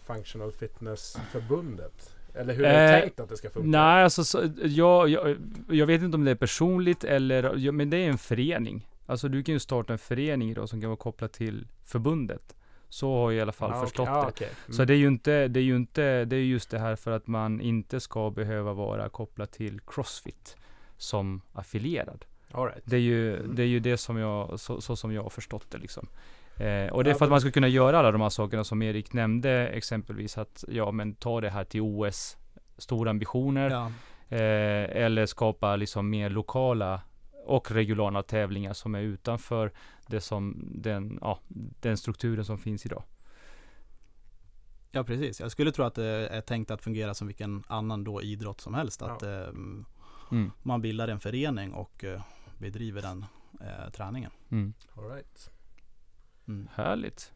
Functional 0.06 0.52
Fitness-förbundet? 0.52 2.16
Eller 2.34 2.54
hur 2.54 2.64
är 2.64 2.88
det 2.90 2.96
Eh, 2.96 3.00
tänkt 3.00 3.20
att 3.20 3.28
det 3.28 3.36
ska 3.36 3.50
funka? 3.50 3.68
Nej, 3.68 4.04
alltså 4.04 4.24
så, 4.24 4.50
jag, 4.62 5.08
jag, 5.08 5.36
jag 5.68 5.86
vet 5.86 6.02
inte 6.02 6.14
om 6.14 6.24
det 6.24 6.30
är 6.30 6.34
personligt 6.34 7.04
eller, 7.04 7.72
men 7.72 7.90
det 7.90 7.96
är 7.96 8.08
en 8.08 8.18
förening. 8.18 8.88
Alltså 9.06 9.28
du 9.28 9.42
kan 9.42 9.52
ju 9.52 9.58
starta 9.58 9.92
en 9.92 9.98
förening 9.98 10.50
idag 10.50 10.68
som 10.68 10.80
kan 10.80 10.90
vara 10.90 10.96
kopplad 10.98 11.32
till 11.32 11.66
förbundet. 11.84 12.54
Så 12.88 13.14
har 13.16 13.30
jag 13.30 13.38
i 13.38 13.40
alla 13.40 13.52
fall 13.52 13.70
okej. 13.70 13.80
förstått 13.82 14.08
Ja, 14.08 14.20
det. 14.22 14.28
okej. 14.28 14.50
Mm. 14.66 14.72
Så 14.76 14.84
det 14.84 14.92
är 14.94 14.96
ju 14.96 15.06
inte, 15.08 15.48
det 15.48 15.60
är 15.60 15.64
ju 15.64 15.76
inte, 15.76 16.24
det 16.24 16.36
är 16.36 16.40
just 16.40 16.70
det 16.70 16.78
här 16.78 16.96
för 16.96 17.10
att 17.10 17.26
man 17.26 17.60
inte 17.60 18.00
ska 18.00 18.30
behöva 18.30 18.72
vara 18.72 19.08
kopplad 19.08 19.50
till 19.50 19.80
Crossfit 19.86 20.56
som 20.96 21.40
affilierad. 21.52 22.24
Right. 22.54 22.82
Det 22.84 22.96
är 22.96 23.00
ju, 23.00 23.36
Mm. 23.36 23.54
det 23.56 23.62
är 23.62 23.66
ju 23.66 23.80
det 23.80 23.96
som 23.96 24.16
jag, 24.16 24.60
så, 24.60 24.80
så 24.80 24.96
som 24.96 25.12
jag 25.12 25.22
har 25.22 25.30
förstått 25.30 25.70
det 25.70 25.78
liksom. 25.78 26.08
Eh, 26.62 26.92
och 26.92 27.04
det 27.04 27.10
är 27.10 27.14
för 27.14 27.24
att 27.24 27.30
man 27.30 27.40
ska 27.40 27.50
kunna 27.50 27.68
göra 27.68 27.98
alla 27.98 28.12
de 28.12 28.20
här 28.20 28.28
sakerna 28.28 28.64
som 28.64 28.82
Erik 28.82 29.12
nämnde, 29.12 29.68
exempelvis 29.68 30.38
att, 30.38 30.64
ja 30.68 30.90
men 30.92 31.14
ta 31.14 31.40
det 31.40 31.50
här 31.50 31.64
till 31.64 31.80
OS, 31.80 32.36
stora 32.78 33.10
ambitioner. 33.10 33.70
Ja, 33.70 33.92
Eh, 34.28 34.96
eller 35.04 35.26
skapa 35.26 35.76
liksom 35.76 36.10
mer 36.10 36.30
lokala 36.30 37.00
och 37.44 37.70
regionala 37.70 38.22
tävlingar 38.22 38.72
som 38.72 38.94
är 38.94 39.00
utanför 39.00 39.72
det 40.06 40.20
som, 40.20 40.68
den, 40.74 41.18
ja, 41.20 41.38
den 41.80 41.96
strukturen 41.96 42.44
som 42.44 42.58
finns 42.58 42.86
idag. 42.86 43.02
ja, 44.90 45.04
precis. 45.04 45.40
Jag 45.40 45.50
skulle 45.50 45.72
tro 45.72 45.84
att 45.84 45.94
det 45.94 46.28
är 46.28 46.40
tänkt 46.40 46.70
att 46.70 46.82
fungera 46.82 47.14
som 47.14 47.26
vilken 47.26 47.64
annan 47.66 48.04
då 48.04 48.22
idrott 48.22 48.60
som 48.60 48.74
helst. 48.74 49.02
Att 49.02 49.22
eh, 49.22 49.48
Mm. 50.32 50.50
man 50.62 50.82
bildar 50.82 51.08
en 51.08 51.20
förening 51.20 51.72
och 51.72 52.04
eh, 52.04 52.20
bedriver 52.58 53.02
den 53.02 53.24
eh, 53.60 53.90
träningen. 53.92 54.30
Mm. 54.50 54.72
All 54.96 55.08
right. 55.10 55.50
Mm. 56.48 56.68
Härligt. 56.74 57.32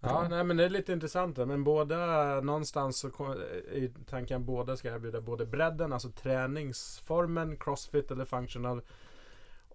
Ja, 0.00 0.08
Bra. 0.08 0.28
nej 0.28 0.44
men 0.44 0.56
det 0.56 0.64
är 0.64 0.68
lite 0.68 0.92
intressant. 0.92 1.36
Men 1.36 1.64
båda, 1.64 1.96
någonstans 2.40 2.98
så 2.98 3.10
kom- 3.10 3.42
i 3.72 3.92
tanken 4.10 4.44
båda 4.44 4.76
ska 4.76 4.88
erbjuda 4.94 5.20
både 5.20 5.46
bredden, 5.46 5.92
alltså 5.92 6.08
träningsformen, 6.10 7.56
crossfit 7.56 8.10
eller 8.10 8.24
functional 8.24 8.82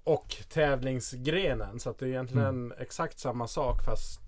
och 0.03 0.35
tävlingsgrenen. 0.49 1.79
Så 1.79 1.89
att 1.89 1.97
det 1.99 2.05
är 2.05 2.09
egentligen 2.09 2.47
Mm. 2.47 2.73
exakt 2.79 3.19
samma 3.19 3.47
sak 3.47 3.83
fast 3.85 4.21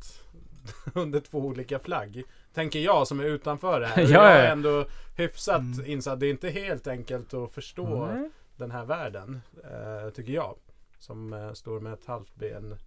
under 0.95 1.19
två 1.19 1.39
olika 1.39 1.80
flagg. 1.80 2.24
Tänker 2.54 2.80
jag 2.80 3.08
som 3.08 3.19
är 3.19 3.24
utanför 3.24 3.80
det 3.80 3.88
här. 3.88 4.02
Ja, 4.04 4.08
jag 4.10 4.24
ja. 4.24 4.30
är 4.30 4.52
ändå 4.52 4.86
hyfsat 5.17 5.60
Mm. 5.62 5.86
insatt. 5.86 6.19
Det 6.19 6.26
är 6.28 6.30
inte 6.32 6.50
helt 6.50 6.88
enkelt 6.88 7.34
att 7.34 7.52
förstå 7.52 8.06
Nej. 8.06 8.30
den 8.58 8.71
här 8.71 8.86
världen. 8.86 9.41
Eh, 9.63 10.10
tycker 10.13 10.34
jag. 10.34 10.56
Som 11.00 11.34
eh, 11.34 11.54
står 11.54 11.80
med 11.80 11.93
ett 11.93 12.06
halvt 12.06 12.36
ben 12.36 12.78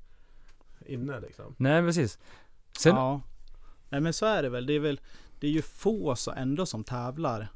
inne 0.87 1.21
liksom. 1.21 1.55
Nej, 1.59 1.83
precis. 1.83 2.19
Sen, 2.79 2.97
Ja. 2.97 3.21
Nej 3.89 4.01
men 4.01 4.13
så 4.13 4.27
är 4.27 4.43
det 4.43 4.49
väl. 4.49 4.67
Det 4.67 4.73
är 4.73 4.81
väl 4.81 5.01
det 5.41 5.47
är 5.47 5.51
ju 5.51 5.63
få 5.63 6.17
så 6.17 6.31
ändå 6.31 6.67
som 6.67 6.85
tävlar. 6.85 7.49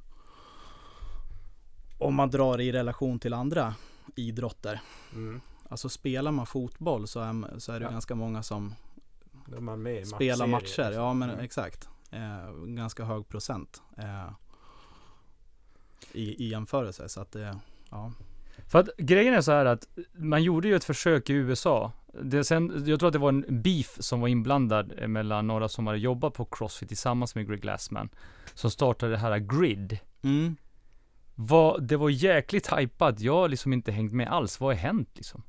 Om 1.99 2.15
man 2.15 2.31
drar 2.31 2.61
i 2.61 2.73
relation 2.73 3.19
till 3.19 3.35
andra 3.35 3.75
idrotter. 4.17 4.81
Mm. 5.13 5.41
Alltså 5.69 5.89
spelar 5.89 6.31
man 6.33 6.47
fotboll 6.47 7.07
så 7.09 7.21
är, 7.21 7.59
så 7.59 7.73
är 7.73 7.81
det 7.81 7.85
Ja. 7.87 7.91
ganska 7.91 8.15
många 8.15 8.43
som 8.43 8.75
Då 9.47 9.57
är 9.57 9.61
man 9.61 9.83
med 9.83 10.01
i 10.03 10.07
spelar 10.07 10.47
matcher. 10.47 10.63
liksom. 10.65 10.93
Ja 10.93 11.13
men 11.15 11.31
Mm. 11.31 11.45
exakt. 11.45 11.89
Eh, 12.11 12.53
ganska 12.67 13.05
hög 13.05 13.29
procent. 13.29 13.83
Eh, 13.99 14.31
i, 16.13 16.45
I 16.45 16.49
jämförelse. 16.49 17.09
Så 17.09 17.21
att 17.21 17.33
det, 17.33 17.59
ja. 17.91 18.13
För 18.69 18.79
att 18.79 18.89
grejen 18.99 19.35
är 19.35 19.41
så 19.41 19.53
här 19.53 19.65
att 19.67 19.89
man 20.13 20.43
gjorde 20.43 20.69
ju 20.69 20.75
ett 20.77 20.85
försök 20.85 21.31
i 21.31 21.33
USA. 21.33 21.93
Det 22.13 22.45
sen, 22.45 22.85
jag 22.87 22.99
tror 22.99 23.07
att 23.07 23.13
det 23.13 23.19
var 23.19 23.29
en 23.29 23.45
beef 23.49 23.97
som 24.01 24.21
var 24.21 24.29
inblandad 24.29 24.93
eh, 24.99 25.09
mellan 25.09 25.47
några 25.47 25.69
som 25.69 25.87
hade 25.87 25.99
jobbat 25.99 26.35
på 26.35 26.45
Crossfit 26.45 26.89
tillsammans 26.89 27.35
med 27.35 27.49
Greg 27.49 27.61
Glassman. 27.61 28.09
Som 28.55 28.71
startade 28.71 29.13
det 29.13 29.19
här 29.19 29.39
Grid. 29.39 29.99
Mm. 30.23 30.57
Vad, 31.35 31.83
det 31.83 31.97
var 31.97 32.11
jäkligt 32.11 32.73
hypat. 32.73 33.21
Jag 33.21 33.35
har 33.35 33.49
liksom 33.49 33.73
inte 33.73 33.93
hängt 33.93 34.13
med 34.13 34.29
alls. 34.29 34.61
Vad 34.61 34.71
har 34.71 34.75
hänt 34.75 35.11
liksom? 35.15 35.43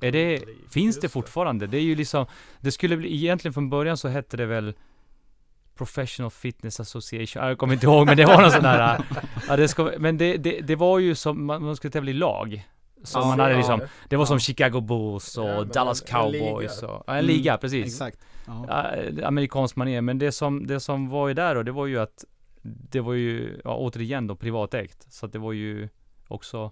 Är 0.00 0.12
det, 0.12 0.42
finns 0.70 0.86
just 0.86 1.02
det 1.02 1.08
fortfarande? 1.08 1.66
Det 1.66 1.76
är 1.78 1.82
ju 1.82 1.94
liksom, 1.94 2.26
det 2.60 2.72
skulle 2.72 2.96
bli, 2.96 3.14
egentligen 3.14 3.52
från 3.52 3.70
början 3.70 3.96
så 3.96 4.08
hette 4.08 4.36
det 4.36 4.46
väl 4.46 4.74
Professional 5.74 6.30
Fitness 6.30 6.80
Association, 6.80 7.42
jag 7.42 7.58
kommer 7.58 7.74
inte 7.74 7.86
ihåg 7.86 8.06
men 8.06 8.16
det 8.16 8.24
var 8.24 8.42
någon 8.42 8.50
sån 8.50 8.64
här, 8.64 9.04
ja, 9.48 9.56
det 9.56 9.68
ska, 9.68 9.92
men 9.98 10.18
det, 10.18 10.36
det, 10.36 10.60
det 10.60 10.76
var 10.76 10.98
ju 10.98 11.14
som, 11.14 11.46
man, 11.46 11.62
man 11.62 11.76
skulle 11.76 11.90
tävla 11.90 12.10
i 12.10 12.14
lag. 12.14 12.68
Så 13.04 13.18
Ja, 13.18 13.26
man 13.26 13.40
hade 13.40 13.50
ja. 13.52 13.56
liksom, 13.56 13.80
det 14.08 14.16
var 14.16 14.24
som. 14.26 14.38
Chicago 14.38 14.80
Bulls 14.80 15.38
och 15.38 15.66
Dallas 15.66 16.02
en- 16.02 16.06
en 16.06 16.12
Cowboys 16.32 16.82
liga. 16.82 16.92
och, 16.92 17.04
ja, 17.06 17.12
en 17.12 17.18
Mm, 17.18 17.26
liga, 17.26 17.56
precis. 17.58 17.86
Exakt. 17.86 18.18
Ja. 18.46 18.64
Ja, 18.68 19.26
amerikansk 19.26 19.76
manér, 19.76 20.00
men 20.00 20.18
det 20.18 20.32
som, 20.32 20.66
det 20.66 20.80
som 20.80 21.08
var 21.08 21.28
ju 21.28 21.34
där 21.34 21.54
då, 21.54 21.62
det 21.62 21.72
var 21.72 21.86
ju 21.86 21.98
att 21.98 22.24
det 22.62 23.00
var 23.00 23.12
ju, 23.14 23.60
ja, 23.64 23.76
återigen 23.76 24.26
då 24.26 24.36
privatägt. 24.36 25.06
Så 25.12 25.26
att 25.26 25.32
det 25.32 25.38
var 25.38 25.52
ju 25.52 25.88
också 26.28 26.70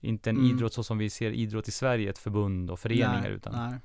inte 0.00 0.30
en 0.30 0.36
Mm. 0.36 0.50
idrott 0.50 0.72
så 0.72 0.82
som 0.84 0.98
vi 0.98 1.10
ser 1.10 1.30
idrott 1.30 1.68
i 1.68 1.70
Sverige, 1.72 2.10
ett 2.10 2.18
förbund 2.18 2.70
och 2.70 2.78
föreningar 2.80 3.20
nej, 3.22 3.30
utan. 3.32 3.52
Nej, 3.70 3.78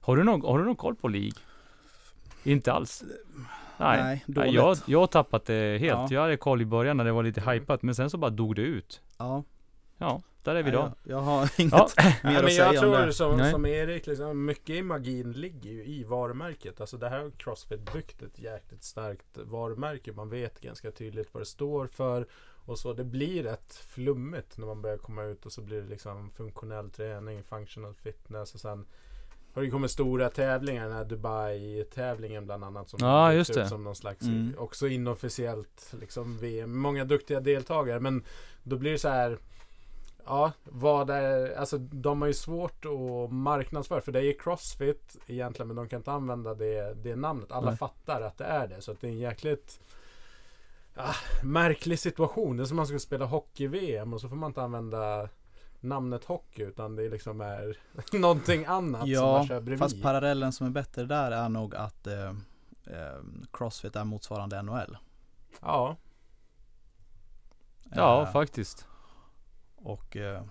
Har 0.00 0.16
du 0.16 0.24
någon, 0.24 0.42
har 0.42 0.58
du 0.58 0.64
någon 0.64 0.76
koll 0.76 0.94
på 0.94 1.08
League? 1.08 1.32
Inte 2.44 2.72
alls? 2.72 3.04
Nej. 3.78 4.02
nej 4.02 4.24
Nej, 4.26 4.34
dåligt. 4.36 4.54
jag, 4.54 4.76
jag 4.86 5.00
har 5.00 5.06
tappat 5.06 5.46
det 5.46 5.78
helt. 5.80 5.90
Ja. 5.92 6.08
Jag 6.10 6.20
hade 6.22 6.36
koll 6.36 6.62
i 6.62 6.64
början 6.64 6.96
när 6.96 7.04
det 7.04 7.12
var 7.12 7.22
lite 7.22 7.40
Mm. 7.40 7.54
hypat, 7.54 7.82
men 7.82 7.94
sen 7.94 8.10
så 8.10 8.18
bara 8.18 8.30
dog 8.30 8.54
det 8.56 8.62
ut. 8.62 9.00
Ja, 9.18 9.44
Ja, 10.04 10.22
där 10.42 10.54
är 10.54 10.62
vi 10.62 10.70
då. 10.70 10.78
jag, 10.78 10.92
jag 11.02 11.20
har 11.20 11.50
inget 11.60 11.72
Ja. 11.72 11.88
mer 11.96 12.36
att 12.36 12.42
men 12.42 12.50
säga 12.50 12.64
jag 12.64 12.68
om 12.74 12.80
tror 12.94 13.06
det. 13.06 13.12
som, 13.12 13.36
Nej. 13.36 13.50
som 13.52 13.66
Erik, 13.66 14.06
liksom, 14.06 14.44
mycket 14.44 14.76
i 14.76 14.82
magin 14.82 15.32
ligger 15.32 15.70
ju 15.70 15.84
i 15.84 16.04
varumärket. 16.04 16.80
Alltså 16.80 16.96
det 16.96 17.08
här 17.08 17.18
har 17.22 17.30
Crossfit 17.30 17.92
byggt 17.92 18.22
ett 18.22 18.38
jäkligt 18.38 18.82
starkt 18.82 19.38
varumärke. 19.38 20.12
Man 20.12 20.28
vet 20.30 20.60
ganska 20.60 20.90
tydligt 20.90 21.28
vad 21.34 21.40
det 21.42 21.46
står 21.46 21.86
för. 21.86 22.26
Och 22.66 22.78
så 22.78 22.92
det 22.92 23.04
blir 23.04 23.42
rätt 23.42 23.74
flummigt 23.74 24.58
när 24.58 24.66
man 24.66 24.82
börjar 24.82 24.96
komma 24.98 25.22
ut 25.24 25.46
och 25.46 25.52
så 25.52 25.60
blir 25.60 25.82
det 25.82 25.88
liksom 25.88 26.30
funktionell 26.30 26.90
träning, 26.90 27.42
functional 27.42 27.94
fitness 27.94 28.54
och 28.54 28.60
sen 28.60 28.86
har 29.54 29.62
det 29.62 29.70
kommit 29.70 29.90
stora 29.90 30.30
tävlingar, 30.30 30.88
den 30.88 30.96
här 30.96 31.04
Dubai-tävlingen 31.04 32.44
bland 32.46 32.64
annat 32.64 32.88
som 32.88 32.98
Ja, 33.02 33.28
byggs 33.28 33.36
just 33.38 33.50
ut 33.50 33.56
det. 33.56 33.68
som 33.68 33.84
någon 33.84 33.94
slags, 33.96 34.22
Mm. 34.22 34.54
också 34.58 34.88
inofficiellt 34.88 35.94
liksom 36.00 36.38
VM. 36.38 36.78
Många 36.78 37.04
duktiga 37.04 37.40
deltagare 37.40 38.00
men 38.00 38.24
då 38.62 38.76
blir 38.76 38.92
det 38.92 38.98
så 38.98 39.08
här 39.08 39.38
Ja, 40.26 40.52
vad 40.64 41.10
är, 41.10 41.56
alltså 41.56 41.78
de 41.78 42.20
har 42.20 42.28
ju 42.28 42.34
svårt 42.34 42.84
att 42.84 43.32
marknadsföra 43.32 44.00
för 44.00 44.12
det 44.12 44.18
är 44.18 44.22
ju 44.22 44.34
Crossfit 44.38 45.16
egentligen 45.26 45.66
men 45.68 45.76
de 45.76 45.88
kan 45.88 45.96
inte 46.00 46.12
använda 46.12 46.54
det, 46.54 46.94
det 46.94 47.16
namnet. 47.16 47.52
Alla 47.52 47.68
Nej. 47.68 47.76
fattar 47.76 48.20
att 48.20 48.38
det 48.38 48.44
är 48.44 48.68
det 48.68 48.80
så 48.82 48.92
att 48.92 49.00
det 49.00 49.06
är 49.06 49.10
en 49.10 49.18
jäkligt 49.18 49.80
ah, 50.96 51.14
märklig 51.42 51.98
situation. 51.98 52.56
Det 52.56 52.62
är 52.62 52.64
som 52.64 52.74
om 52.74 52.76
man 52.76 52.86
skulle 52.86 53.00
spela 53.00 53.24
hockey-VM 53.24 54.14
och 54.14 54.20
så 54.20 54.28
får 54.28 54.36
man 54.36 54.50
inte 54.50 54.62
använda 54.62 55.28
namnet 55.80 56.24
hockey 56.24 56.62
utan 56.62 56.96
det 56.96 57.08
liksom 57.08 57.40
är 57.40 57.76
någonting 58.18 58.64
annat 58.64 59.00
som 59.00 59.10
Ja, 59.10 59.32
man 59.38 59.46
kör 59.46 59.60
bredvid. 59.60 59.78
fast 59.78 60.02
parallellen 60.02 60.52
som 60.52 60.66
är 60.66 60.70
bättre 60.70 61.04
där 61.04 61.30
är 61.30 61.48
nog 61.48 61.74
att 61.74 62.06
eh, 62.06 62.28
eh, 62.86 63.20
Crossfit 63.52 63.96
är 63.96 64.04
motsvarande 64.04 64.62
NHL. 64.62 64.96
ja, 65.60 65.96
Ja, 67.96 68.22
Eh, 68.22 68.32
faktiskt. 68.32 68.86
Och 69.84 70.16
eh, 70.16 70.42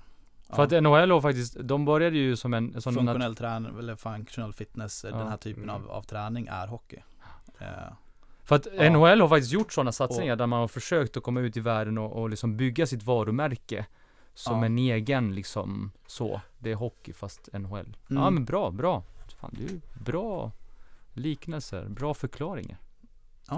För 0.49 0.63
att 0.63 0.83
NHL 0.83 1.11
har 1.11 1.21
faktiskt, 1.21 1.57
de 1.59 1.85
började 1.85 2.17
ju 2.17 2.35
som 2.35 2.53
en 2.53 2.81
sån 2.81 2.93
funktionell 2.93 3.35
träning 3.35 3.79
eller 3.79 3.95
functional 3.95 4.53
fitness, 4.53 5.03
eh, 5.05 5.11
Ja. 5.11 5.17
den 5.17 5.27
här 5.27 5.37
typen 5.37 5.63
Mm. 5.63 5.75
av, 5.75 5.91
av 5.91 6.01
träning 6.03 6.47
är 6.51 6.67
hockey. 6.67 6.97
Eh, 7.59 7.67
För 8.43 8.55
att 8.55 8.67
Ja. 8.77 8.83
NHL 8.89 9.21
har 9.21 9.29
faktiskt 9.29 9.53
gjort 9.53 9.73
sådana 9.73 9.91
satsningar 9.91 10.31
Och- 10.33 10.37
där 10.37 10.47
man 10.47 10.59
har 10.59 10.67
försökt 10.67 11.17
att 11.17 11.23
komma 11.23 11.39
ut 11.39 11.57
i 11.57 11.59
världen 11.59 11.97
och, 11.97 12.11
och 12.21 12.29
liksom 12.29 12.57
bygga 12.57 12.85
sitt 12.87 13.03
varumärke 13.03 13.85
som 14.33 14.59
Ja. 14.59 14.65
en 14.65 14.77
egen 14.77 15.35
liksom 15.35 15.91
så. 16.07 16.41
Det 16.59 16.71
är 16.71 16.75
hockey 16.75 17.13
fast 17.13 17.49
NHL. 17.53 17.97
Ja 18.07 18.21
Mm. 18.21 18.33
men 18.33 18.45
bra, 18.45 18.71
bra. 18.71 19.03
Fan 19.39 19.51
det 19.57 19.63
är 19.63 19.69
ju 19.69 19.81
bra 20.03 20.51
liknelser, 21.13 21.85
bra 21.89 22.13
förklaringar. 22.13 22.77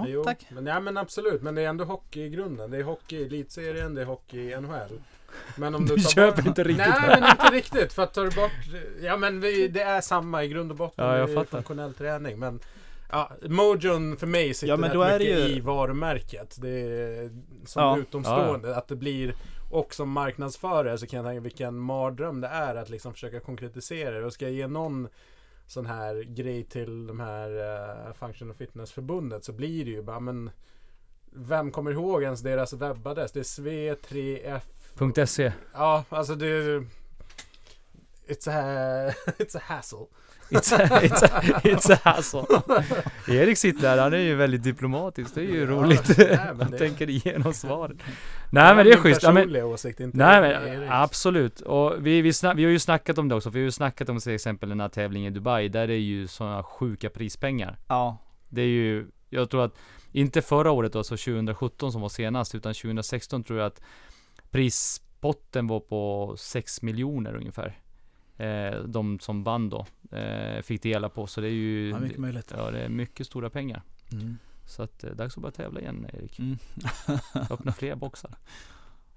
Ja, 0.04 0.06
jo, 0.08 0.24
tack. 0.24 0.46
Men, 0.50 0.66
ja, 0.66 0.80
men 0.80 0.96
absolut, 0.96 1.42
men 1.42 1.54
det 1.54 1.62
är 1.62 1.68
ändå 1.68 1.84
hockey 1.84 2.20
i 2.24 2.28
grunden. 2.30 2.70
Det 2.70 2.76
är 2.78 2.82
hockey 2.82 3.16
i 3.16 3.24
elitserien, 3.26 3.94
det 3.94 4.00
är 4.00 4.06
hockey 4.06 4.38
i 4.52 4.60
NHL. 4.60 5.00
Men 5.56 5.74
om 5.74 5.86
du, 5.86 5.96
Du 5.96 6.02
köper 6.02 6.36
bort- 6.36 6.46
inte 6.46 6.64
riktigt 6.64 6.86
Nej 6.88 7.20
men 7.20 7.30
inte 7.30 7.50
riktigt 7.52 7.92
för 7.92 8.02
att 8.02 8.14
tar 8.14 8.24
du 8.24 8.30
bort 8.30 8.52
Ja 9.02 9.16
men 9.16 9.40
vi, 9.40 9.68
det 9.68 9.82
är 9.82 10.00
samma 10.00 10.44
i 10.44 10.48
grund 10.48 10.70
och 10.70 10.76
botten 10.76 11.04
Ja, 11.04 11.18
jag 11.18 11.30
är 11.30 11.34
fattar. 11.34 11.50
funktionell 11.50 11.94
träning 11.94 12.38
men 12.38 12.60
Ja, 13.10 13.30
mojon 13.48 14.16
för 14.16 14.26
mig 14.26 14.54
sitter 14.54 14.68
Ja, 14.72 14.76
men 14.76 14.84
rätt 14.90 14.94
då 14.94 15.02
är 15.02 15.18
det 15.18 15.24
mycket 15.24 15.50
ju- 15.50 15.56
i 15.56 15.60
varumärket 15.60 16.56
Det 16.60 16.68
är 16.70 17.30
som 17.66 17.82
Ja. 17.82 17.98
utomstående 17.98 18.76
att 18.76 18.88
det 18.88 18.96
blir 18.96 19.34
Och 19.70 19.94
som 19.94 20.10
marknadsförare 20.10 20.98
så 20.98 21.06
kan 21.06 21.16
jag 21.16 21.26
tänka 21.26 21.40
vilken 21.40 21.78
mardröm 21.78 22.40
det 22.40 22.48
är 22.48 22.74
att 22.74 22.88
liksom 22.90 23.12
försöka 23.12 23.40
konkretisera 23.40 24.20
det 24.20 24.26
och 24.26 24.32
ska 24.32 24.44
jag 24.44 24.54
ge 24.54 24.66
någon 24.66 25.08
Sån 25.66 25.86
här 25.86 26.22
grej 26.22 26.64
till 26.64 27.06
de 27.06 27.20
här 27.20 27.50
uh, 28.08 28.12
Function 28.12 28.50
och 28.50 28.56
Fitness 28.56 28.92
förbundet 28.92 29.44
så 29.44 29.52
blir 29.52 29.84
det 29.84 29.90
ju 29.90 30.02
bara 30.02 30.20
men 30.20 30.50
Vem 31.38 31.70
kommer 31.70 31.90
ihåg 31.90 32.22
ens 32.22 32.40
deras 32.40 32.72
webbadress? 32.72 33.32
Det 33.32 33.40
är 33.40 33.42
sve3f 33.42 35.26
.se 35.26 35.52
Ja, 35.72 36.04
alltså 36.08 36.34
det... 36.34 36.84
It's 38.26 38.48
a, 38.48 39.14
it's 39.38 39.56
a 39.56 39.60
hassle. 39.62 40.06
It's 40.50 40.74
a, 40.74 41.00
it's 41.02 41.24
a, 41.24 41.40
it's 41.64 41.92
a 41.94 41.98
hassle. 42.04 42.44
Erik 43.28 43.58
sitter 43.58 43.88
här, 43.88 43.98
han 43.98 44.12
är 44.12 44.18
ju 44.18 44.34
väldigt 44.34 44.62
diplomatisk. 44.62 45.34
Det 45.34 45.40
är 45.40 45.44
ju 45.44 45.60
Ja, 45.60 45.66
roligt. 45.66 46.18
nej, 46.18 46.36
Han 46.58 46.70
det- 46.70 46.78
tänker 46.78 47.10
igenom 47.10 47.54
svaret. 47.54 47.96
Nej 48.50 48.74
men 48.76 48.86
det 48.86 48.92
är 48.92 48.96
schysst. 48.96 49.22
Ja, 49.22 49.32
men, 49.32 49.56
åsikt, 49.56 50.00
inte 50.00 50.16
Nej 50.18 50.40
men 50.40 50.50
Eriks. 50.68 50.90
absolut. 50.92 51.60
Och 51.60 52.06
vi, 52.06 52.20
vi, 52.22 52.32
snack, 52.32 52.56
vi 52.58 52.64
har 52.64 52.70
ju 52.70 52.78
snackat 52.78 53.18
om 53.18 53.28
det 53.28 53.34
också. 53.34 53.50
Vi 53.50 53.58
har 53.58 53.64
ju 53.64 53.70
snackat 53.70 54.08
om 54.08 54.18
till 54.18 54.34
exempel 54.34 54.68
den 54.68 54.80
här 54.80 54.88
tävlingen 54.88 55.32
i 55.32 55.34
Dubai. 55.34 55.68
Där 55.68 55.86
det 55.86 55.94
är 55.94 55.98
ju 55.98 56.26
sådana 56.26 56.62
sjuka 56.62 57.10
prispengar. 57.10 57.78
Ja, 57.88 58.18
Det 58.48 58.62
är 58.62 58.66
ju, 58.66 59.06
jag 59.30 59.50
tror 59.50 59.64
att, 59.64 59.74
inte 60.12 60.42
förra 60.42 60.70
året 60.70 60.92
då, 60.92 60.98
alltså 60.98 61.16
2017 61.16 61.92
som 61.92 62.00
var 62.00 62.08
senast, 62.08 62.54
utan 62.54 62.74
2016 62.74 63.44
tror 63.44 63.58
jag 63.58 63.66
att 63.66 63.80
prispotten 64.66 65.66
var 65.66 65.80
på 65.80 66.34
6 66.38 66.82
miljoner 66.82 67.34
ungefär. 67.36 67.78
Eh, 68.36 68.78
de 68.80 69.18
som 69.20 69.42
vann 69.44 69.70
då, 69.70 69.86
eh, 70.12 70.62
fick 70.62 70.82
dela 70.82 71.08
på. 71.08 71.26
Så 71.26 71.40
det 71.40 71.46
är 71.48 71.52
ju, 71.52 71.90
ja 71.90 71.98
mycket 71.98 72.18
möjligt. 72.18 72.52
ja 72.56 72.70
det 72.70 72.80
är 72.80 72.88
mycket 72.88 73.26
stora 73.26 73.50
pengar. 73.50 73.82
Mm. 74.12 74.36
Så 74.66 74.82
att, 74.82 75.04
eh, 75.04 75.10
dags 75.10 75.36
att 75.36 75.42
börja 75.42 75.52
tävla 75.52 75.80
igen 75.80 76.06
Erik. 76.12 76.38
Mm. 76.38 76.58
Öppna 77.50 77.72
fler 77.72 77.94
boxar. 77.94 78.30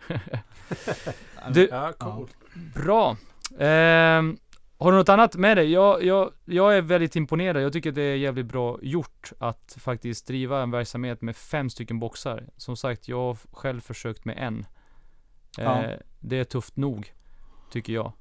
Ja, 0.07 1.49
Du- 1.53 1.67
Ja, 1.71 1.93
coolt. 1.97 2.35
Bra. 2.75 3.17
Ehm, 3.59 4.37
har 4.77 4.91
du 4.91 4.97
något 4.97 5.09
annat 5.09 5.35
med 5.35 5.57
dig? 5.57 5.71
Jag, 5.71 6.03
jag, 6.03 6.31
jag 6.45 6.77
är 6.77 6.81
väldigt 6.81 7.15
imponerad. 7.15 7.63
Jag 7.63 7.73
tycker 7.73 7.91
det 7.91 8.01
är 8.01 8.15
jävligt 8.15 8.45
bra 8.45 8.79
gjort 8.81 9.31
att 9.39 9.75
faktiskt 9.79 10.27
driva 10.27 10.61
en 10.61 10.71
verksamhet 10.71 11.21
med 11.21 11.35
fem 11.35 11.69
stycken 11.69 11.99
boxar. 11.99 12.49
Som 12.57 12.77
sagt, 12.77 13.07
jag 13.07 13.17
har 13.17 13.37
själv 13.51 13.81
försökt 13.81 14.25
med 14.25 14.35
en. 14.37 14.65
Ja. 15.57 15.83
Eh, 15.83 15.99
det 16.19 16.35
är 16.37 16.43
tufft 16.43 16.75
nog, 16.77 17.13
tycker 17.71 17.93
jag. 17.93 18.11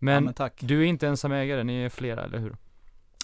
Ja, 0.00 0.04
Men, 0.04 0.24
men 0.24 0.34
tack. 0.34 0.60
du 0.60 0.80
är 0.80 0.86
inte 0.86 1.08
ensam 1.08 1.32
ägare, 1.32 1.64
ni 1.64 1.82
är 1.82 1.88
flera, 1.88 2.24
eller 2.24 2.38
hur? 2.38 2.56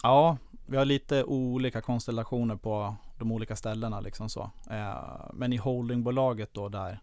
Ja, 0.03 0.37
vi 0.67 0.77
har 0.77 0.85
lite 0.85 1.25
olika 1.25 1.81
konstellationer 1.81 2.57
på 2.57 2.97
de 3.19 3.33
olika 3.33 3.57
ställena 3.57 4.01
liksom 4.01 4.29
så. 4.29 4.51
Eh, 4.71 5.31
men 5.33 5.53
i 5.53 5.57
holdingbolaget 5.57 6.55
då 6.55 6.69
där 6.69 7.01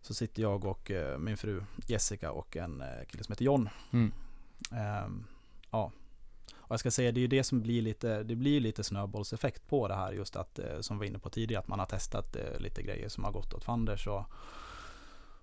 så 0.00 0.14
sitter 0.14 0.42
jag 0.42 0.64
och 0.64 0.90
eh, 0.90 1.18
min 1.18 1.36
fru 1.36 1.62
Jessica 1.86 2.32
och 2.32 2.56
en 2.56 2.80
eh, 2.80 3.04
kille 3.08 3.24
som 3.24 3.32
heter 3.32 3.44
John. 3.44 3.68
Mm. 3.90 4.12
Ehm, 4.72 5.24
ja. 5.70 5.92
Och 6.54 6.70
jag 6.74 6.80
ska 6.80 6.90
säga 6.90 7.12
det 7.12 7.18
är 7.18 7.22
ju 7.22 7.28
det 7.28 7.44
som 7.44 7.62
blir 7.62 7.82
lite, 7.82 8.22
det 8.22 8.34
blir 8.34 8.60
lite 8.60 8.84
snöbollseffekt 8.84 9.68
på 9.68 9.88
det 9.88 9.94
här 9.94 10.12
just 10.12 10.36
att 10.36 10.60
som 10.80 10.98
vi 10.98 10.98
var 10.98 11.06
inne 11.06 11.18
på 11.18 11.30
tidigare 11.30 11.60
att 11.60 11.68
man 11.68 11.78
har 11.78 11.86
testat 11.86 12.36
lite 12.58 12.82
grejer 12.82 13.08
som 13.08 13.24
har 13.24 13.32
gått 13.32 13.54
åt 13.54 13.64
fanders 13.64 14.06
och 14.06 14.24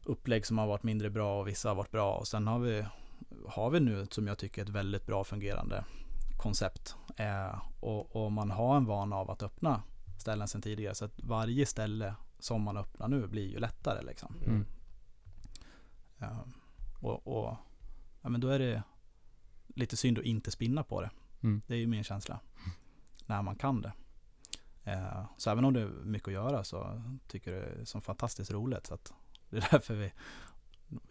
upplägg 0.04 0.45
som 0.45 0.58
har 0.58 0.68
varit 0.68 0.84
mindre 0.84 1.10
bra 1.10 1.39
och 1.39 1.47
vissa 1.47 1.70
har 1.70 1.76
varit 1.76 1.91
bra 1.91 2.14
och 2.14 2.28
sen 2.28 2.47
har 2.47 2.60
vi 2.60 2.86
har 3.48 3.70
vi 3.70 3.80
nu 3.80 4.08
som 4.12 4.28
jag 4.28 4.38
tycker 4.38 4.62
ett 4.62 4.70
väldigt 4.70 5.06
bra 5.06 5.24
fungerande 5.24 5.86
koncept 6.38 6.96
eh, 7.16 7.62
och, 7.80 8.16
och 8.16 8.32
man 8.32 8.52
har 8.52 8.78
en 8.78 8.86
vana 8.86 9.16
av 9.16 9.32
att 9.32 9.44
öppna 9.44 9.84
ställen 10.18 10.48
sedan 10.48 10.62
tidigare 10.62 10.96
så 10.96 11.06
att 11.06 11.20
varje 11.24 11.66
ställe 11.66 12.16
som 12.40 12.62
man 12.62 12.78
öppnar 12.78 13.08
nu 13.08 13.28
blir 13.28 13.48
ju 13.48 13.60
lättare 13.60 14.02
liksom. 14.02 14.36
Mm. 14.46 14.66
Ja. 16.18 16.46
Och, 17.02 17.28
och 17.28 17.58
ja, 18.22 18.30
men 18.30 18.42
då 18.42 18.48
är 18.48 18.60
det 18.60 18.84
lite 19.68 19.98
synd 19.98 20.20
att 20.20 20.26
inte 20.26 20.52
spinna 20.52 20.84
på 20.84 21.02
det. 21.02 21.10
Mm. 21.42 21.62
Det 21.68 21.74
är 21.74 21.78
ju 21.78 21.88
min 21.88 22.04
känsla. 22.04 22.40
När 23.26 23.42
man 23.42 23.56
kan 23.56 23.82
det. 23.82 23.92
Eh, 24.84 25.26
så 25.38 25.50
även 25.50 25.66
om 25.66 25.74
det 25.74 25.82
är 25.82 25.88
mycket 25.88 26.28
att 26.28 26.34
göra 26.34 26.64
så 26.64 27.02
tycker 27.28 27.54
jag 27.54 27.64
det 27.64 27.82
är 27.82 27.86
så 27.86 28.02
fantastiskt 28.02 28.52
roligt. 28.52 28.88
Så 28.88 28.94
att 28.94 29.14
det 29.50 29.58
är 29.58 29.68
därför 29.72 29.96
vi, 29.96 30.14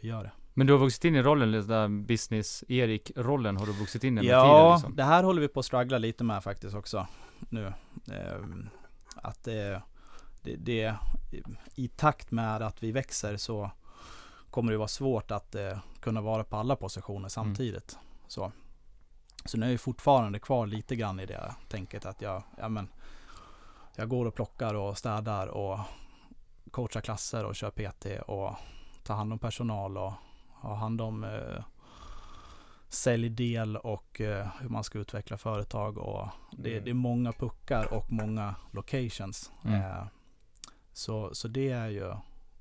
vi 0.00 0.08
gör 0.08 0.22
det. 0.22 0.30
Men 0.54 0.66
du 0.66 0.72
har 0.72 0.80
vuxit 0.80 1.04
in 1.04 1.14
i 1.14 1.22
rollen, 1.22 1.52
den 1.52 1.66
där 1.66 1.88
business-Erik-rollen 1.88 3.56
har 3.56 3.66
du 3.66 3.72
vuxit 3.72 4.04
in 4.04 4.12
i 4.12 4.14
med 4.14 4.22
tiden 4.22 4.38
Ja, 4.38 4.74
liksom. 4.74 4.96
det 4.96 5.04
här 5.04 5.22
håller 5.22 5.40
vi 5.40 5.48
på 5.48 5.60
att 5.60 5.66
struggla 5.66 5.98
lite 5.98 6.24
med 6.24 6.44
faktiskt 6.44 6.74
också 6.74 7.06
nu. 7.48 7.66
Eh, 8.12 8.38
att 9.16 9.44
det, 9.44 9.82
det, 10.42 10.56
det 10.56 10.94
i 11.74 11.88
takt 11.88 12.30
med 12.30 12.62
att 12.62 12.82
vi 12.82 12.92
växer 12.92 13.36
så 13.36 13.70
kommer 14.50 14.72
det 14.72 14.78
vara 14.78 14.88
svårt 14.88 15.30
att 15.30 15.54
eh, 15.54 15.78
kunna 16.00 16.20
vara 16.20 16.44
på 16.44 16.56
alla 16.56 16.76
positioner 16.76 17.28
samtidigt. 17.28 17.98
Så. 18.28 18.52
så 19.44 19.58
nu 19.58 19.66
är 19.66 19.70
jag 19.70 19.80
fortfarande 19.80 20.38
kvar 20.38 20.66
lite 20.66 20.96
grann 20.96 21.20
i 21.20 21.26
det 21.26 21.54
tänket 21.68 22.06
att 22.06 22.22
jag, 22.22 22.42
ja, 22.58 22.68
men, 22.68 22.88
jag 23.96 24.08
går 24.08 24.26
och 24.26 24.34
plockar 24.34 24.74
och 24.74 24.98
städar 24.98 25.46
och 25.46 25.78
coachar 26.70 27.00
klasser 27.00 27.44
och 27.44 27.56
kör 27.56 27.70
PT 27.70 28.28
och 28.28 28.54
tar 29.08 29.14
hand 29.14 29.32
om 29.32 29.38
personal 29.38 29.96
och 29.96 30.12
har 30.52 30.74
hand 30.74 31.00
om 31.00 31.24
eh, 31.24 31.64
säljdel 32.88 33.76
och 33.76 34.20
eh, 34.20 34.48
hur 34.60 34.68
man 34.68 34.84
ska 34.84 34.98
utveckla 34.98 35.38
företag 35.38 35.98
och 35.98 36.28
det, 36.52 36.72
Mm. 36.72 36.84
det 36.84 36.90
är 36.90 36.94
många 36.94 37.32
puckar 37.32 37.92
och 37.94 38.12
många 38.12 38.54
locations. 38.70 39.52
Mm. 39.64 39.80
Eh, 39.80 40.06
så, 40.92 41.34
så 41.34 41.48
det 41.48 41.70
är 41.70 41.88
ju 41.88 42.14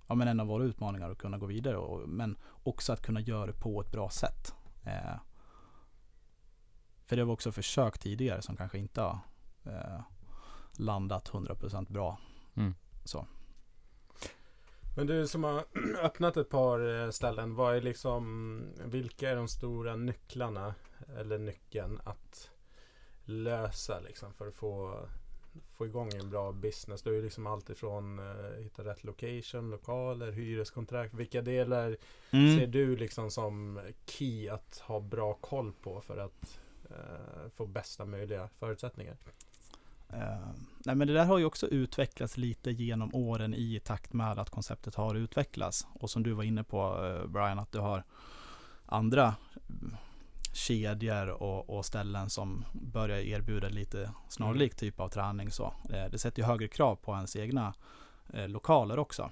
ja, 0.08 0.16
men 0.16 0.28
en 0.28 0.40
av 0.40 0.48
våra 0.48 0.64
utmaningar 0.64 1.10
att 1.10 1.18
kunna 1.18 1.38
gå 1.38 1.46
vidare 1.46 1.78
och, 1.78 2.10
men 2.10 2.38
också 2.64 2.94
att 2.94 3.02
kunna 3.02 3.20
göra 3.20 3.46
det 3.46 3.54
på 3.54 3.82
ett 3.82 3.92
bra 3.92 4.10
sätt. 4.10 4.56
Eh, 4.86 5.16
för 7.06 7.16
det 7.16 7.24
var 7.24 7.34
också 7.34 7.52
försök 7.52 7.98
tidigare 7.98 8.42
som 8.42 8.56
kanske 8.58 8.78
inte 8.78 9.02
har 9.02 9.20
eh, 9.66 10.00
landat 10.78 11.30
100% 11.30 11.92
bra. 11.92 12.18
Mm. 12.56 12.76
Så. 13.06 13.26
Men 14.98 15.08
du 15.08 15.28
som 15.28 15.44
har 15.44 15.64
öppnat 16.02 16.38
ett 16.38 16.50
par 16.50 17.04
eh, 17.04 17.10
ställen, 17.10 17.56
vad 17.56 17.76
är 17.76 17.82
liksom, 17.82 18.62
vilka 18.86 19.30
är 19.30 19.36
de 19.36 19.48
stora 19.48 19.96
nycklarna 19.96 20.76
eller 21.18 21.38
nyckeln 21.38 22.00
att 22.04 22.52
lösa 23.26 24.00
liksom 24.00 24.34
för 24.34 24.48
att 24.48 24.56
få, 24.56 25.00
få 25.76 25.86
igång 25.86 26.10
en 26.14 26.30
bra 26.30 26.52
business? 26.52 27.02
Du 27.02 27.10
är 27.10 27.14
ju 27.14 27.22
liksom 27.24 27.48
allt 27.48 27.70
ifrån 27.70 28.20
eh, 28.20 28.64
hitta 28.64 28.84
rätt 28.86 29.04
location, 29.04 29.70
lokaler, 29.70 30.32
hyreskontrakt. 30.32 31.14
Vilka 31.14 31.42
delar 31.42 31.98
Mm. 32.32 32.60
ser 32.60 32.68
du 32.68 32.96
liksom 32.96 33.32
som 33.32 33.80
key 34.06 34.50
att 34.50 34.80
ha 34.80 35.00
bra 35.00 35.34
koll 35.34 35.74
på 35.82 36.02
för 36.02 36.18
att 36.18 36.60
eh, 36.90 37.50
få 37.56 37.66
bästa 37.66 38.06
möjliga 38.06 38.50
förutsättningar? 38.60 39.18
Eh, 40.10 40.50
nej 40.86 40.96
men 40.96 41.08
det 41.08 41.14
där 41.14 41.26
har 41.26 41.38
ju 41.38 41.46
också 41.46 41.68
utvecklats 41.68 42.38
lite 42.38 42.72
genom 42.72 43.16
åren 43.16 43.54
i 43.54 43.80
takt 43.84 44.14
med 44.14 44.40
att 44.40 44.50
konceptet 44.50 44.96
har 44.96 45.16
utvecklats. 45.16 45.88
Och 45.94 46.10
som 46.10 46.24
du 46.24 46.34
var 46.34 46.44
inne 46.44 46.64
på 46.64 47.06
eh, 47.06 47.28
Brian, 47.28 47.60
att 47.60 47.72
du 47.72 47.80
har 47.80 48.04
andra 48.86 49.36
mm, 49.70 49.96
kedjor 50.54 51.28
och, 51.28 51.70
och 51.78 51.86
ställen 51.86 52.30
som 52.30 52.66
börjar 52.74 53.18
erbjuda 53.18 53.70
lite 53.70 54.12
snarlik 54.30 54.76
typ 54.76 55.00
av 55.00 55.10
träning. 55.10 55.52
Så. 55.52 55.74
Eh, 55.90 56.06
det 56.12 56.20
sätter 56.20 56.42
ju 56.42 56.46
högre 56.46 56.68
krav 56.68 56.96
på 56.96 57.14
ens 57.14 57.36
egna 57.36 57.74
lokaler 58.48 59.00
också. 59.00 59.32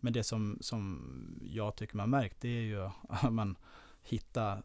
Men 0.00 0.12
det 0.12 0.24
som, 0.24 0.58
som 0.60 1.00
jag 1.42 1.76
tycker 1.76 1.96
man 1.96 2.10
märkt 2.10 2.40
det 2.40 2.48
är 2.48 2.62
ju 2.62 2.84
att 3.08 3.32
man 3.32 3.56
hitta 4.02 4.62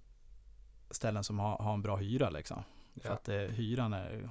ställen 0.92 1.24
som 1.24 1.40
har, 1.40 1.58
har 1.58 1.74
en 1.74 1.82
bra 1.82 1.96
hyra 1.96 2.30
liksom. 2.30 2.64
För 3.02 3.10
Ja. 3.10 3.14
att 3.14 3.30
eh, 3.30 3.36
hyran 3.36 3.94
är 3.94 4.30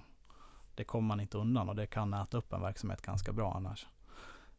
det 0.74 0.84
kommer 0.84 1.08
man 1.08 1.20
inte 1.20 1.38
undan 1.38 1.68
och 1.68 1.76
det 1.76 1.86
kan 1.86 2.14
äta 2.14 2.36
upp 2.38 2.52
en 2.52 2.60
verksamhet 2.62 3.02
ganska 3.02 3.32
bra 3.32 3.54
annars. 3.54 3.86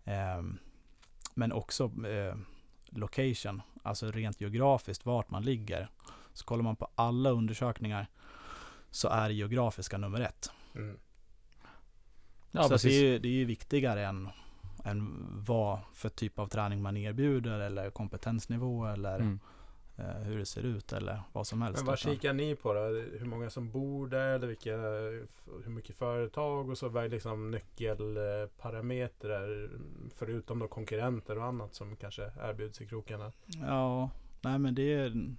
Ehm, 0.06 0.58
men 1.34 1.52
också 1.52 1.84
eh, 2.08 2.36
location, 2.90 3.62
alltså 3.84 4.12
rent 4.12 4.42
geografiskt 4.42 5.06
vart 5.06 5.30
man 5.30 5.44
ligger. 5.44 5.90
Så 6.34 6.46
kollar 6.46 6.64
man 6.64 6.76
på 6.76 6.88
alla 6.96 7.30
undersökningar 7.30 8.08
så 8.90 9.08
är 9.08 9.28
det 9.28 9.34
geografiska 9.34 9.98
nummer 9.98 10.20
ett. 10.22 10.52
Mm. 10.76 10.98
Ja, 12.52 12.64
så 12.70 12.88
det, 12.88 12.94
är, 12.94 13.02
ju- 13.04 13.20
det 13.20 13.28
är 13.28 13.32
ju 13.34 13.46
viktigare 13.46 14.06
än, 14.06 14.30
än 14.84 15.26
vad 15.46 15.80
för 15.94 16.10
typ 16.10 16.40
av 16.40 16.48
träning 16.48 16.82
man 16.82 16.98
erbjuder 16.98 17.60
eller 17.60 17.90
kompetensnivå 17.90 18.86
eller 18.88 19.16
Mm. 19.20 19.40
Eh, 19.98 20.06
hur 20.06 20.38
det 20.40 20.46
ser 20.46 20.64
ut 20.64 20.94
eller 20.94 21.22
vad 21.34 21.48
som 21.48 21.62
helst. 21.62 21.80
Men 21.80 21.86
vad 21.86 22.00
kikar 22.00 22.34
ni 22.34 22.56
på 22.56 22.74
då? 22.74 22.80
Hur 23.20 23.26
många 23.26 23.50
som 23.50 23.72
bor 23.72 24.08
där? 24.08 24.28
Eller 24.36 24.48
vilka, 24.48 24.78
hur 25.64 25.70
mycket 25.70 25.96
företag? 25.96 26.70
Och 26.70 26.78
så 26.78 26.90
vad 26.90 27.06
är 27.06 27.10
liksom 27.10 27.52
nyckelparametrar 27.52 29.70
förutom 30.16 30.60
då 30.60 30.68
konkurrenter 30.68 31.38
och 31.38 31.46
annat 31.46 31.76
som 31.76 31.96
kanske 31.96 32.32
erbjuds 32.42 32.82
i 32.82 32.88
krokarna? 32.88 33.32
Ja, 33.62 34.10
nej 34.42 34.60
men 34.60 34.76
det, 34.76 34.94
är- 34.94 35.36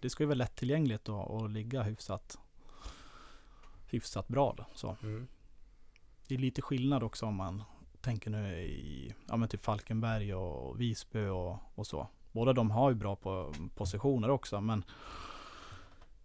det 0.00 0.10
ska 0.10 0.22
ju 0.22 0.26
vara 0.26 0.34
lättillgängligt 0.36 1.04
då 1.04 1.16
och 1.16 1.50
ligga 1.50 1.82
hyfsat, 1.82 2.38
hyfsat 3.90 4.28
bra. 4.28 4.54
Då, 4.56 4.64
så. 4.74 4.96
Mm. 5.02 5.26
Det 6.28 6.34
är 6.34 6.38
lite 6.38 6.62
skillnad 6.62 7.02
också 7.02 7.26
om 7.26 7.34
man 7.34 7.62
tänker 8.00 8.30
nu 8.30 8.60
i 8.62 9.14
ja, 9.28 9.36
men 9.36 9.48
typ 9.48 9.60
Falkenberg 9.62 10.34
och 10.34 10.80
Visby 10.80 11.26
och, 11.26 11.56
och 11.74 11.86
så. 11.86 12.08
Båda 12.38 12.52
de 12.52 12.70
har 12.70 12.90
ju 12.90 12.94
bra 12.94 13.16
på, 13.16 13.54
positioner 13.74 14.30
också 14.30 14.60
men 14.60 14.84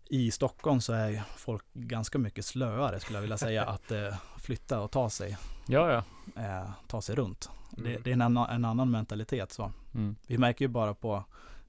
i 0.10 0.32
Stockholm 0.32 0.82
så 0.82 0.94
är 0.94 1.10
ju 1.10 1.20
folk 1.38 1.64
ganska 1.74 2.18
mycket 2.18 2.46
slöare 2.46 3.00
skulle 3.00 3.18
jag 3.18 3.22
vilja 3.22 3.38
säga 3.38 3.66
att 3.70 3.92
eh, 3.92 4.16
flytta 4.38 4.80
och 4.82 4.92
ta 4.92 5.10
sig, 5.10 5.38
Ja, 5.68 5.92
ja. 5.92 6.04
eh, 6.44 6.70
ta 6.88 7.02
sig 7.02 7.16
runt. 7.16 7.50
Det, 7.72 7.90
Mm. 7.90 8.02
det 8.04 8.10
är 8.10 8.14
en 8.14 8.22
annan, 8.22 8.50
en 8.50 8.66
annan 8.66 8.92
mentalitet 8.92 9.52
så. 9.52 9.72
Mm. 9.94 10.16
Vi 10.28 10.38
märker 10.38 10.66
ju 10.66 10.70
bara 10.70 10.94
på, 10.94 11.24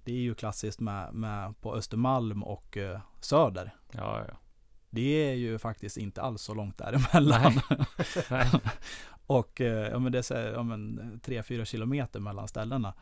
det 0.05 0.13
är 0.13 0.21
ju 0.21 0.35
klassiskt 0.35 0.81
med, 0.81 1.15
med 1.15 1.61
på 1.61 1.75
Östermalm 1.75 2.43
och 2.43 2.77
eh, 2.77 3.01
Söder. 3.21 3.75
Ja, 3.93 4.25
ja. 4.29 4.35
Det 4.91 5.31
är 5.31 5.35
ju 5.35 5.59
faktiskt 5.59 5.97
inte 5.97 6.23
alls 6.23 6.43
så 6.43 6.55
långt 6.55 6.79
däremellan. 6.79 7.61
Nej. 8.31 8.51
och 9.27 9.61
eh, 9.61 9.89
ja, 9.91 9.99
men 9.99 10.13
det 10.13 10.19
är 10.19 10.23
så, 10.23 10.35
ja, 10.35 10.63
men, 10.63 11.21
3-4 11.25 11.65
kilometer 11.65 12.21
mellan 12.21 12.49
ställena. 12.49 12.95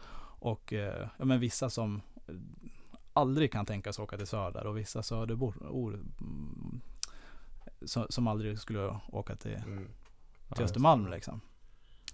Och 0.43 0.73
eh, 0.73 1.09
ja, 1.19 1.25
men 1.25 1.41
vissa 1.41 1.71
som 1.71 2.03
eh, 2.27 2.35
aldrig 3.13 3.53
kan 3.53 3.67
tänka 3.67 3.93
sig 3.93 4.03
åka 4.03 4.17
till 4.17 4.27
Söder 4.27 4.67
och 4.67 4.79
vissa 4.79 5.03
Söderbor 5.03 5.55
or, 5.61 5.95
mm, 5.95 6.81
som, 7.85 8.07
som 8.09 8.27
aldrig 8.27 8.59
skulle 8.59 9.01
åka 9.13 9.37
till, 9.37 9.55
Mm. 9.67 9.89
Ja, 10.49 10.57
till 10.57 10.65
Östermalm 10.65 11.11
liksom. 11.11 11.41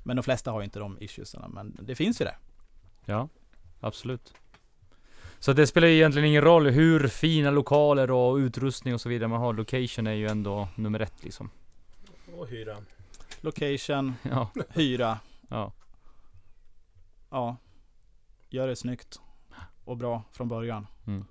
Men 0.02 0.16
de 0.16 0.22
flesta 0.22 0.50
har 0.50 0.60
ju 0.60 0.64
inte 0.64 0.78
de 0.78 0.98
issuesarna, 1.00 1.48
men 1.48 1.76
det 1.80 1.94
finns 1.94 2.20
ju 2.20 2.24
det. 2.24 2.36
Ja, 3.04 3.28
absolut. 3.80 4.34
Så 5.38 5.52
det 5.52 5.66
spelar 5.66 5.88
ju 5.88 5.94
egentligen 5.94 6.28
ingen 6.28 6.42
roll 6.42 6.66
hur 6.66 7.08
fina 7.08 7.50
lokaler 7.50 8.10
och 8.10 8.36
utrustning 8.36 8.94
och 8.94 9.00
så 9.00 9.08
vidare 9.08 9.28
man 9.28 9.40
har. 9.40 9.52
Location 9.52 10.06
är 10.06 10.12
ju 10.12 10.26
ändå 10.26 10.68
nummer 10.74 11.00
ett 11.00 11.24
liksom. 11.24 11.50
Och 12.36 12.48
hyran. 12.48 12.86
Location, 13.40 14.14
Ja, 14.22 14.50
hyra, 14.68 15.18
ja. 15.48 15.72
ja. 17.30 17.56
Gör 18.50 18.68
det 18.68 18.76
snyggt 18.76 19.20
och 19.84 19.96
bra 19.96 20.22
från 20.32 20.48
början. 20.48 20.86
Mm. 21.06 21.24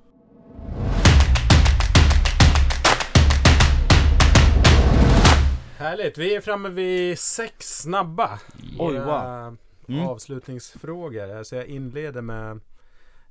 Härligt! 5.78 6.18
Vi 6.18 6.36
är 6.36 6.42
framme 6.42 6.70
vid 6.70 7.20
sex 7.20 7.82
snabba. 7.82 8.40
Oj, 8.80 9.00
wow. 9.00 9.58
Mm. 9.88 10.08
Avslutningsfrågor. 10.08 11.44
Så 11.44 11.56
jag 11.56 11.66
inleder 11.66 12.22
med 12.22 12.60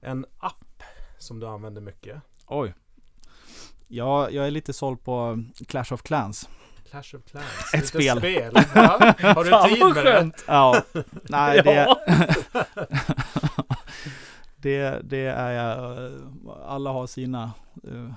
en 0.00 0.26
app 0.38 0.82
som 1.18 1.40
du 1.40 1.46
använder 1.46 1.80
mycket. 1.80 2.22
Oj. 2.46 2.74
Ja, 3.88 4.30
jag 4.30 4.46
är 4.46 4.50
lite 4.50 4.72
såld 4.72 5.04
på 5.04 5.44
Clash 5.66 5.92
of 5.92 6.02
Clans. 6.02 6.48
Clash 6.90 7.16
of 7.16 7.24
Clans. 7.30 7.74
Ett 7.74 7.86
spel. 7.86 8.18
spel. 8.18 8.52
Ja. 8.74 9.14
Har 9.20 9.44
du 9.44 9.74
tid 9.74 9.94
med 9.94 10.04
det? 10.04 10.30
Ja, 10.46 10.82
nej 11.22 11.62
det. 11.62 11.96
det, 14.66 15.00
det 15.04 15.26
är 15.26 15.50
jag. 15.52 16.06
eh, 16.06 16.20
Alla 16.66 16.90
har 16.92 17.06
sina. 17.06 17.42
eh, 17.84 18.10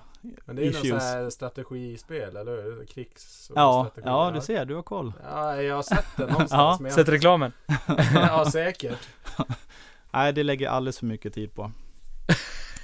Men 0.46 0.56
det 0.56 0.62
är 0.62 0.64
ju 0.64 0.70
Issues. 0.72 0.90
sånt 0.90 1.02
här 1.02 1.30
strategispel, 1.30 2.36
eller 2.36 2.64
hur? 2.64 2.86
Krigs 2.86 3.52
Ja, 3.56 3.92
ja, 4.04 4.32
du 4.36 4.42
ser, 4.42 4.66
du 4.66 4.76
har 4.76 4.84
koll. 4.84 5.14
Ja, 5.24 5.62
jag 5.62 5.76
har 5.76 5.84
sett 5.84 6.06
det 6.18 6.26
någonstans. 6.28 6.52
Ja, 6.52 6.78
men 6.80 6.86
jag... 6.90 6.96
Sätt 6.96 7.10
reklamen. 7.10 7.52
ja, 8.14 8.46
säkert. 8.52 9.08
Nej, 10.12 10.34
det 10.34 10.44
lägger 10.44 10.66
jag 10.66 10.74
alldeles 10.74 11.00
för 11.00 11.06
mycket 11.06 11.34
tid 11.34 11.54
på. 11.56 11.72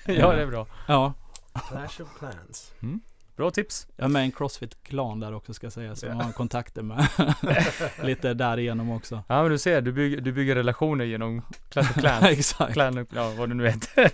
ja, 0.06 0.32
det 0.34 0.42
är 0.42 0.48
bra. 0.48 0.68
Ja, 0.88 1.14
Clash 1.70 2.02
of 2.02 2.18
Clans. 2.20 2.72
Bra 3.36 3.52
tips. 3.52 3.88
jag 3.96 4.06
är 4.06 4.10
med 4.10 4.22
i 4.22 4.26
en 4.26 4.32
Crossfit-klan 4.32 5.20
där 5.20 5.34
också 5.34 5.54
ska 5.54 5.66
jag 5.66 5.74
säga. 5.74 5.96
Så 5.96 6.06
Ja. 6.06 6.10
jag 6.10 6.16
har 6.18 6.32
kontakter 6.32 6.82
med 6.82 7.08
lite 8.04 8.34
därigenom 8.34 8.92
också. 8.92 9.24
Ja, 9.28 9.42
men 9.42 9.52
du 9.52 9.58
ser, 9.58 9.82
du 9.82 9.92
bygger, 9.92 10.22
du 10.22 10.32
bygger 10.32 10.56
relationer 10.56 11.06
genom 11.06 11.42
Clash 11.70 11.82
of 11.92 11.94
Clans. 12.00 12.24
Exakt. 12.26 12.74
Clan, 12.74 13.06
ja 13.14 13.34
vad 13.38 13.50
det 13.50 13.56
nu 13.56 13.68
heter. 13.70 14.10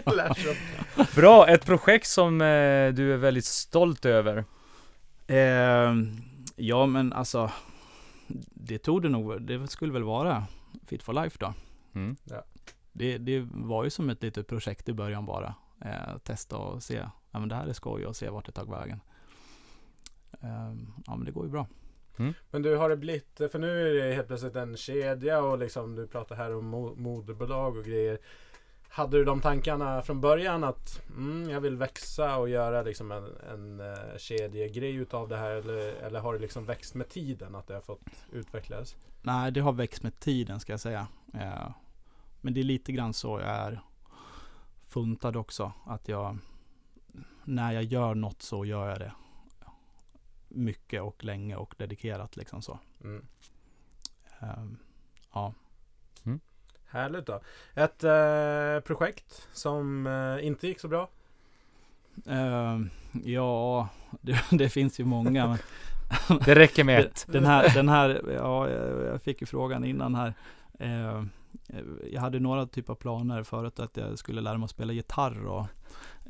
Clash 0.00 0.50
of... 0.50 1.14
Bra, 1.14 1.48
ett 1.48 1.66
projekt 1.66 2.06
som 2.06 2.40
eh, 2.40 2.46
du 2.94 3.12
är 3.12 3.16
väldigt 3.16 3.44
stolt 3.44 4.04
över. 4.04 4.44
Eh, 5.26 5.92
ja, 6.56 6.86
men 6.86 7.12
alltså. 7.12 7.50
Det 8.54 8.78
tog 8.78 9.02
det 9.02 9.08
nog. 9.08 9.42
Det 9.42 9.68
skulle 9.68 9.92
väl 9.92 10.02
vara 10.02 10.44
Fit 10.86 11.02
for 11.02 11.12
Life 11.12 11.36
då. 11.40 11.54
Mm. 11.94 12.16
Det, 12.92 13.18
det 13.18 13.48
var 13.52 13.84
ju 13.84 13.90
som 13.90 14.10
ett 14.10 14.22
litet 14.22 14.48
projekt 14.48 14.88
i 14.88 14.92
början 14.92 15.26
bara. 15.26 15.54
Eh, 15.84 16.18
testa 16.18 16.56
och 16.56 16.82
se. 16.82 17.08
Ja 17.30 17.38
men 17.38 17.48
det 17.48 17.54
här 17.54 17.66
är 17.66 17.72
skoj 17.72 18.06
och 18.06 18.16
se 18.16 18.30
vart 18.30 18.46
det 18.46 18.52
tar 18.52 18.64
vägen. 18.64 19.00
Eh, 20.40 20.72
ja 21.06 21.16
men 21.16 21.24
det 21.24 21.32
går 21.32 21.44
ju 21.44 21.50
bra. 21.50 21.66
Mm. 22.16 22.34
Men 22.50 22.62
du, 22.62 22.76
har 22.76 22.88
det 22.88 22.96
blivit, 22.96 23.40
för 23.52 23.58
nu 23.58 24.00
är 24.00 24.06
det 24.06 24.14
helt 24.14 24.26
plötsligt 24.26 24.56
en 24.56 24.76
kedja 24.76 25.42
och 25.42 25.58
liksom 25.58 25.96
du 25.96 26.06
pratar 26.06 26.36
här 26.36 26.56
om 26.56 26.74
mo- 26.74 26.96
moderbolag 26.96 27.76
och 27.76 27.84
grejer. 27.84 28.18
Hade 28.88 29.16
du 29.16 29.24
de 29.24 29.40
tankarna 29.40 30.02
från 30.02 30.20
början 30.20 30.64
att 30.64 31.02
mm, 31.08 31.50
jag 31.50 31.60
vill 31.60 31.76
växa 31.76 32.36
och 32.36 32.48
göra 32.48 32.82
liksom 32.82 33.12
en, 33.12 33.36
en 33.52 33.80
uh, 33.80 34.16
kedjegrej 34.18 34.94
utav 34.94 35.28
det 35.28 35.36
här 35.36 35.50
eller, 35.50 35.78
eller 35.78 36.20
har 36.20 36.34
det 36.34 36.38
liksom 36.38 36.64
växt 36.64 36.94
med 36.94 37.08
tiden 37.08 37.54
att 37.54 37.66
det 37.66 37.74
har 37.74 37.80
fått 37.80 38.26
utvecklas? 38.32 38.96
Nej, 39.22 39.52
det 39.52 39.60
har 39.60 39.72
växt 39.72 40.02
med 40.02 40.20
tiden 40.20 40.60
ska 40.60 40.72
jag 40.72 40.80
säga. 40.80 41.06
Eh, 41.34 41.70
men 42.40 42.54
det 42.54 42.60
är 42.60 42.64
lite 42.64 42.92
grann 42.92 43.14
så 43.14 43.40
jag 43.40 43.48
är 43.48 43.80
funtad 44.92 45.36
också. 45.36 45.72
Att 45.86 46.08
jag, 46.08 46.38
när 47.44 47.72
jag 47.72 47.84
gör 47.84 48.14
något 48.14 48.42
så 48.42 48.64
gör 48.64 48.88
jag 48.88 48.98
det 48.98 49.12
mycket 50.48 51.02
och 51.02 51.24
länge 51.24 51.56
och 51.56 51.74
dedikerat 51.78 52.36
liksom 52.36 52.62
så. 52.62 52.78
Mm. 53.04 53.26
Eh, 54.40 54.64
ja. 55.32 55.54
Härligt 56.92 57.26
då. 57.26 57.40
Ett 57.74 58.04
eh, 58.04 58.80
projekt 58.86 59.48
som 59.52 60.06
eh, 60.06 60.46
inte 60.46 60.66
gick 60.66 60.80
så 60.80 60.88
bra? 60.88 61.08
Eh, 62.26 62.80
ja, 63.24 63.88
det, 64.20 64.44
det 64.50 64.68
finns 64.68 65.00
ju 65.00 65.04
många. 65.04 65.46
Men 65.46 65.58
Det 66.44 66.54
räcker 66.54 66.84
med 66.84 67.00
ett. 67.04 67.26
Den 67.28 67.44
här, 67.44 67.74
den 67.74 67.88
här 67.88 68.22
ja, 68.36 68.70
jag 68.70 69.04
jag 69.04 69.22
fick 69.22 69.40
ju 69.40 69.46
frågan 69.46 69.84
innan 69.84 70.14
här. 70.14 70.34
Eh, 70.78 71.24
jag 72.12 72.20
hade 72.20 72.40
några 72.40 72.66
typer 72.66 72.92
av 72.92 72.96
planer 72.96 73.42
förut 73.42 73.80
att 73.80 73.96
jag 73.96 74.18
skulle 74.18 74.40
lära 74.40 74.58
mig 74.58 74.64
att 74.64 74.70
spela 74.70 74.92
gitarr 74.92 75.46
och 75.46 75.66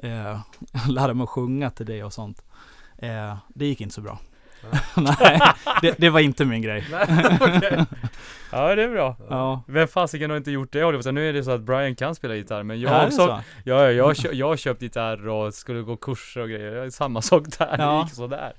eh, 0.04 0.40
lära 0.88 1.14
mig 1.14 1.24
att 1.24 1.30
sjunga 1.30 1.70
till 1.70 1.86
det 1.86 2.04
och 2.04 2.12
sånt. 2.12 2.42
Eh, 2.98 3.36
det 3.48 3.66
gick 3.66 3.80
inte 3.80 3.94
så 3.94 4.00
bra. 4.00 4.18
Nej, 4.96 5.40
det, 5.82 5.94
det 5.98 6.10
var 6.10 6.20
inte 6.20 6.44
min 6.44 6.62
grej. 6.62 6.86
Nej, 6.90 7.38
okej. 7.40 7.84
Ja, 8.54 8.74
det 8.74 8.82
är 8.82 8.88
bra. 8.88 9.16
Ja, 9.30 9.62
Vem 9.66 9.88
fasiken 9.88 10.30
har 10.30 10.36
inte 10.36 10.50
gjort 10.50 10.72
det? 10.72 10.78
Jag 10.78 11.02
säga, 11.02 11.12
Nu 11.12 11.28
är 11.28 11.32
det 11.32 11.44
så 11.44 11.50
att 11.50 11.60
Brian 11.60 11.94
kan 11.94 12.14
spela 12.14 12.34
gitarr, 12.34 12.62
men 12.62 12.80
jag 12.80 12.90
har 12.90 12.98
det 13.00 13.06
också, 13.06 13.16
så? 13.26 13.40
ja, 13.64 13.90
jag, 13.90 14.04
har 14.04 14.14
kö- 14.14 14.32
jag 14.32 14.46
har 14.48 14.56
köpt 14.56 14.82
gitarr 14.82 15.28
och 15.28 15.54
skulle 15.54 15.80
gå 15.82 15.96
kurser 15.96 16.40
och 16.40 16.48
grejer. 16.48 16.70
Det 16.84 16.90
samma 16.90 17.22
sak 17.22 17.42
där, 17.58 17.76
det 17.76 17.82
Ja. 17.82 18.02
gick 18.02 18.14
sådär. 18.14 18.52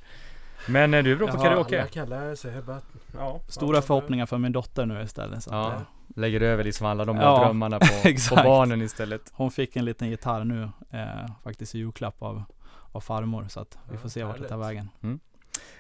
Men 0.68 0.94
eh, 0.94 1.04
du 1.04 1.12
är 1.12 1.16
bra 1.16 1.28
på 1.28 1.38
Jaha, 1.38 1.44
karaoke. 1.44 1.80
Alla 1.82 1.90
kan 1.90 2.10
lära 2.10 2.36
sig. 2.36 2.62
Bara, 2.62 2.82
ja, 3.14 3.40
Stora 3.48 3.78
ja, 3.78 3.82
förhoppningar 3.82 4.26
för 4.26 4.38
min 4.38 4.52
dotter 4.52 4.86
nu 4.86 5.02
istället. 5.04 5.44
Så 5.44 5.50
att, 5.56 5.74
Ja, 5.74 5.82
lägger 6.16 6.42
över 6.42 6.64
liksom 6.64 6.88
alla 6.88 7.06
de 7.06 7.16
där 7.16 7.24
Ja, 7.24 7.40
drömmarna 7.44 7.80
på, 7.80 7.86
på 8.04 8.08
exakt. 8.10 8.44
barnen 8.44 8.82
istället. 8.82 9.22
hon 9.34 9.52
fick 9.52 9.76
en 9.76 9.86
liten 9.86 10.10
gitarr 10.10 10.44
nu, 10.44 10.70
eh, 10.90 11.26
faktiskt 11.44 11.76
i 11.76 11.78
julklapp 11.78 12.22
av, 12.22 12.44
av 12.92 13.00
farmor. 13.02 13.46
Så 13.50 13.60
att 13.60 13.78
vi 13.90 13.96
Ja, 13.96 14.00
får 14.02 14.10
se 14.10 14.24
vart 14.24 14.38
det 14.42 14.48
tar 14.48 14.58
härligt. 14.64 14.90
vägen. 15.02 15.20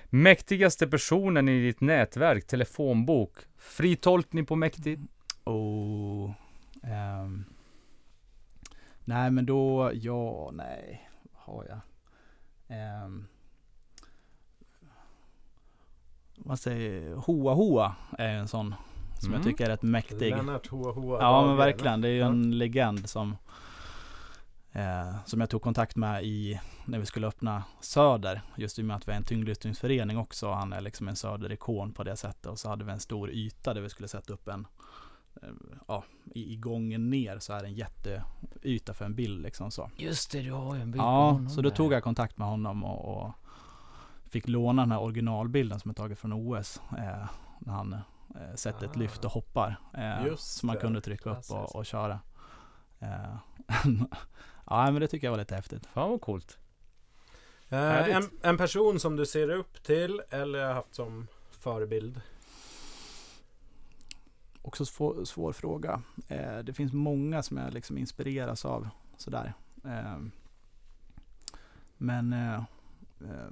Mäktigaste 0.10 0.88
personen 0.88 1.50
i 1.50 1.62
ditt 1.62 1.82
nätverk, 1.82 2.48
telefonbok. 2.48 3.38
Fri 3.58 3.96
tolkning 3.96 4.46
på 4.46 4.56
mäktig. 4.56 5.00
Oh, 5.44 6.32
ehm, 6.84 7.46
nej 9.06 9.32
men 9.32 9.46
då, 9.46 9.92
ja, 9.94 10.52
nej, 10.54 11.10
vad 11.24 11.56
har 11.56 11.66
jag? 11.70 11.80
Um, 13.06 13.28
vad 16.44 16.60
säger 16.60 17.16
Hoa 17.16 17.54
Hoa 17.54 17.96
är 18.18 18.30
en 18.36 18.48
sån 18.48 18.76
som 19.20 19.30
Mm. 19.30 19.36
jag 19.42 19.44
tycker 19.52 19.66
är 19.66 19.70
rätt 19.70 19.82
mäktig. 19.82 20.30
Lennart 20.36 20.68
Hoa 20.68 20.92
Hoa 20.92 21.22
Ja 21.22 21.48
men 21.48 21.58
verkligen, 21.58 22.02
det 22.02 22.08
är 22.08 22.12
ju 22.12 22.18
Ja. 22.20 22.26
en 22.28 22.58
legend 22.58 23.10
som 23.10 23.36
eh, 24.72 25.16
Som 25.26 25.40
jag 25.40 25.50
tog 25.50 25.62
kontakt 25.62 25.96
med 25.96 26.24
i 26.24 26.60
När 26.86 27.00
vi 27.00 27.06
skulle 27.06 27.28
öppna 27.28 27.64
Söder 27.82 28.42
Just 28.56 28.80
i 28.80 28.82
och 28.82 28.86
med 28.86 28.96
att 28.96 29.08
vi 29.08 29.12
är 29.12 29.16
en 29.16 29.24
tyngdlyftningsförening 29.24 30.18
också 30.18 30.52
Han 30.52 30.74
är 30.74 30.82
liksom 30.82 31.08
en 31.08 31.16
Söderikon 31.16 31.94
på 31.94 32.04
det 32.04 32.16
sättet 32.18 32.46
Och 32.46 32.60
så 32.60 32.70
hade 32.70 32.86
vi 32.86 32.92
en 32.92 33.00
stor 33.00 33.30
yta 33.32 33.74
där 33.74 33.82
vi 33.82 33.90
skulle 33.90 34.08
sätta 34.08 34.34
upp 34.34 34.48
en 34.48 34.68
eh, 35.42 35.50
Ja, 35.88 36.04
i, 36.34 36.54
i 36.54 36.56
gången 36.56 37.10
ner 37.10 37.40
så 37.40 37.54
är 37.54 37.62
det 37.62 37.68
en 37.68 37.74
jätteyta 37.74 38.94
för 38.94 39.06
en 39.06 39.16
bild 39.16 39.42
liksom 39.42 39.72
så 39.72 39.90
Just 39.98 40.32
det, 40.32 40.42
du 40.42 40.52
har 40.52 40.76
ju 40.76 40.82
en 40.82 40.92
bild 40.92 41.04
Ja, 41.04 41.40
så 41.56 41.62
då 41.62 41.70
tog 41.70 41.94
jag 41.94 42.04
kontakt 42.04 42.38
med 42.38 42.48
honom 42.48 42.84
och, 42.84 43.18
och 43.24 43.32
Fick 44.34 44.48
låna 44.48 44.82
den 44.82 44.92
här 44.92 45.02
originalbilden 45.02 45.80
som 45.80 45.92
är 45.92 45.96
tagen 45.96 46.18
från 46.18 46.34
OS 46.34 46.82
eh, 46.98 47.30
När 47.60 47.74
han 47.74 47.94
eh, 47.94 48.56
sätter 48.56 48.86
ett 48.86 48.96
Ah. 48.96 49.00
lyft 49.00 49.26
och 49.26 49.32
hoppar 49.32 49.76
eh, 49.94 50.26
Just 50.26 50.58
Som 50.58 50.68
man 50.68 50.78
kunde 50.78 51.02
trycka 51.02 51.30
upp 51.30 51.52
och, 51.52 51.76
och 51.76 51.86
köra. 51.86 52.20
Eh, 53.00 53.36
Ja 54.66 54.92
men 54.92 54.96
det 55.02 55.08
tycker 55.08 55.28
jag 55.28 55.32
var 55.32 55.38
lite 55.38 55.56
häftigt. 55.56 55.86
Fan 55.86 56.10
vad 56.10 56.22
coolt. 56.22 56.58
Eh, 57.70 58.16
en, 58.16 58.30
en 58.42 58.58
person 58.58 59.00
som 59.00 59.16
du 59.16 59.26
ser 59.26 59.50
upp 59.50 59.84
till 59.84 60.22
eller 60.30 60.66
har 60.68 60.74
haft 60.74 60.96
som 60.96 61.28
förebild? 61.52 62.22
Också 64.62 64.86
svår, 64.86 65.26
svår 65.26 65.54
fråga. 65.54 66.02
Eh, 66.28 66.58
Det 66.60 66.74
finns 66.74 66.94
många 66.94 67.44
som 67.44 67.58
jag 67.58 67.74
liksom 67.74 67.98
inspireras 67.98 68.66
av 68.66 68.90
sådär. 69.18 69.54
Eh, 69.86 70.18
Men 71.98 72.34
eh, 72.34 72.56
eh, 73.22 73.50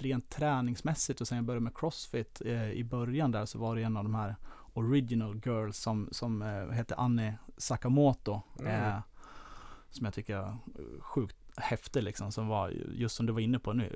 Rent 0.00 0.28
träningsmässigt 0.30 1.20
och 1.20 1.28
sen 1.28 1.36
jag 1.36 1.44
började 1.44 1.64
med 1.64 1.76
Crossfit 1.76 2.42
eh, 2.44 2.70
i 2.70 2.84
början 2.84 3.30
där 3.32 3.46
så 3.46 3.58
var 3.58 3.76
det 3.76 3.82
en 3.82 3.96
av 3.96 4.04
de 4.04 4.14
här 4.14 4.36
Original 4.74 5.40
Girls 5.44 5.78
som, 5.78 6.08
som 6.12 6.42
eh, 6.42 6.68
hette 6.70 6.94
Annie 6.94 7.32
Sakamoto 7.56 8.40
Mm. 8.60 8.72
eh, 8.88 8.98
Som 9.90 10.04
jag 10.04 10.14
tycker 10.14 10.36
är 10.36 10.56
sjukt 11.00 11.36
häftig 11.56 12.02
liksom 12.02 12.32
som 12.32 12.48
var 12.48 12.68
just 12.94 13.16
som 13.16 13.26
du 13.26 13.32
var 13.32 13.40
inne 13.40 13.58
på 13.58 13.72
nu 13.72 13.90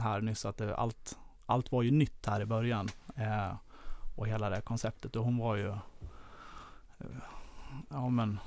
här 0.00 0.20
nyss 0.20 0.44
att 0.44 0.56
det, 0.56 0.76
allt 0.76 1.18
Allt 1.46 1.72
var 1.72 1.82
ju 1.82 1.90
nytt 1.90 2.26
här 2.26 2.40
i 2.40 2.46
början 2.46 2.88
eh, 3.16 3.54
och 4.16 4.26
hela 4.26 4.48
det 4.48 4.54
här 4.54 4.62
konceptet 4.62 5.16
och 5.16 5.24
hon 5.24 5.38
var 5.38 5.56
ju 5.56 5.68
eh, 5.68 7.06
Ja 7.90 8.08
men 8.08 8.38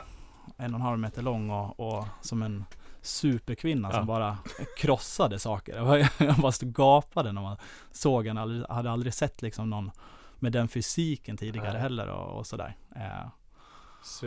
en 0.57 0.73
och 0.73 0.79
en 0.79 0.85
halv 0.85 0.99
meter 0.99 1.21
lång 1.21 1.49
och, 1.49 1.79
och 1.79 2.05
som 2.21 2.41
en 2.41 2.65
superkvinna 3.05 3.89
Ja. 3.91 3.97
som 3.97 4.07
bara 4.07 4.37
krossade 4.77 5.39
saker. 5.39 5.75
Jag, 6.17 6.37
bara 6.41 6.51
gapade 6.61 7.31
när 7.31 7.41
man 7.41 7.57
såg 7.91 8.27
henne. 8.27 8.65
Hade 8.69 8.91
aldrig 8.91 9.13
sett 9.13 9.41
liksom 9.41 9.69
någon 9.69 9.91
med 10.39 10.51
den 10.51 10.67
fysiken 10.67 11.37
tidigare 11.37 11.71
Nej. 11.71 11.81
heller 11.81 12.07
och, 12.07 12.39
och 12.39 12.47
sådär. 12.47 12.75
Eh. 12.95 13.27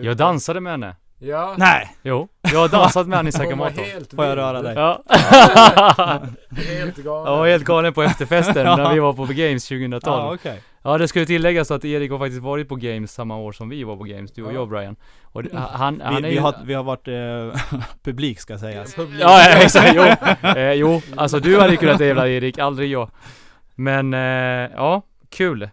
Jag 0.02 0.16
dansade 0.16 0.60
med 0.60 0.72
henne. 0.72 0.96
Ja. 1.20 1.54
nej! 1.58 1.96
Jo, 2.02 2.28
jag 2.52 2.58
har 2.58 2.68
dansat 2.68 3.06
med 3.08 3.18
Hon 3.18 3.24
var 3.26 3.30
Sakamoto. 3.32 3.82
helt 3.82 4.14
Får 4.14 4.24
jag 4.24 4.36
röra 4.36 4.62
dig? 4.62 4.74
Ja. 4.76 5.02
Helt 6.56 6.96
galen. 6.96 7.32
Jag 7.32 7.38
var 7.38 7.46
helt 7.48 7.64
galen 7.64 7.92
på 7.94 8.02
efterfesten 8.02 8.64
när 8.76 8.94
vi 8.94 9.00
var 9.00 9.12
på 9.12 9.24
Games 9.24 9.68
2012. 9.68 10.00
Ja, 10.04 10.34
okej. 10.34 10.62
Ja 10.82 10.98
det 10.98 11.08
ska 11.08 11.18
ju 11.18 11.26
tilläggas 11.26 11.70
att 11.70 11.84
Erik 11.84 12.10
har 12.10 12.18
faktiskt 12.18 12.42
varit 12.42 12.68
på 12.68 12.76
Games 12.76 13.12
samma 13.12 13.36
år 13.36 13.52
som 13.52 13.68
vi 13.68 13.84
var 13.84 13.96
på 13.96 14.04
Games, 14.04 14.32
du 14.32 14.42
och 14.42 14.50
Ja. 14.52 14.54
jag 14.54 14.68
Brian. 14.68 14.96
Och 15.24 15.42
det, 15.42 15.50
han, 15.56 16.00
han 16.00 16.14
Vi, 16.14 16.18
är 16.18 16.22
vi, 16.28 16.34
ju... 16.34 16.40
har, 16.40 16.54
vi 16.64 16.74
har 16.74 16.82
varit 16.82 17.08
eh, 17.08 17.60
publik 18.02 18.40
ska 18.40 18.58
sägas. 18.58 18.94
Publik. 18.94 19.20
Ja 19.22 19.42
ja, 19.48 19.56
exakt, 19.56 19.92
jo. 19.94 20.02
Eh, 20.48 20.72
jo, 20.72 21.02
alltså 21.16 21.40
du 21.40 21.60
hade 21.60 21.76
kunnat 21.76 21.98
tävla 21.98 22.28
Erik, 22.28 22.58
aldrig 22.58 22.90
jag. 22.90 23.10
Men 23.74 24.14
eh, 24.14 24.20
ja, 24.76 25.02
kul. 25.30 25.70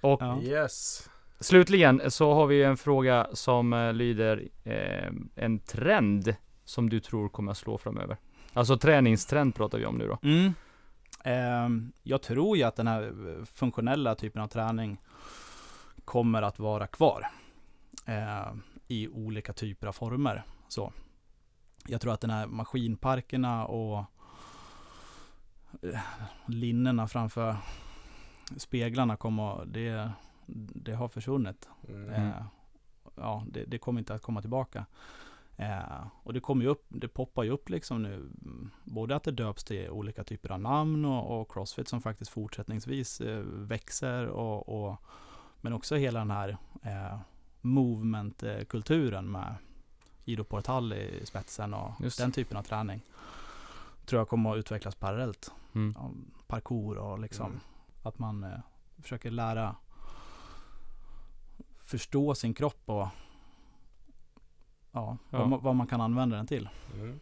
Och 0.00 0.22
Ja. 0.22 0.38
Yes 0.42 1.08
slutligen 1.40 2.10
så 2.10 2.34
har 2.34 2.46
vi 2.46 2.62
en 2.62 2.76
fråga 2.76 3.26
som 3.32 3.72
eh, 3.72 3.92
lyder 3.92 4.48
eh, 4.64 5.12
en 5.34 5.58
trend 5.58 6.34
som 6.64 6.90
du 6.90 7.00
tror 7.00 7.28
kommer 7.28 7.52
att 7.52 7.58
slå 7.58 7.78
framöver. 7.78 8.16
Alltså 8.52 8.78
träningstrend 8.78 9.54
pratar 9.54 9.78
vi 9.78 9.86
om 9.86 9.98
nu 9.98 10.06
då. 10.06 10.18
Mm. 10.22 10.54
Eh, 11.24 11.92
jag 12.02 12.22
tror 12.22 12.56
ju 12.56 12.62
att 12.62 12.76
den 12.76 12.86
här 12.86 13.02
eh, 13.02 13.44
funktionella 13.44 14.14
typen 14.14 14.42
av 14.42 14.48
träning 14.48 14.98
kommer 16.04 16.42
att 16.42 16.58
vara 16.58 16.86
kvar 16.86 17.26
Eh, 18.06 18.52
i 18.88 19.08
olika 19.08 19.52
typer 19.52 19.86
av 19.86 19.92
former. 19.92 20.42
Så. 20.68 20.92
Jag 21.86 22.00
tror 22.00 22.12
att 22.12 22.20
den 22.20 22.30
här 22.30 22.46
maskinparkerna 22.46 23.66
och 23.66 23.98
eh, 25.82 26.00
linnena 26.46 27.08
framför 27.08 27.56
speglarna 28.56 29.16
kommer, 29.16 29.64
det, 29.64 30.10
det 30.46 30.92
har 30.92 31.08
försvunnit. 31.08 31.68
Mm. 31.88 32.10
Eh, 32.10 32.42
ja, 33.14 33.44
det, 33.50 33.64
det 33.64 33.78
kommer 33.78 33.98
inte 33.98 34.14
att 34.14 34.22
komma 34.22 34.40
tillbaka. 34.40 34.86
Eh, 35.56 36.06
och 36.22 36.32
det 36.32 36.40
kommer 36.40 36.64
ju 36.64 36.68
upp, 36.70 36.84
det 36.88 37.08
poppar 37.08 37.42
ju 37.42 37.50
upp 37.50 37.68
liksom 37.68 38.02
nu, 38.02 38.14
mm, 38.14 38.70
både 38.84 39.16
att 39.16 39.22
det 39.24 39.30
döps 39.30 39.64
till 39.64 39.90
olika 39.90 40.24
typer 40.24 40.50
av 40.52 40.60
namn 40.60 41.04
och, 41.04 41.40
och 41.40 41.52
Crossfit 41.52 41.88
som 41.88 42.02
faktiskt 42.02 42.30
fortsättningsvis 42.30 43.20
eh, 43.20 43.38
växer 43.44 44.26
och, 44.26 44.68
och 44.68 44.96
men 45.60 45.72
också 45.72 45.96
hela 45.96 46.18
den 46.18 46.30
här 46.30 46.56
eh, 46.82 47.18
movement-kulturen 47.60 49.30
med 49.30 49.54
Ido 50.24 50.44
Portal 50.44 50.92
i 50.92 51.26
spetsen 51.26 51.74
och 51.74 51.92
Just 52.00 52.18
den 52.18 52.32
typen 52.32 52.56
av 52.56 52.62
träning. 52.62 53.00
Tror 54.04 54.20
jag 54.20 54.28
kommer 54.28 54.50
att 54.50 54.56
utvecklas 54.56 54.94
parallellt. 54.94 55.52
Mm. 55.74 55.94
Ja, 55.98 56.10
parkour 56.46 56.98
och 56.98 57.18
liksom 57.18 57.46
Mm. 57.46 57.60
att 58.02 58.18
man 58.18 58.44
eh, 58.44 58.58
försöker 59.02 59.30
lära 59.30 59.76
förstå 61.86 62.34
sin 62.34 62.54
kropp 62.54 62.82
och 62.84 63.08
ja, 64.92 65.16
Ja. 65.30 65.38
Vad, 65.38 65.48
man, 65.48 65.62
vad 65.62 65.76
man 65.76 65.86
kan 65.86 66.00
använda 66.00 66.36
den 66.36 66.46
till. 66.46 66.68
Mm. 66.94 67.20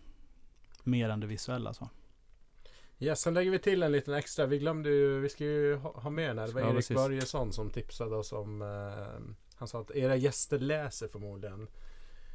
Mer 0.84 1.08
än 1.08 1.20
det 1.20 1.26
visuella 1.26 1.74
så. 1.74 1.88
Yes, 2.98 3.20
sen 3.20 3.34
lägger 3.34 3.50
vi 3.50 3.58
till 3.58 3.82
en 3.82 3.92
liten 3.92 4.14
extra. 4.14 4.46
Vi 4.46 4.58
glömde 4.58 4.90
ju, 4.90 5.20
vi 5.20 5.28
ska 5.28 5.44
ju 5.44 5.76
ha, 5.76 6.00
ha 6.00 6.10
med 6.10 6.30
den 6.30 6.38
här. 6.38 6.46
Det 6.46 6.52
var 6.52 6.60
Ja, 6.60 6.66
Erik 6.66 6.76
precis. 6.76 6.96
Börjesson 6.96 7.52
som 7.52 7.70
tipsade 7.70 8.16
oss 8.16 8.32
om, 8.32 8.62
eh, 8.62 9.34
han 9.56 9.68
sa 9.68 9.80
att 9.80 9.90
era 9.90 10.16
gäster 10.16 10.58
läser 10.58 11.08
förmodligen 11.08 11.68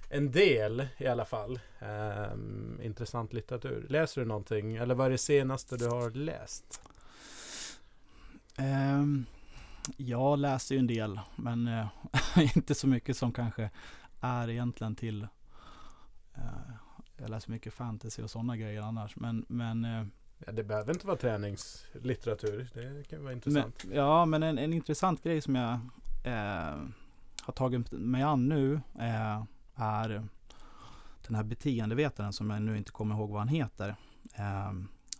en 0.09 0.31
del 0.31 0.87
i 0.97 1.07
alla 1.07 1.25
fall. 1.25 1.59
Ehm, 1.79 2.79
intressant 2.83 3.33
litteratur. 3.33 3.85
Läser 3.89 4.21
du 4.21 4.27
någonting? 4.27 4.75
Eller 4.75 4.95
vad 4.95 5.05
är 5.07 5.11
det 5.11 5.17
senaste 5.17 5.77
du 5.77 5.87
har 5.87 6.09
läst? 6.11 6.81
Ehm, 8.57 9.25
jag 9.97 10.39
läser 10.39 10.75
ju 10.75 10.79
en 10.79 10.87
del, 10.87 11.19
men 11.35 11.67
eh, 11.67 11.87
inte 12.55 12.75
så 12.75 12.87
mycket 12.87 13.17
som 13.17 13.31
kanske 13.31 13.69
är 14.21 14.49
egentligen 14.49 14.95
till 14.95 15.27
eh, 16.35 16.71
jag 17.17 17.29
läser 17.29 17.51
mycket 17.51 17.73
fantasy 17.73 18.23
och 18.23 18.29
sådana 18.29 18.57
grejer 18.57 18.81
annars. 18.81 19.15
Men, 19.15 19.45
men, 19.47 19.85
eh, 19.85 20.05
Ja, 20.45 20.51
det 20.51 20.63
behöver 20.63 20.93
inte 20.93 21.07
vara 21.07 21.17
träningslitteratur. 21.17 22.69
Det 22.73 23.03
kan 23.09 23.19
vara 23.19 23.27
men 23.29 23.33
intressant. 23.33 23.85
ja, 23.91 24.25
men 24.25 24.43
en, 24.43 24.57
en 24.57 24.73
intressant 24.73 25.23
grej 25.23 25.41
som 25.41 25.55
jag 25.55 25.73
eh, 26.23 26.77
har 27.41 27.53
tagit 27.53 27.91
mig 27.91 28.21
an 28.21 28.49
nu 28.49 28.73
eh, 28.99 29.43
är 29.75 30.23
den 31.27 31.35
här 31.35 31.43
beteendevetaren 31.43 32.33
som 32.33 32.49
jag 32.49 32.61
nu 32.61 32.77
inte 32.77 32.91
kommer 32.91 33.15
ihåg 33.15 33.29
vad 33.29 33.39
han 33.39 33.47
heter. 33.47 33.95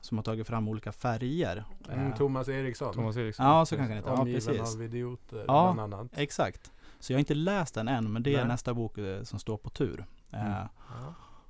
Som 0.01 0.17
har 0.17 0.23
tagit 0.23 0.47
fram 0.47 0.67
olika 0.67 0.91
färger. 0.91 1.63
Mm, 1.91 2.07
Eh, 2.11 2.17
Thomas 2.17 2.49
Eriksson. 2.49 2.93
Thomas 2.93 3.17
Eriksson. 3.17 3.45
Ja, 3.45 3.65
så 3.65 3.75
kanske 3.75 3.93
det 3.93 3.97
heter. 3.97 4.09
Ja, 4.09 4.23
precis. 4.25 4.75
av 4.75 4.83
idioter 4.83 5.43
Ja. 5.47 5.71
bland 5.75 5.93
annat. 5.93 6.11
Exakt. 6.17 6.71
Så 6.99 7.13
jag 7.13 7.17
har 7.17 7.19
inte 7.19 7.33
läst 7.33 7.73
den 7.75 7.87
än, 7.87 8.13
men 8.13 8.23
det 8.23 8.33
är 8.33 8.37
Nej. 8.37 8.47
nästa 8.47 8.73
bok 8.73 8.97
eh, 8.97 9.23
som 9.23 9.39
står 9.39 9.57
på 9.57 9.69
tur. 9.69 10.05
Mm. 10.31 10.51
Ja. 10.51 10.67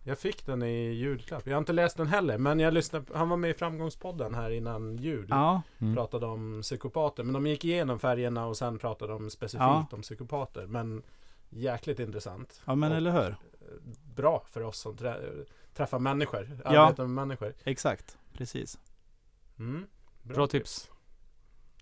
Jag 0.03 0.19
fick 0.19 0.45
den 0.45 0.63
i 0.63 0.91
julklapp. 0.93 1.47
Jag 1.47 1.53
har 1.53 1.59
inte 1.59 1.73
läst 1.73 1.97
den 1.97 2.07
heller, 2.07 2.37
men 2.37 2.59
jag 2.59 2.73
lyssnade, 2.73 3.05
han 3.17 3.29
var 3.29 3.37
med 3.37 3.49
i 3.49 3.53
Framgångspodden 3.53 4.33
här 4.35 4.49
innan 4.51 4.97
jul. 4.97 5.25
Ja, 5.29 5.61
Mm. 5.79 5.95
Pratade 5.95 6.25
om 6.25 6.59
psykopater, 6.61 7.23
men 7.23 7.33
de 7.33 7.47
gick 7.47 7.65
igenom 7.65 7.99
färgerna 7.99 8.45
och 8.45 8.57
sen 8.57 8.79
pratade 8.79 9.13
de 9.13 9.29
specifikt 9.29 9.61
Ja. 9.63 9.85
om 9.91 10.01
psykopater. 10.01 10.65
Men 10.67 11.03
jäkligt 11.49 11.99
intressant. 11.99 12.61
ja 12.65 12.75
men 12.75 12.91
Och 12.91 12.97
eller 12.97 13.11
hur? 13.11 13.35
Bra 14.15 14.43
för 14.47 14.61
oss 14.63 14.79
som 14.79 14.97
trä, 14.97 15.15
träffar 15.73 15.99
människor, 15.99 16.49
Ja. 16.63 16.69
arbetar 16.85 17.03
med 17.05 17.27
människor. 17.27 17.53
Exakt, 17.63 18.17
precis. 18.39 18.77
Mm. 19.59 19.85
Bra 20.23 20.47
tips. 20.47 20.89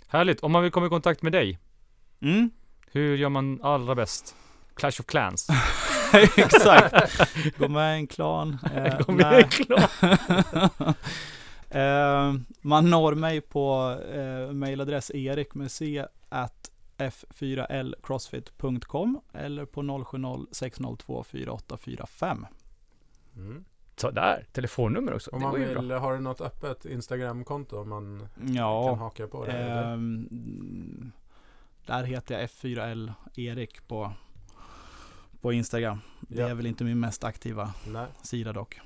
Härligt. 0.08 0.44
Om 0.44 0.52
man 0.52 0.64
vill 0.64 0.72
komma 0.72 0.86
i 0.86 0.90
kontakt 0.90 1.22
med 1.22 1.32
dig, 1.32 1.60
Mm, 2.20 2.52
hur 2.92 3.16
gör 3.18 3.30
man 3.30 3.60
allra 3.64 3.96
bäst? 3.96 4.36
Clash 4.76 5.00
of 5.02 5.06
Clans. 5.06 5.48
exakt. 6.38 7.22
Gå 7.58 7.68
med 7.68 7.96
i 7.96 8.00
en 8.00 8.08
klan. 8.08 8.58
Eh, 8.76 9.00
Gå 9.00 9.12
med 9.12 9.40
i 9.40 9.44
en 9.44 9.50
klan. 9.50 9.90
Eh, 11.70 12.34
man 12.62 12.90
når 12.90 13.16
mig 13.16 13.42
på 13.42 13.92
eh, 14.14 14.52
mailadress 14.54 15.12
erik 15.12 15.56
med 15.56 15.72
c 15.72 16.04
at 16.30 16.72
f4lcrossfit.com 16.98 19.22
eller 19.34 19.66
på 19.66 19.82
070 20.06 20.48
602 20.52 21.24
4845. 21.24 22.46
Mm. 23.36 23.66
Sådär, 23.98 24.46
telefonnummer 24.52 25.14
också. 25.14 25.32
Om 25.32 25.40
det 25.40 25.44
man 25.46 25.52
var 25.52 25.60
ju 25.60 25.72
bra. 25.74 25.82
vill, 25.82 25.92
har 25.92 26.14
du 26.14 26.20
något 26.20 26.42
öppet 26.42 26.86
Instagramkonto 26.86 27.82
om 27.82 27.90
man 27.90 28.28
kan 28.38 28.56
Ja, 28.56 28.94
haka 28.96 29.28
på 29.28 29.46
det? 29.46 29.52
ehm, 29.52 31.12
där 31.86 32.04
heter 32.04 32.40
jag 32.40 32.50
F4L 32.50 33.14
Erik 33.36 33.88
på, 33.88 34.14
på 35.42 35.54
Instagram. 35.54 36.02
Det 36.20 36.42
Ja. 36.42 36.48
är 36.48 36.54
väl 36.54 36.66
inte 36.66 36.84
min 36.84 37.00
mest 37.00 37.24
aktiva 37.24 37.74
Nej, 37.88 38.06
sida 38.22 38.54
dock. 38.54 38.80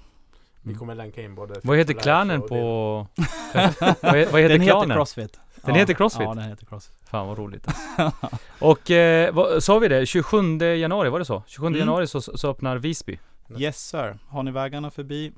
vi 0.62 0.76
kommer 0.76 0.95
länka 0.95 1.22
in 1.22 1.36
både 1.36 1.59
Vad 1.64 1.78
heter 1.78 1.93
klanen 1.93 2.41
på... 2.41 2.55
vad 3.53 3.64
he- 3.64 4.32
vad 4.32 4.41
heter 4.41 4.49
den 4.49 4.62
klanen? 4.68 4.82
heter 4.89 4.93
Crossfit. 4.95 5.39
Den 5.66 5.76
heter 5.76 5.93
Crossfit? 5.93 6.22
Ja, 6.22 6.34
den 6.34 6.43
heter 6.49 6.66
Crossfit. 6.66 6.95
Fan 7.09 7.28
vad 7.28 7.38
roligt. 7.38 7.68
Och 8.59 8.91
eh, 8.91 9.34
vad, 9.34 9.64
sa 9.64 9.80
vi 9.80 9.88
det? 9.88 10.05
27 10.05 10.57
januari, 10.57 11.09
var 11.09 11.20
det 11.20 11.26
så? 11.26 11.43
27 11.47 11.68
Mm. 11.68 11.80
januari 11.80 12.07
så, 12.07 12.22
så 12.22 12.49
öppnar 12.49 12.78
Visby. 12.78 13.20
Yes 13.58 13.88
sir. 13.89 14.18
Har 14.28 14.43
ni 14.43 14.52
vägarna 14.52 14.91
förbi, 14.91 15.32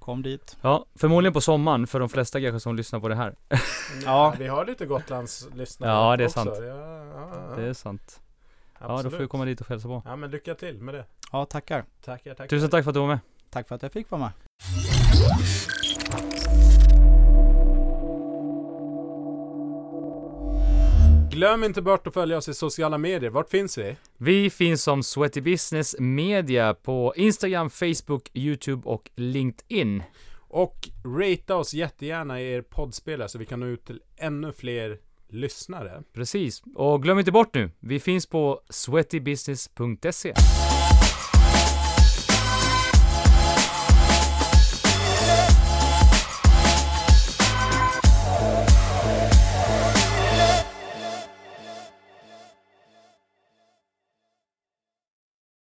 kom 0.00 0.22
dit. 0.22 0.56
Ja, 0.62 0.86
förmodligen 0.94 1.32
på 1.32 1.40
sommaren 1.40 1.86
för 1.86 2.00
de 2.00 2.08
flesta 2.08 2.40
kanske 2.40 2.60
som 2.60 2.76
lyssnar 2.76 3.00
på 3.00 3.08
det 3.08 3.14
här. 3.14 3.34
Ja, 4.04 4.34
vi 4.38 4.46
har 4.48 4.66
lite 4.66 4.86
Gotlands 4.86 5.48
lyssnare 5.54 5.90
Ja, 5.90 6.16
det 6.16 6.24
är 6.24 6.26
också. 6.26 6.44
sant. 6.44 6.50
Ja, 6.58 6.64
ja, 6.64 7.30
ja. 7.50 7.56
Det 7.56 7.62
är 7.68 7.72
sant. 7.72 8.20
Ja, 8.80 8.86
då 8.86 8.92
Absolut. 8.94 9.12
får 9.12 9.20
vi 9.22 9.28
komma 9.28 9.44
dit 9.44 9.60
och 9.60 9.68
hälsa 9.68 9.88
på. 9.88 10.02
Ja, 10.04 10.16
men 10.16 10.30
lycka 10.30 10.54
till 10.54 10.78
med 10.82 10.94
det. 10.94 11.04
Ja, 11.32 11.44
tackar. 11.44 11.84
Tackar, 12.04 12.34
tackar. 12.34 12.48
Tusen 12.48 12.70
tack 12.70 12.84
för 12.84 12.90
att 12.90 12.94
du 12.94 13.00
var 13.00 13.06
med. 13.08 13.18
Tack 13.50 13.68
för 13.68 13.74
att 13.74 13.82
jag 13.82 13.92
fick 13.92 14.10
vara 14.10 14.20
med. 14.20 14.30
Glöm 21.38 21.64
inte 21.64 21.82
bort 21.82 22.06
att 22.06 22.14
följa 22.14 22.36
oss 22.36 22.48
i 22.48 22.54
sociala 22.54 22.98
medier. 22.98 23.30
Vart 23.30 23.50
finns 23.50 23.78
vi? 23.78 23.96
Vi 24.16 24.50
finns 24.50 24.82
som 24.82 25.02
Sweaty 25.02 25.40
Business 25.40 25.96
Media 25.98 26.74
på 26.74 27.12
Instagram, 27.16 27.70
Facebook, 27.70 28.30
YouTube 28.34 28.88
och 28.88 29.10
LinkedIn. 29.16 30.02
Och 30.38 30.88
ratea 31.04 31.56
oss 31.56 31.74
jättegärna 31.74 32.40
i 32.40 32.52
er 32.52 32.62
poddspelare 32.62 33.28
så 33.28 33.38
vi 33.38 33.46
kan 33.46 33.60
nå 33.60 33.66
ut 33.66 33.84
till 33.84 34.00
ännu 34.16 34.52
fler 34.52 34.98
lyssnare. 35.28 36.02
Precis. 36.12 36.62
Och 36.74 37.02
glöm 37.02 37.18
inte 37.18 37.32
bort 37.32 37.54
nu, 37.54 37.70
vi 37.80 38.00
finns 38.00 38.26
på 38.26 38.60
sweatybusiness.se. 38.70 40.34